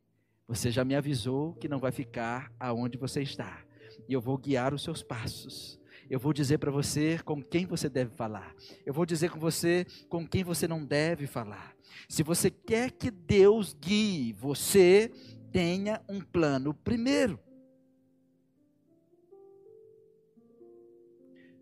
Você 0.47 0.71
já 0.71 0.83
me 0.83 0.95
avisou 0.95 1.53
que 1.53 1.67
não 1.67 1.77
vai 1.77 1.91
ficar 1.91 2.51
aonde 2.59 2.97
você 2.97 3.21
está. 3.21 3.63
E 4.09 4.13
eu 4.13 4.19
vou 4.19 4.35
guiar 4.35 4.73
os 4.73 4.81
seus 4.81 5.03
passos. 5.03 5.79
Eu 6.09 6.19
vou 6.19 6.33
dizer 6.33 6.57
para 6.57 6.71
você 6.71 7.19
com 7.23 7.39
quem 7.39 7.67
você 7.67 7.87
deve 7.87 8.09
falar. 8.15 8.55
Eu 8.83 8.95
vou 8.95 9.05
dizer 9.05 9.29
com 9.29 9.39
você 9.39 9.85
com 10.09 10.27
quem 10.27 10.43
você 10.43 10.67
não 10.67 10.83
deve 10.83 11.27
falar. 11.27 11.75
Se 12.09 12.23
você 12.23 12.49
quer 12.49 12.89
que 12.89 13.11
Deus 13.11 13.75
guie 13.75 14.33
você, 14.33 15.11
tenha 15.51 16.01
um 16.09 16.19
plano 16.19 16.73
primeiro. 16.73 17.39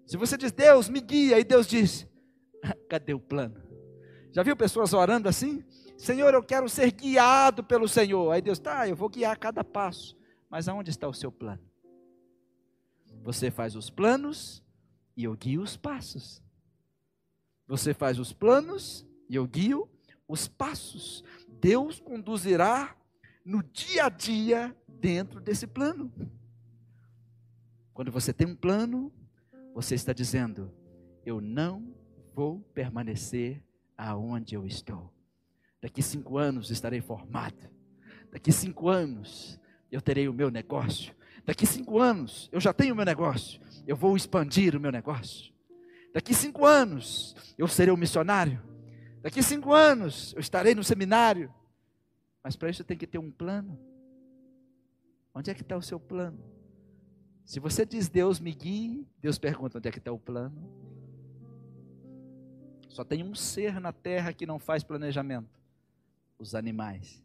Se 0.06 0.18
você 0.18 0.38
diz, 0.38 0.52
Deus 0.52 0.88
me 0.88 1.02
guia, 1.02 1.40
e 1.40 1.44
Deus 1.44 1.66
diz, 1.66 2.08
cadê 2.90 3.14
o 3.14 3.20
plano? 3.20 3.62
Já 4.32 4.44
viu 4.44 4.56
pessoas 4.56 4.94
orando 4.94 5.28
assim? 5.30 5.64
Senhor, 5.98 6.34
eu 6.34 6.44
quero 6.44 6.68
ser 6.68 6.92
guiado 6.92 7.64
pelo 7.64 7.88
Senhor. 7.88 8.32
Aí 8.32 8.42
Deus, 8.42 8.60
tá, 8.60 8.88
eu 8.88 8.96
vou 8.96 9.10
guiar 9.10 9.38
cada 9.38 9.64
passo. 9.64 10.18
Mas 10.50 10.68
aonde 10.68 10.90
está 10.90 11.08
o 11.08 11.14
seu 11.14 11.32
plano? 11.32 11.64
Você 13.24 13.50
faz 13.50 13.76
os 13.76 13.90
planos 13.90 14.64
e 15.16 15.24
eu 15.24 15.36
guio 15.36 15.62
os 15.62 15.78
passos. 15.78 16.44
Você 17.68 17.94
faz 17.94 18.20
os 18.20 18.34
planos 18.34 19.08
e 19.30 19.36
eu 19.36 19.48
guio 19.48 19.90
os 20.28 20.48
passos. 20.48 21.24
Deus 21.48 22.00
conduzirá 22.00 22.96
no 23.44 23.64
dia 23.64 24.06
a 24.06 24.10
dia 24.10 24.76
dentro 24.88 25.40
desse 25.40 25.66
plano. 25.66 26.12
Quando 27.94 28.12
você 28.12 28.34
tem 28.34 28.46
um 28.46 28.56
plano, 28.56 29.12
você 29.76 29.94
está 29.94 30.14
dizendo: 30.14 30.72
Eu 31.26 31.42
não 31.42 31.94
vou 32.34 32.62
permanecer 32.74 33.62
aonde 33.98 34.56
eu 34.56 34.66
estou. 34.66 35.14
Daqui 35.82 36.02
cinco 36.02 36.38
anos 36.38 36.72
estarei 36.72 37.02
formado. 37.02 37.70
Daqui 38.32 38.54
cinco 38.54 38.88
anos 38.88 39.60
eu 39.92 40.02
terei 40.02 40.30
o 40.30 40.34
meu 40.34 40.50
negócio. 40.50 41.14
Daqui 41.46 41.66
cinco 41.66 42.00
anos 42.00 42.50
eu 42.54 42.60
já 42.62 42.74
tenho 42.74 42.94
o 42.94 42.96
meu 42.96 43.06
negócio. 43.06 43.60
Eu 43.86 43.98
vou 43.98 44.16
expandir 44.16 44.76
o 44.78 44.80
meu 44.80 44.94
negócio. 44.94 45.54
Daqui 46.14 46.34
cinco 46.34 46.66
anos 46.66 47.36
eu 47.58 47.68
serei 47.68 47.94
um 47.94 47.98
missionário. 47.98 48.64
Daqui 49.22 49.44
cinco 49.44 49.74
anos 49.74 50.34
eu 50.34 50.40
estarei 50.40 50.74
no 50.74 50.86
seminário. 50.86 51.54
Mas 52.42 52.56
para 52.56 52.70
isso 52.70 52.84
tem 52.86 52.98
que 52.98 53.06
ter 53.06 53.18
um 53.18 53.30
plano. 53.30 53.78
Onde 55.34 55.52
é 55.52 55.54
que 55.54 55.62
está 55.62 55.76
o 55.76 55.82
seu 55.82 56.00
plano? 56.00 56.55
Se 57.46 57.60
você 57.60 57.86
diz 57.86 58.10
Deus 58.10 58.40
me 58.40 58.52
guie, 58.52 59.08
Deus 59.22 59.38
pergunta 59.38 59.78
onde 59.78 59.88
é 59.88 59.92
que 59.92 60.00
está 60.00 60.12
o 60.12 60.20
plano. 60.20 60.68
Só 62.90 63.04
tem 63.04 63.24
um 63.24 63.36
ser 63.36 63.80
na 63.80 63.94
terra 63.94 64.34
que 64.34 64.46
não 64.46 64.58
faz 64.58 64.84
planejamento 64.84 65.60
os 66.40 66.56
animais. 66.56 67.24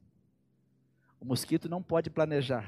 O 1.20 1.24
mosquito 1.24 1.68
não 1.68 1.82
pode 1.82 2.10
planejar. 2.10 2.64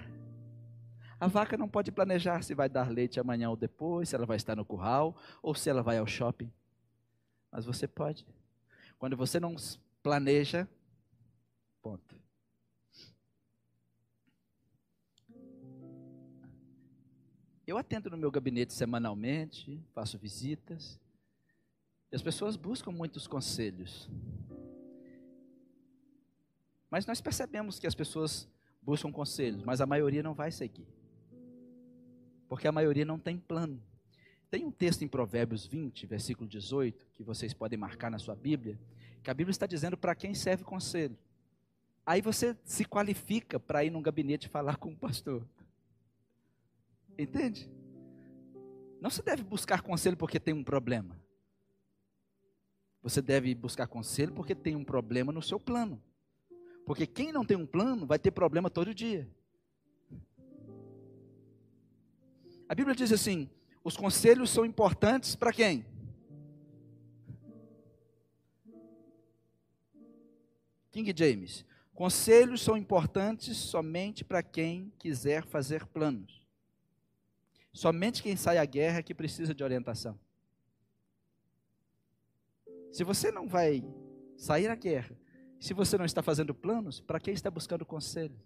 A 1.21 1.27
vaca 1.27 1.57
não 1.57 1.69
pode 1.69 1.93
planejar 1.93 2.43
se 2.43 2.55
vai 2.55 2.69
dar 2.69 2.91
leite 2.91 3.21
amanhã 3.21 3.51
ou 3.51 3.57
depois, 3.57 4.09
se 4.09 4.15
ela 4.17 4.27
vai 4.27 4.37
estar 4.37 4.57
no 4.57 4.65
curral 4.65 5.17
ou 5.43 5.55
se 5.55 5.69
ela 5.69 5.83
vai 5.83 5.99
ao 5.99 6.07
shopping. 6.07 6.51
Mas 7.51 7.65
você 7.65 7.87
pode. 7.87 8.27
Quando 8.99 9.17
você 9.17 9.39
não 9.39 9.55
planeja, 10.03 10.67
ponto. 11.83 12.22
Eu 17.67 17.79
atendo 17.79 18.11
no 18.11 18.17
meu 18.17 18.31
gabinete 18.31 18.73
semanalmente, 18.73 19.81
faço 19.95 20.19
visitas. 20.19 20.99
E 22.11 22.17
as 22.17 22.23
pessoas 22.23 22.57
buscam 22.57 22.91
muitos 22.91 23.27
conselhos. 23.27 24.11
Mas 26.91 27.07
nós 27.07 27.21
percebemos 27.21 27.79
que 27.79 27.87
as 27.87 27.95
pessoas 27.95 28.49
buscam 28.83 29.13
conselhos, 29.13 29.63
mas 29.63 29.81
a 29.81 29.87
maioria 29.87 30.23
não 30.23 30.35
vai 30.35 30.51
seguir. 30.51 30.87
Porque 32.49 32.67
a 32.67 32.73
maioria 32.73 33.05
não 33.05 33.19
tem 33.19 33.39
plano. 33.39 33.81
Tem 34.51 34.65
um 34.65 34.71
texto 34.71 35.03
em 35.03 35.09
Provérbios 35.09 35.65
20, 35.65 36.05
versículo 36.05 36.47
18, 36.47 37.07
que 37.15 37.23
vocês 37.23 37.55
podem 37.55 37.79
marcar 37.79 38.11
na 38.11 38.19
sua 38.19 38.35
Bíblia, 38.35 38.79
que 39.23 39.31
a 39.31 39.35
Bíblia 39.35 39.53
está 39.53 39.67
dizendo 39.67 39.97
para 39.97 40.15
quem 40.15 40.35
serve 40.35 40.65
conselho. 40.65 41.17
Aí 42.05 42.21
você 42.21 42.55
se 42.65 42.85
qualifica 42.85 43.59
para 43.59 43.85
ir 43.85 43.91
num 43.91 44.03
gabinete 44.03 44.49
falar 44.49 44.77
com 44.77 44.91
o 44.91 44.97
pastor. 44.97 45.47
Entende? 47.19 47.71
Não 49.01 49.11
se 49.11 49.23
deve 49.23 49.43
buscar 49.43 49.83
conselho 49.83 50.17
porque 50.17 50.39
tem 50.39 50.55
um 50.55 50.65
problema. 50.65 51.21
Você 53.03 53.21
deve 53.21 53.55
buscar 53.55 53.87
conselho 53.87 54.33
porque 54.33 54.55
tem 54.55 54.77
um 54.77 54.85
problema 54.85 55.33
no 55.33 55.43
seu 55.43 55.59
plano. 55.59 56.01
Porque 56.87 57.07
quem 57.07 57.33
não 57.33 57.45
tem 57.45 57.57
um 57.57 57.67
plano 57.67 58.07
vai 58.07 58.19
ter 58.19 58.31
problema 58.31 58.71
todo 58.71 58.95
dia. 58.95 59.29
A 62.69 62.75
Bíblia 62.75 62.95
diz 62.95 63.13
assim: 63.13 63.51
os 63.83 63.97
conselhos 63.97 64.51
são 64.51 64.65
importantes 64.65 65.35
para 65.35 65.53
quem? 65.53 65.85
King 70.91 71.13
James. 71.17 71.65
Conselhos 71.95 72.63
são 72.63 72.77
importantes 72.77 73.57
somente 73.57 74.25
para 74.25 74.43
quem 74.43 74.93
quiser 74.99 75.45
fazer 75.45 75.87
planos. 75.87 76.42
Somente 77.73 78.23
quem 78.23 78.37
sai 78.37 78.59
à 78.59 78.65
guerra 78.65 78.99
é 78.99 79.03
que 79.03 79.15
precisa 79.15 79.55
de 79.55 79.65
orientação. 79.65 80.19
Se 82.91 83.03
você 83.05 83.31
não 83.31 83.49
vai 83.49 83.83
sair 84.37 84.69
à 84.69 84.75
guerra 84.75 85.17
se 85.63 85.73
você 85.73 85.97
não 85.97 86.05
está 86.05 86.21
fazendo 86.25 86.53
planos, 86.53 87.01
para 87.01 87.21
quem 87.21 87.33
está 87.33 87.49
buscando 87.49 87.87
conselho? 87.87 88.37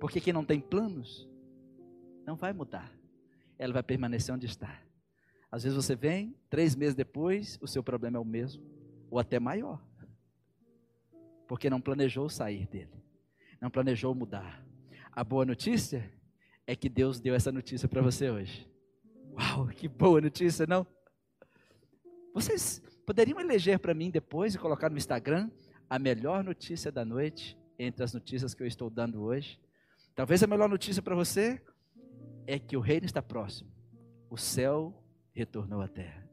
Porque 0.00 0.18
quem 0.18 0.32
não 0.32 0.42
tem 0.42 0.58
planos, 0.58 1.28
não 2.24 2.36
vai 2.36 2.54
mudar. 2.54 2.90
Ela 3.58 3.74
vai 3.74 3.82
permanecer 3.82 4.34
onde 4.34 4.46
está. 4.46 4.80
Às 5.52 5.62
vezes 5.62 5.76
você 5.76 5.94
vem, 5.94 6.34
três 6.48 6.74
meses 6.74 6.94
depois, 6.94 7.58
o 7.60 7.68
seu 7.68 7.82
problema 7.82 8.16
é 8.16 8.20
o 8.20 8.24
mesmo, 8.24 8.64
ou 9.10 9.18
até 9.18 9.38
maior. 9.38 9.84
Porque 11.46 11.68
não 11.68 11.82
planejou 11.82 12.30
sair 12.30 12.66
dele, 12.66 13.04
não 13.60 13.68
planejou 13.68 14.14
mudar. 14.14 14.64
A 15.12 15.22
boa 15.22 15.44
notícia 15.44 16.10
é 16.70 16.76
que 16.76 16.88
Deus 16.88 17.18
deu 17.18 17.34
essa 17.34 17.50
notícia 17.50 17.88
para 17.88 18.00
você 18.00 18.30
hoje. 18.30 18.68
Uau, 19.32 19.66
que 19.68 19.88
boa 19.88 20.20
notícia, 20.20 20.66
não? 20.66 20.86
Vocês 22.32 22.80
Poderiam 23.10 23.40
eleger 23.40 23.80
para 23.80 23.92
mim 23.92 24.08
depois 24.08 24.54
e 24.54 24.58
colocar 24.58 24.88
no 24.88 24.96
Instagram 24.96 25.50
a 25.88 25.98
melhor 25.98 26.44
notícia 26.44 26.92
da 26.92 27.04
noite 27.04 27.58
entre 27.76 28.04
as 28.04 28.14
notícias 28.14 28.54
que 28.54 28.62
eu 28.62 28.68
estou 28.68 28.88
dando 28.88 29.20
hoje. 29.20 29.60
Talvez 30.14 30.40
a 30.44 30.46
melhor 30.46 30.68
notícia 30.68 31.02
para 31.02 31.16
você 31.16 31.60
é 32.46 32.56
que 32.56 32.76
o 32.76 32.80
reino 32.80 33.04
está 33.04 33.20
próximo. 33.20 33.68
O 34.30 34.36
céu 34.36 34.94
retornou 35.32 35.82
à 35.82 35.88
terra. 35.88 36.24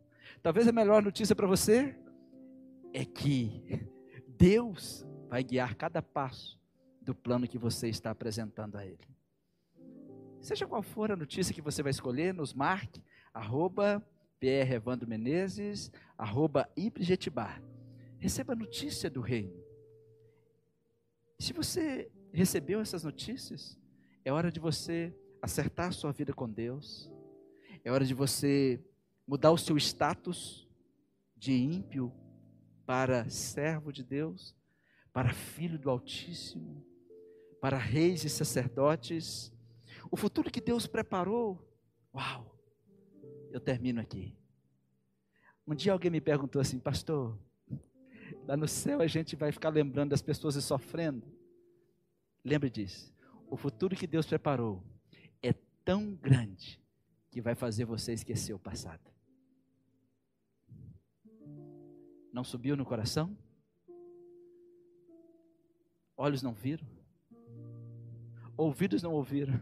Talvez 0.44 0.68
a 0.68 0.72
melhor 0.72 1.02
notícia 1.02 1.36
para 1.36 1.48
você 1.48 1.98
é 2.94 3.04
que 3.04 3.90
Deus 4.38 5.04
vai 5.30 5.44
guiar 5.44 5.74
cada 5.74 6.00
passo 6.00 6.60
do 7.02 7.16
plano 7.16 7.48
que 7.48 7.58
você 7.58 7.90
está 7.90 8.12
apresentando 8.12 8.78
a 8.78 8.86
Ele. 8.86 9.17
Seja 10.42 10.68
qual 10.68 10.82
for 10.82 11.12
a 11.12 11.16
notícia 11.16 11.54
que 11.54 11.62
você 11.62 11.82
vai 11.84 11.92
escolher, 11.92 12.34
nos 12.34 12.54
marque, 12.54 13.04
arroba 13.34 14.06
PR 14.40 14.74
Evandro 14.74 15.08
Menezes, 15.08 15.92
arroba 16.18 16.70
Ibritibá. 16.76 17.62
Receba 18.20 18.54
a 18.54 18.56
notícia 18.56 19.10
do 19.10 19.22
reino. 19.22 19.54
Se 21.40 21.54
você 21.54 22.10
recebeu 22.32 22.80
essas 22.80 23.04
notícias, 23.04 23.78
é 24.26 24.32
hora 24.32 24.52
de 24.52 24.60
você 24.60 25.14
acertar 25.42 25.90
a 25.90 25.92
sua 25.92 26.12
vida 26.12 26.34
com 26.34 26.50
Deus. 26.50 27.12
É 27.84 27.92
hora 27.92 28.06
de 28.06 28.14
você 28.14 28.84
mudar 29.28 29.52
o 29.52 29.58
seu 29.58 29.78
status 29.78 30.68
de 31.36 31.54
ímpio 31.54 32.12
para 32.86 33.30
servo 33.30 33.92
de 33.92 34.04
Deus, 34.04 34.56
para 35.14 35.34
filho 35.34 35.78
do 35.78 35.90
Altíssimo, 35.90 36.84
para 37.62 37.78
reis 37.78 38.24
e 38.24 38.30
sacerdotes. 38.30 39.52
O 40.10 40.18
futuro 40.18 40.52
que 40.52 40.62
Deus 40.62 40.88
preparou, 40.88 41.60
uau! 42.14 42.56
Eu 43.52 43.60
termino 43.60 44.00
aqui. 44.00 44.36
Um 45.66 45.76
dia 45.76 45.92
alguém 45.92 46.12
me 46.12 46.22
perguntou 46.22 46.62
assim, 46.62 46.80
pastor, 46.80 47.38
lá 48.46 48.56
no 48.56 48.68
céu 48.68 49.02
a 49.02 49.08
gente 49.08 49.36
vai 49.36 49.52
ficar 49.52 49.70
lembrando 49.70 50.12
das 50.12 50.22
pessoas 50.22 50.56
sofrendo. 50.64 51.28
Lembre 52.44 52.70
disso. 52.70 53.14
O 53.50 53.58
futuro 53.58 53.96
que 53.96 54.08
Deus 54.08 54.26
preparou 54.26 54.84
é 55.42 55.54
tão 55.84 56.16
grande 56.16 56.82
que 57.30 57.42
vai 57.42 57.56
fazer 57.56 57.86
você 57.86 58.14
esquecer 58.14 58.54
o 58.54 58.60
passado. 58.60 59.12
Não 62.32 62.44
subiu 62.44 62.76
no 62.78 62.86
coração? 62.86 63.38
Olhos 66.16 66.42
não 66.42 66.54
viram? 66.54 66.88
Ouvidos 68.56 69.04
não 69.04 69.14
ouviram? 69.14 69.60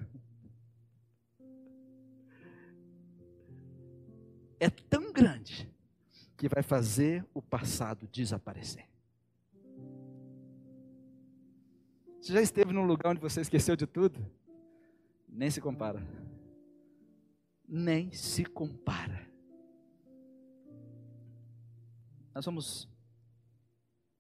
É 4.60 4.70
tão 4.70 5.12
grande 5.12 5.70
que 6.38 6.49
vai 6.49 6.64
fazer 6.64 7.26
o 7.34 7.41
passado 7.41 8.08
desaparecer. 8.08 8.88
Você 12.20 12.34
já 12.34 12.41
esteve 12.41 12.74
num 12.74 12.86
lugar 12.86 13.12
onde 13.12 13.22
você 13.22 13.41
esqueceu 13.41 13.76
de 13.76 13.86
tudo? 13.86 14.20
Nem 15.30 15.49
se 15.49 15.62
compara. 15.62 16.01
Nem 17.68 18.12
se 18.12 18.43
compara. 18.43 19.30
Nós 22.34 22.43
vamos 22.45 22.89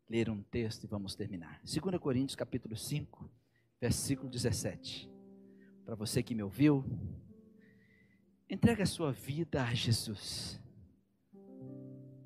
ler 0.07 0.29
um 0.29 0.41
texto 0.43 0.83
e 0.83 0.87
vamos 0.87 1.15
terminar. 1.15 1.59
2 1.63 1.99
Coríntios 1.99 2.35
capítulo 2.35 2.77
5, 2.77 3.29
versículo 3.81 4.29
17. 4.29 5.09
Para 5.83 5.95
você 5.95 6.23
que 6.23 6.35
me 6.35 6.43
ouviu, 6.43 6.85
Entregue 8.49 8.83
a 8.83 8.85
sua 8.85 9.11
vida 9.11 9.63
a 9.63 9.73
Jesus. 9.73 10.59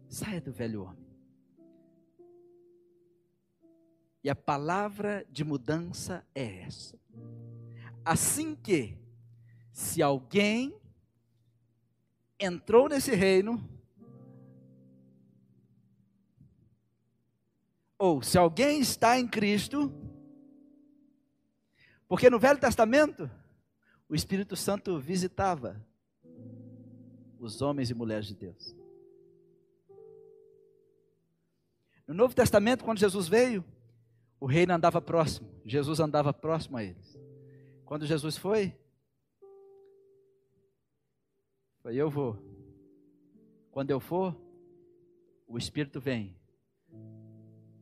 Saia 0.09 0.41
do 0.41 0.51
velho 0.51 0.83
homem. 0.83 1.07
E 4.21 4.29
a 4.29 4.35
palavra 4.35 5.25
de 5.29 5.43
mudança 5.45 6.25
é 6.35 6.63
essa. 6.63 6.99
Assim 8.03 8.53
que, 8.53 8.97
se 9.71 10.01
alguém 10.01 10.77
entrou 12.37 12.89
nesse 12.89 13.15
reino, 13.15 13.63
ou 17.97 18.21
se 18.21 18.37
alguém 18.37 18.81
está 18.81 19.17
em 19.17 19.27
Cristo, 19.27 19.93
porque 22.07 22.29
no 22.29 22.39
Velho 22.39 22.59
Testamento, 22.59 23.29
o 24.07 24.15
Espírito 24.15 24.55
Santo 24.55 24.99
visitava 24.99 25.85
os 27.39 27.61
homens 27.61 27.89
e 27.89 27.93
mulheres 27.93 28.27
de 28.27 28.35
Deus. 28.35 28.75
No 32.07 32.13
Novo 32.13 32.33
Testamento, 32.33 32.83
quando 32.83 32.99
Jesus 32.99 33.27
veio, 33.27 33.63
o 34.39 34.45
reino 34.45 34.73
andava 34.73 35.01
próximo, 35.01 35.49
Jesus 35.65 35.99
andava 35.99 36.33
próximo 36.33 36.77
a 36.77 36.83
eles. 36.83 37.19
Quando 37.85 38.05
Jesus 38.05 38.37
foi, 38.37 38.75
foi 41.81 41.95
eu 41.95 42.09
vou. 42.09 42.37
Quando 43.71 43.91
eu 43.91 43.99
for, 43.99 44.35
o 45.47 45.57
Espírito 45.57 45.99
vem. 45.99 46.35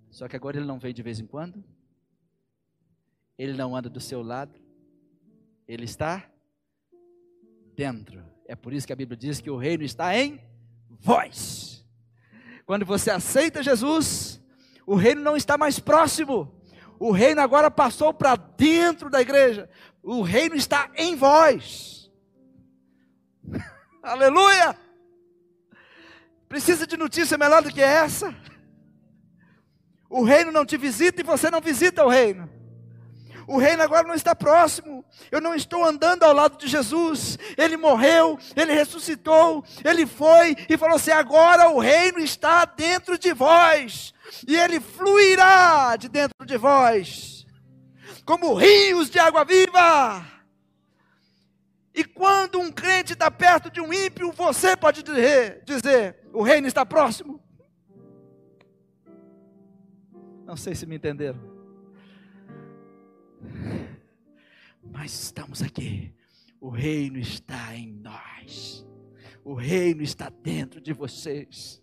Só 0.09 0.27
que 0.27 0.35
agora 0.35 0.57
ele 0.57 0.65
não 0.65 0.79
vem 0.79 0.93
de 0.93 1.01
vez 1.01 1.19
em 1.19 1.25
quando. 1.25 1.63
Ele 3.37 3.53
não 3.53 3.75
anda 3.75 3.89
do 3.89 3.99
seu 3.99 4.21
lado. 4.21 4.59
Ele 5.67 5.85
está 5.85 6.29
dentro. 7.75 8.23
É 8.47 8.55
por 8.55 8.73
isso 8.73 8.87
que 8.87 8.93
a 8.93 8.95
Bíblia 8.95 9.17
diz 9.17 9.41
que 9.41 9.49
o 9.49 9.57
reino 9.57 9.83
está 9.83 10.17
em 10.17 10.41
vós. 10.89 11.85
Quando 12.65 12.85
você 12.85 13.11
aceita 13.11 13.61
Jesus, 13.61 14.41
o 14.85 14.95
reino 14.95 15.21
não 15.21 15.35
está 15.35 15.57
mais 15.57 15.79
próximo, 15.79 16.53
O 16.99 17.11
reino 17.11 17.41
agora 17.41 17.69
passou 17.69 18.11
para 18.11 18.35
dentro 18.35 19.07
da 19.07 19.21
igreja. 19.21 19.69
O 20.01 20.23
reino 20.23 20.55
está 20.55 20.89
em 20.95 21.15
vós. 21.15 22.11
Aleluia! 24.01 24.75
Precisa 26.49 26.87
de 26.87 26.97
notícia 26.97 27.37
melhor 27.37 27.61
do 27.61 27.71
que 27.71 27.81
essa? 27.81 28.33
O 30.09 30.23
reino 30.23 30.51
não 30.51 30.65
te 30.65 30.75
visita 30.75 31.21
e 31.21 31.23
você 31.23 31.51
não 31.51 31.61
visita 31.61 32.03
o 32.03 32.09
reino. 32.09 32.49
O 33.47 33.57
reino 33.57 33.81
agora 33.81 34.05
não 34.05 34.13
está 34.13 34.35
próximo. 34.35 35.05
Eu 35.31 35.39
não 35.39 35.55
estou 35.55 35.85
andando 35.85 36.23
ao 36.23 36.33
lado 36.33 36.57
de 36.57 36.67
Jesus. 36.67 37.39
Ele 37.57 37.77
morreu, 37.77 38.37
ele 38.53 38.73
ressuscitou, 38.73 39.63
ele 39.85 40.05
foi 40.05 40.53
e 40.69 40.77
falou 40.77 40.97
assim: 40.97 41.11
agora 41.11 41.69
o 41.69 41.79
reino 41.79 42.19
está 42.19 42.65
dentro 42.65 43.17
de 43.17 43.33
vós. 43.33 44.13
E 44.45 44.57
ele 44.57 44.81
fluirá 44.81 45.95
de 45.95 46.09
dentro 46.09 46.45
de 46.45 46.57
vós, 46.57 47.45
como 48.25 48.53
rios 48.53 49.09
de 49.09 49.17
água 49.17 49.45
viva. 49.45 50.25
E 51.95 52.03
quando 52.03 52.59
um 52.59 52.69
crente 52.69 53.13
está 53.13 53.31
perto 53.31 53.71
de 53.71 53.79
um 53.79 53.93
ímpio, 53.93 54.33
você 54.33 54.75
pode 54.75 55.01
dizer, 55.01 55.63
dizer: 55.63 56.27
o 56.33 56.43
reino 56.43 56.67
está 56.67 56.85
próximo. 56.85 57.41
Não 60.45 60.57
sei 60.57 60.75
se 60.75 60.85
me 60.85 60.97
entenderam. 60.97 61.56
Mas 64.83 65.13
estamos 65.13 65.61
aqui. 65.61 66.13
O 66.59 66.69
reino 66.69 67.19
está 67.19 67.75
em 67.75 67.93
nós. 67.93 68.85
O 69.43 69.53
reino 69.53 70.01
está 70.01 70.29
dentro 70.29 70.81
de 70.81 70.93
vocês. 70.93 71.81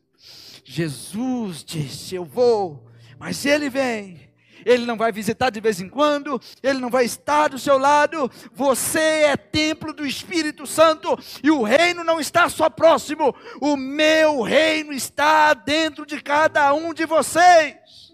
Jesus 0.65 1.65
disse: 1.65 2.15
Eu 2.15 2.25
vou, 2.25 2.91
mas 3.19 3.45
ele 3.47 3.71
vem. 3.71 4.33
Ele 4.65 4.87
não 4.87 4.97
vai 4.97 5.13
visitar 5.13 5.51
de 5.51 5.61
vez 5.61 5.81
em 5.81 5.89
quando, 5.89 6.41
ele 6.63 6.79
não 6.79 6.89
vai 6.89 7.05
estar 7.05 7.49
do 7.49 7.59
seu 7.59 7.77
lado. 7.77 8.31
Você 8.53 8.99
é 8.99 9.37
templo 9.37 9.93
do 9.93 10.07
Espírito 10.07 10.67
Santo 10.67 11.19
e 11.43 11.51
o 11.51 11.63
reino 11.63 12.03
não 12.03 12.19
está 12.19 12.49
só 12.49 12.71
próximo, 12.71 13.35
o 13.61 13.77
meu 13.77 14.41
reino 14.41 14.93
está 14.93 15.53
dentro 15.53 16.07
de 16.07 16.21
cada 16.21 16.73
um 16.73 16.95
de 16.95 17.05
vocês. 17.05 18.14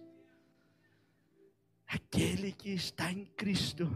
Aquele 1.93 2.53
que 2.53 2.71
está 2.71 3.11
em 3.11 3.25
Cristo, 3.25 3.91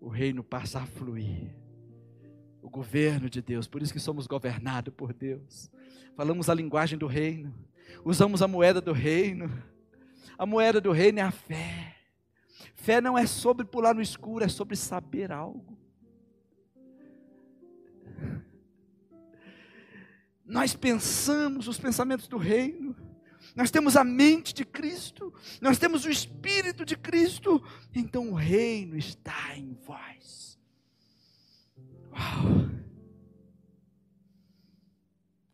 o 0.00 0.08
reino 0.08 0.42
passa 0.42 0.80
a 0.80 0.86
fluir. 0.86 1.54
O 2.60 2.68
governo 2.68 3.30
de 3.30 3.40
Deus, 3.40 3.68
por 3.68 3.82
isso 3.82 3.92
que 3.92 4.00
somos 4.00 4.26
governados 4.26 4.92
por 4.92 5.12
Deus. 5.12 5.70
Falamos 6.16 6.50
a 6.50 6.54
linguagem 6.54 6.98
do 6.98 7.06
reino, 7.06 7.54
usamos 8.04 8.42
a 8.42 8.48
moeda 8.48 8.80
do 8.80 8.92
reino. 8.92 9.48
A 10.36 10.44
moeda 10.44 10.80
do 10.80 10.90
reino 10.90 11.20
é 11.20 11.22
a 11.22 11.30
fé. 11.30 11.96
Fé 12.74 13.00
não 13.00 13.16
é 13.16 13.28
sobre 13.28 13.64
pular 13.64 13.94
no 13.94 14.02
escuro, 14.02 14.44
é 14.44 14.48
sobre 14.48 14.74
saber 14.74 15.30
algo. 15.30 15.78
Nós 20.44 20.74
pensamos 20.74 21.68
os 21.68 21.78
pensamentos 21.78 22.26
do 22.26 22.38
reino 22.38 23.03
nós 23.54 23.70
temos 23.70 23.96
a 23.96 24.02
mente 24.02 24.52
de 24.52 24.64
Cristo, 24.64 25.32
nós 25.60 25.78
temos 25.78 26.04
o 26.04 26.10
Espírito 26.10 26.84
de 26.84 26.96
Cristo, 26.96 27.62
então 27.94 28.30
o 28.30 28.34
reino 28.34 28.96
está 28.96 29.56
em 29.56 29.74
vós. 29.74 30.58
Uau! 32.10 32.70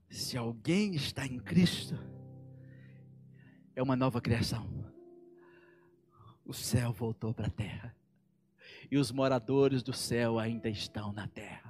Se 0.08 0.36
alguém 0.36 0.94
está 0.94 1.26
em 1.26 1.38
Cristo, 1.38 1.98
é 3.76 3.82
uma 3.82 3.96
nova 3.96 4.20
criação. 4.20 4.68
O 6.44 6.54
céu 6.54 6.92
voltou 6.92 7.34
para 7.34 7.46
a 7.46 7.50
terra, 7.50 7.94
e 8.90 8.96
os 8.96 9.12
moradores 9.12 9.82
do 9.82 9.92
céu 9.92 10.38
ainda 10.38 10.68
estão 10.68 11.12
na 11.12 11.28
terra 11.28 11.69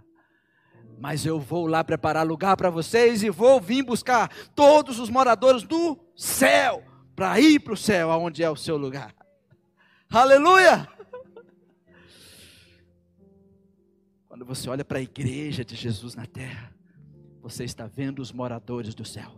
mas 1.00 1.24
eu 1.24 1.40
vou 1.40 1.66
lá 1.66 1.82
preparar 1.82 2.26
lugar 2.26 2.58
para 2.58 2.68
vocês 2.68 3.22
e 3.22 3.30
vou 3.30 3.58
vir 3.58 3.82
buscar 3.82 4.30
todos 4.54 4.98
os 4.98 5.08
moradores 5.08 5.62
do 5.62 5.98
céu 6.14 6.84
para 7.16 7.40
ir 7.40 7.58
para 7.60 7.72
o 7.72 7.76
céu, 7.76 8.10
aonde 8.10 8.42
é 8.42 8.50
o 8.50 8.54
seu 8.54 8.76
lugar. 8.76 9.14
Aleluia! 10.10 10.86
Quando 14.28 14.44
você 14.44 14.68
olha 14.68 14.84
para 14.84 14.98
a 14.98 15.02
igreja 15.02 15.64
de 15.64 15.74
Jesus 15.74 16.14
na 16.14 16.26
terra, 16.26 16.70
você 17.40 17.64
está 17.64 17.86
vendo 17.86 18.20
os 18.20 18.30
moradores 18.30 18.94
do 18.94 19.04
céu. 19.04 19.32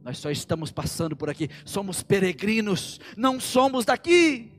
Nós 0.00 0.18
só 0.18 0.30
estamos 0.30 0.70
passando 0.70 1.16
por 1.16 1.28
aqui, 1.28 1.50
somos 1.64 2.04
peregrinos, 2.04 3.00
não 3.16 3.40
somos 3.40 3.84
daqui. 3.84 4.52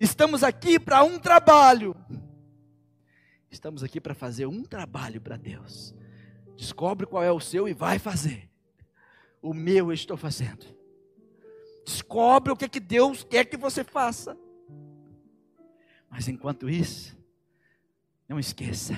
Estamos 0.00 0.42
aqui 0.42 0.80
para 0.80 1.04
um 1.04 1.18
trabalho 1.18 1.94
Estamos 3.54 3.84
aqui 3.84 4.00
para 4.00 4.14
fazer 4.14 4.46
um 4.46 4.64
trabalho 4.64 5.20
para 5.20 5.36
Deus. 5.36 5.94
Descobre 6.56 7.06
qual 7.06 7.22
é 7.22 7.30
o 7.30 7.38
seu 7.38 7.68
e 7.68 7.72
vai 7.72 8.00
fazer. 8.00 8.50
O 9.40 9.54
meu 9.54 9.90
eu 9.90 9.92
estou 9.92 10.16
fazendo. 10.16 10.66
Descobre 11.86 12.52
o 12.52 12.56
que, 12.56 12.64
é 12.64 12.68
que 12.68 12.80
Deus 12.80 13.22
quer 13.22 13.44
que 13.44 13.56
você 13.56 13.84
faça. 13.84 14.36
Mas 16.10 16.26
enquanto 16.26 16.68
isso, 16.68 17.16
não 18.28 18.40
esqueça. 18.40 18.94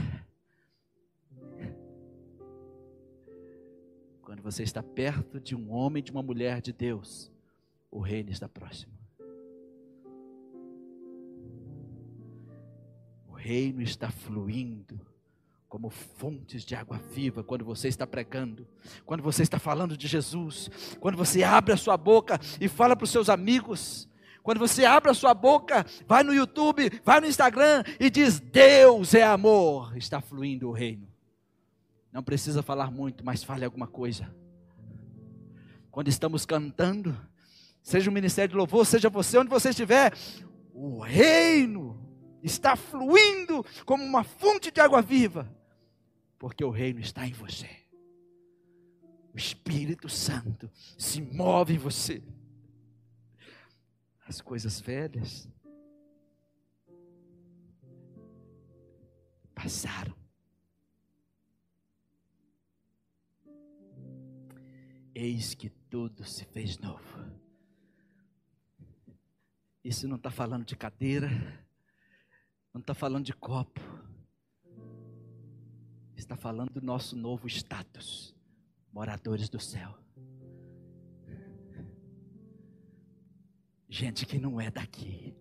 Quando 4.22 4.40
você 4.40 4.62
está 4.62 4.82
perto 4.82 5.38
de 5.38 5.54
um 5.54 5.70
homem, 5.70 6.02
de 6.02 6.10
uma 6.10 6.22
mulher 6.22 6.62
de 6.62 6.72
Deus, 6.72 7.30
o 7.90 8.00
reino 8.00 8.30
está 8.30 8.48
próximo. 8.48 8.95
Reino 13.46 13.80
está 13.80 14.10
fluindo 14.10 15.00
como 15.68 15.88
fontes 15.88 16.64
de 16.64 16.74
água 16.74 16.98
viva 16.98 17.44
quando 17.44 17.64
você 17.64 17.86
está 17.86 18.04
pregando, 18.04 18.66
quando 19.04 19.22
você 19.22 19.42
está 19.44 19.56
falando 19.58 19.96
de 19.96 20.08
Jesus, 20.08 20.68
quando 20.98 21.16
você 21.16 21.44
abre 21.44 21.72
a 21.72 21.76
sua 21.76 21.96
boca 21.96 22.40
e 22.60 22.66
fala 22.66 22.96
para 22.96 23.04
os 23.04 23.10
seus 23.10 23.28
amigos, 23.28 24.08
quando 24.42 24.58
você 24.58 24.84
abre 24.84 25.10
a 25.10 25.14
sua 25.14 25.32
boca, 25.32 25.86
vai 26.08 26.24
no 26.24 26.34
YouTube, 26.34 26.90
vai 27.04 27.20
no 27.20 27.26
Instagram 27.28 27.84
e 28.00 28.10
diz: 28.10 28.40
Deus 28.40 29.14
é 29.14 29.22
amor, 29.22 29.96
está 29.96 30.20
fluindo 30.20 30.68
o 30.68 30.72
reino. 30.72 31.06
Não 32.12 32.24
precisa 32.24 32.62
falar 32.62 32.90
muito, 32.90 33.24
mas 33.24 33.44
fale 33.44 33.64
alguma 33.64 33.86
coisa. 33.86 34.34
Quando 35.90 36.08
estamos 36.08 36.44
cantando, 36.44 37.16
seja 37.80 38.10
o 38.10 38.12
ministério 38.12 38.50
de 38.50 38.56
louvor, 38.56 38.84
seja 38.84 39.08
você, 39.08 39.38
onde 39.38 39.50
você 39.50 39.70
estiver, 39.70 40.12
o 40.72 41.00
reino 41.00 42.05
está 42.46 42.76
fluindo 42.76 43.64
como 43.84 44.04
uma 44.04 44.24
fonte 44.24 44.70
de 44.70 44.80
água 44.80 45.02
viva, 45.02 45.50
porque 46.38 46.64
o 46.64 46.70
reino 46.70 47.00
está 47.00 47.26
em 47.26 47.32
você. 47.32 47.68
O 49.34 49.36
Espírito 49.36 50.08
Santo 50.08 50.70
se 50.96 51.20
move 51.20 51.74
em 51.74 51.78
você. 51.78 52.22
As 54.26 54.40
coisas 54.40 54.80
velhas 54.80 55.48
passaram. 59.54 60.14
Eis 65.14 65.54
que 65.54 65.70
tudo 65.70 66.24
se 66.24 66.44
fez 66.44 66.78
novo. 66.78 67.16
Isso 69.82 70.06
não 70.08 70.16
está 70.16 70.30
falando 70.30 70.64
de 70.64 70.76
cadeira, 70.76 71.28
não 72.76 72.80
está 72.82 72.92
falando 72.92 73.24
de 73.24 73.32
copo. 73.32 73.80
Está 76.14 76.36
falando 76.36 76.74
do 76.74 76.82
nosso 76.82 77.16
novo 77.16 77.46
status, 77.48 78.36
moradores 78.92 79.48
do 79.48 79.58
céu. 79.58 79.98
Gente 83.88 84.26
que 84.26 84.38
não 84.38 84.60
é 84.60 84.70
daqui. 84.70 85.34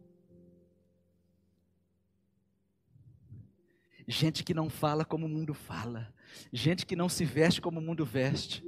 Gente 4.07 4.41
que 4.41 4.53
não 4.53 4.69
fala 4.69 5.03
como 5.03 5.25
o 5.25 5.29
mundo 5.29 5.53
fala. 5.53 6.13
Gente 6.53 6.85
que 6.85 6.95
não 6.95 7.09
se 7.09 7.25
veste 7.25 7.59
como 7.59 7.81
o 7.81 7.83
mundo 7.83 8.05
veste. 8.05 8.63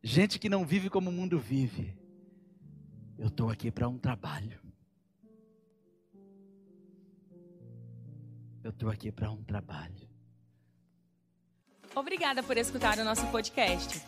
Gente 0.00 0.38
que 0.38 0.48
não 0.48 0.64
vive 0.64 0.88
como 0.88 1.10
o 1.10 1.12
mundo 1.12 1.40
vive. 1.40 1.98
Eu 3.18 3.26
estou 3.26 3.50
aqui 3.50 3.68
para 3.68 3.88
um 3.88 3.98
trabalho. 3.98 4.67
Eu 8.62 8.70
estou 8.70 8.90
aqui 8.90 9.10
para 9.10 9.30
um 9.30 9.42
trabalho. 9.42 10.08
Obrigada 11.94 12.42
por 12.42 12.56
escutar 12.56 12.98
o 12.98 13.04
nosso 13.04 13.26
podcast. 13.28 14.02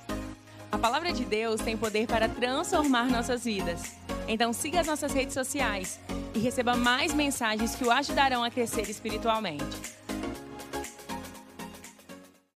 A 0.70 0.78
palavra 0.78 1.12
de 1.12 1.24
Deus 1.24 1.60
tem 1.60 1.76
poder 1.76 2.06
para 2.06 2.28
transformar 2.28 3.08
nossas 3.08 3.44
vidas. 3.44 3.96
Então 4.28 4.52
siga 4.52 4.80
as 4.80 4.86
nossas 4.86 5.12
redes 5.12 5.34
sociais 5.34 5.98
e 6.34 6.38
receba 6.38 6.76
mais 6.76 7.12
mensagens 7.12 7.74
que 7.74 7.84
o 7.84 7.90
ajudarão 7.90 8.44
a 8.44 8.50
crescer 8.50 8.88
espiritualmente. 8.88 9.99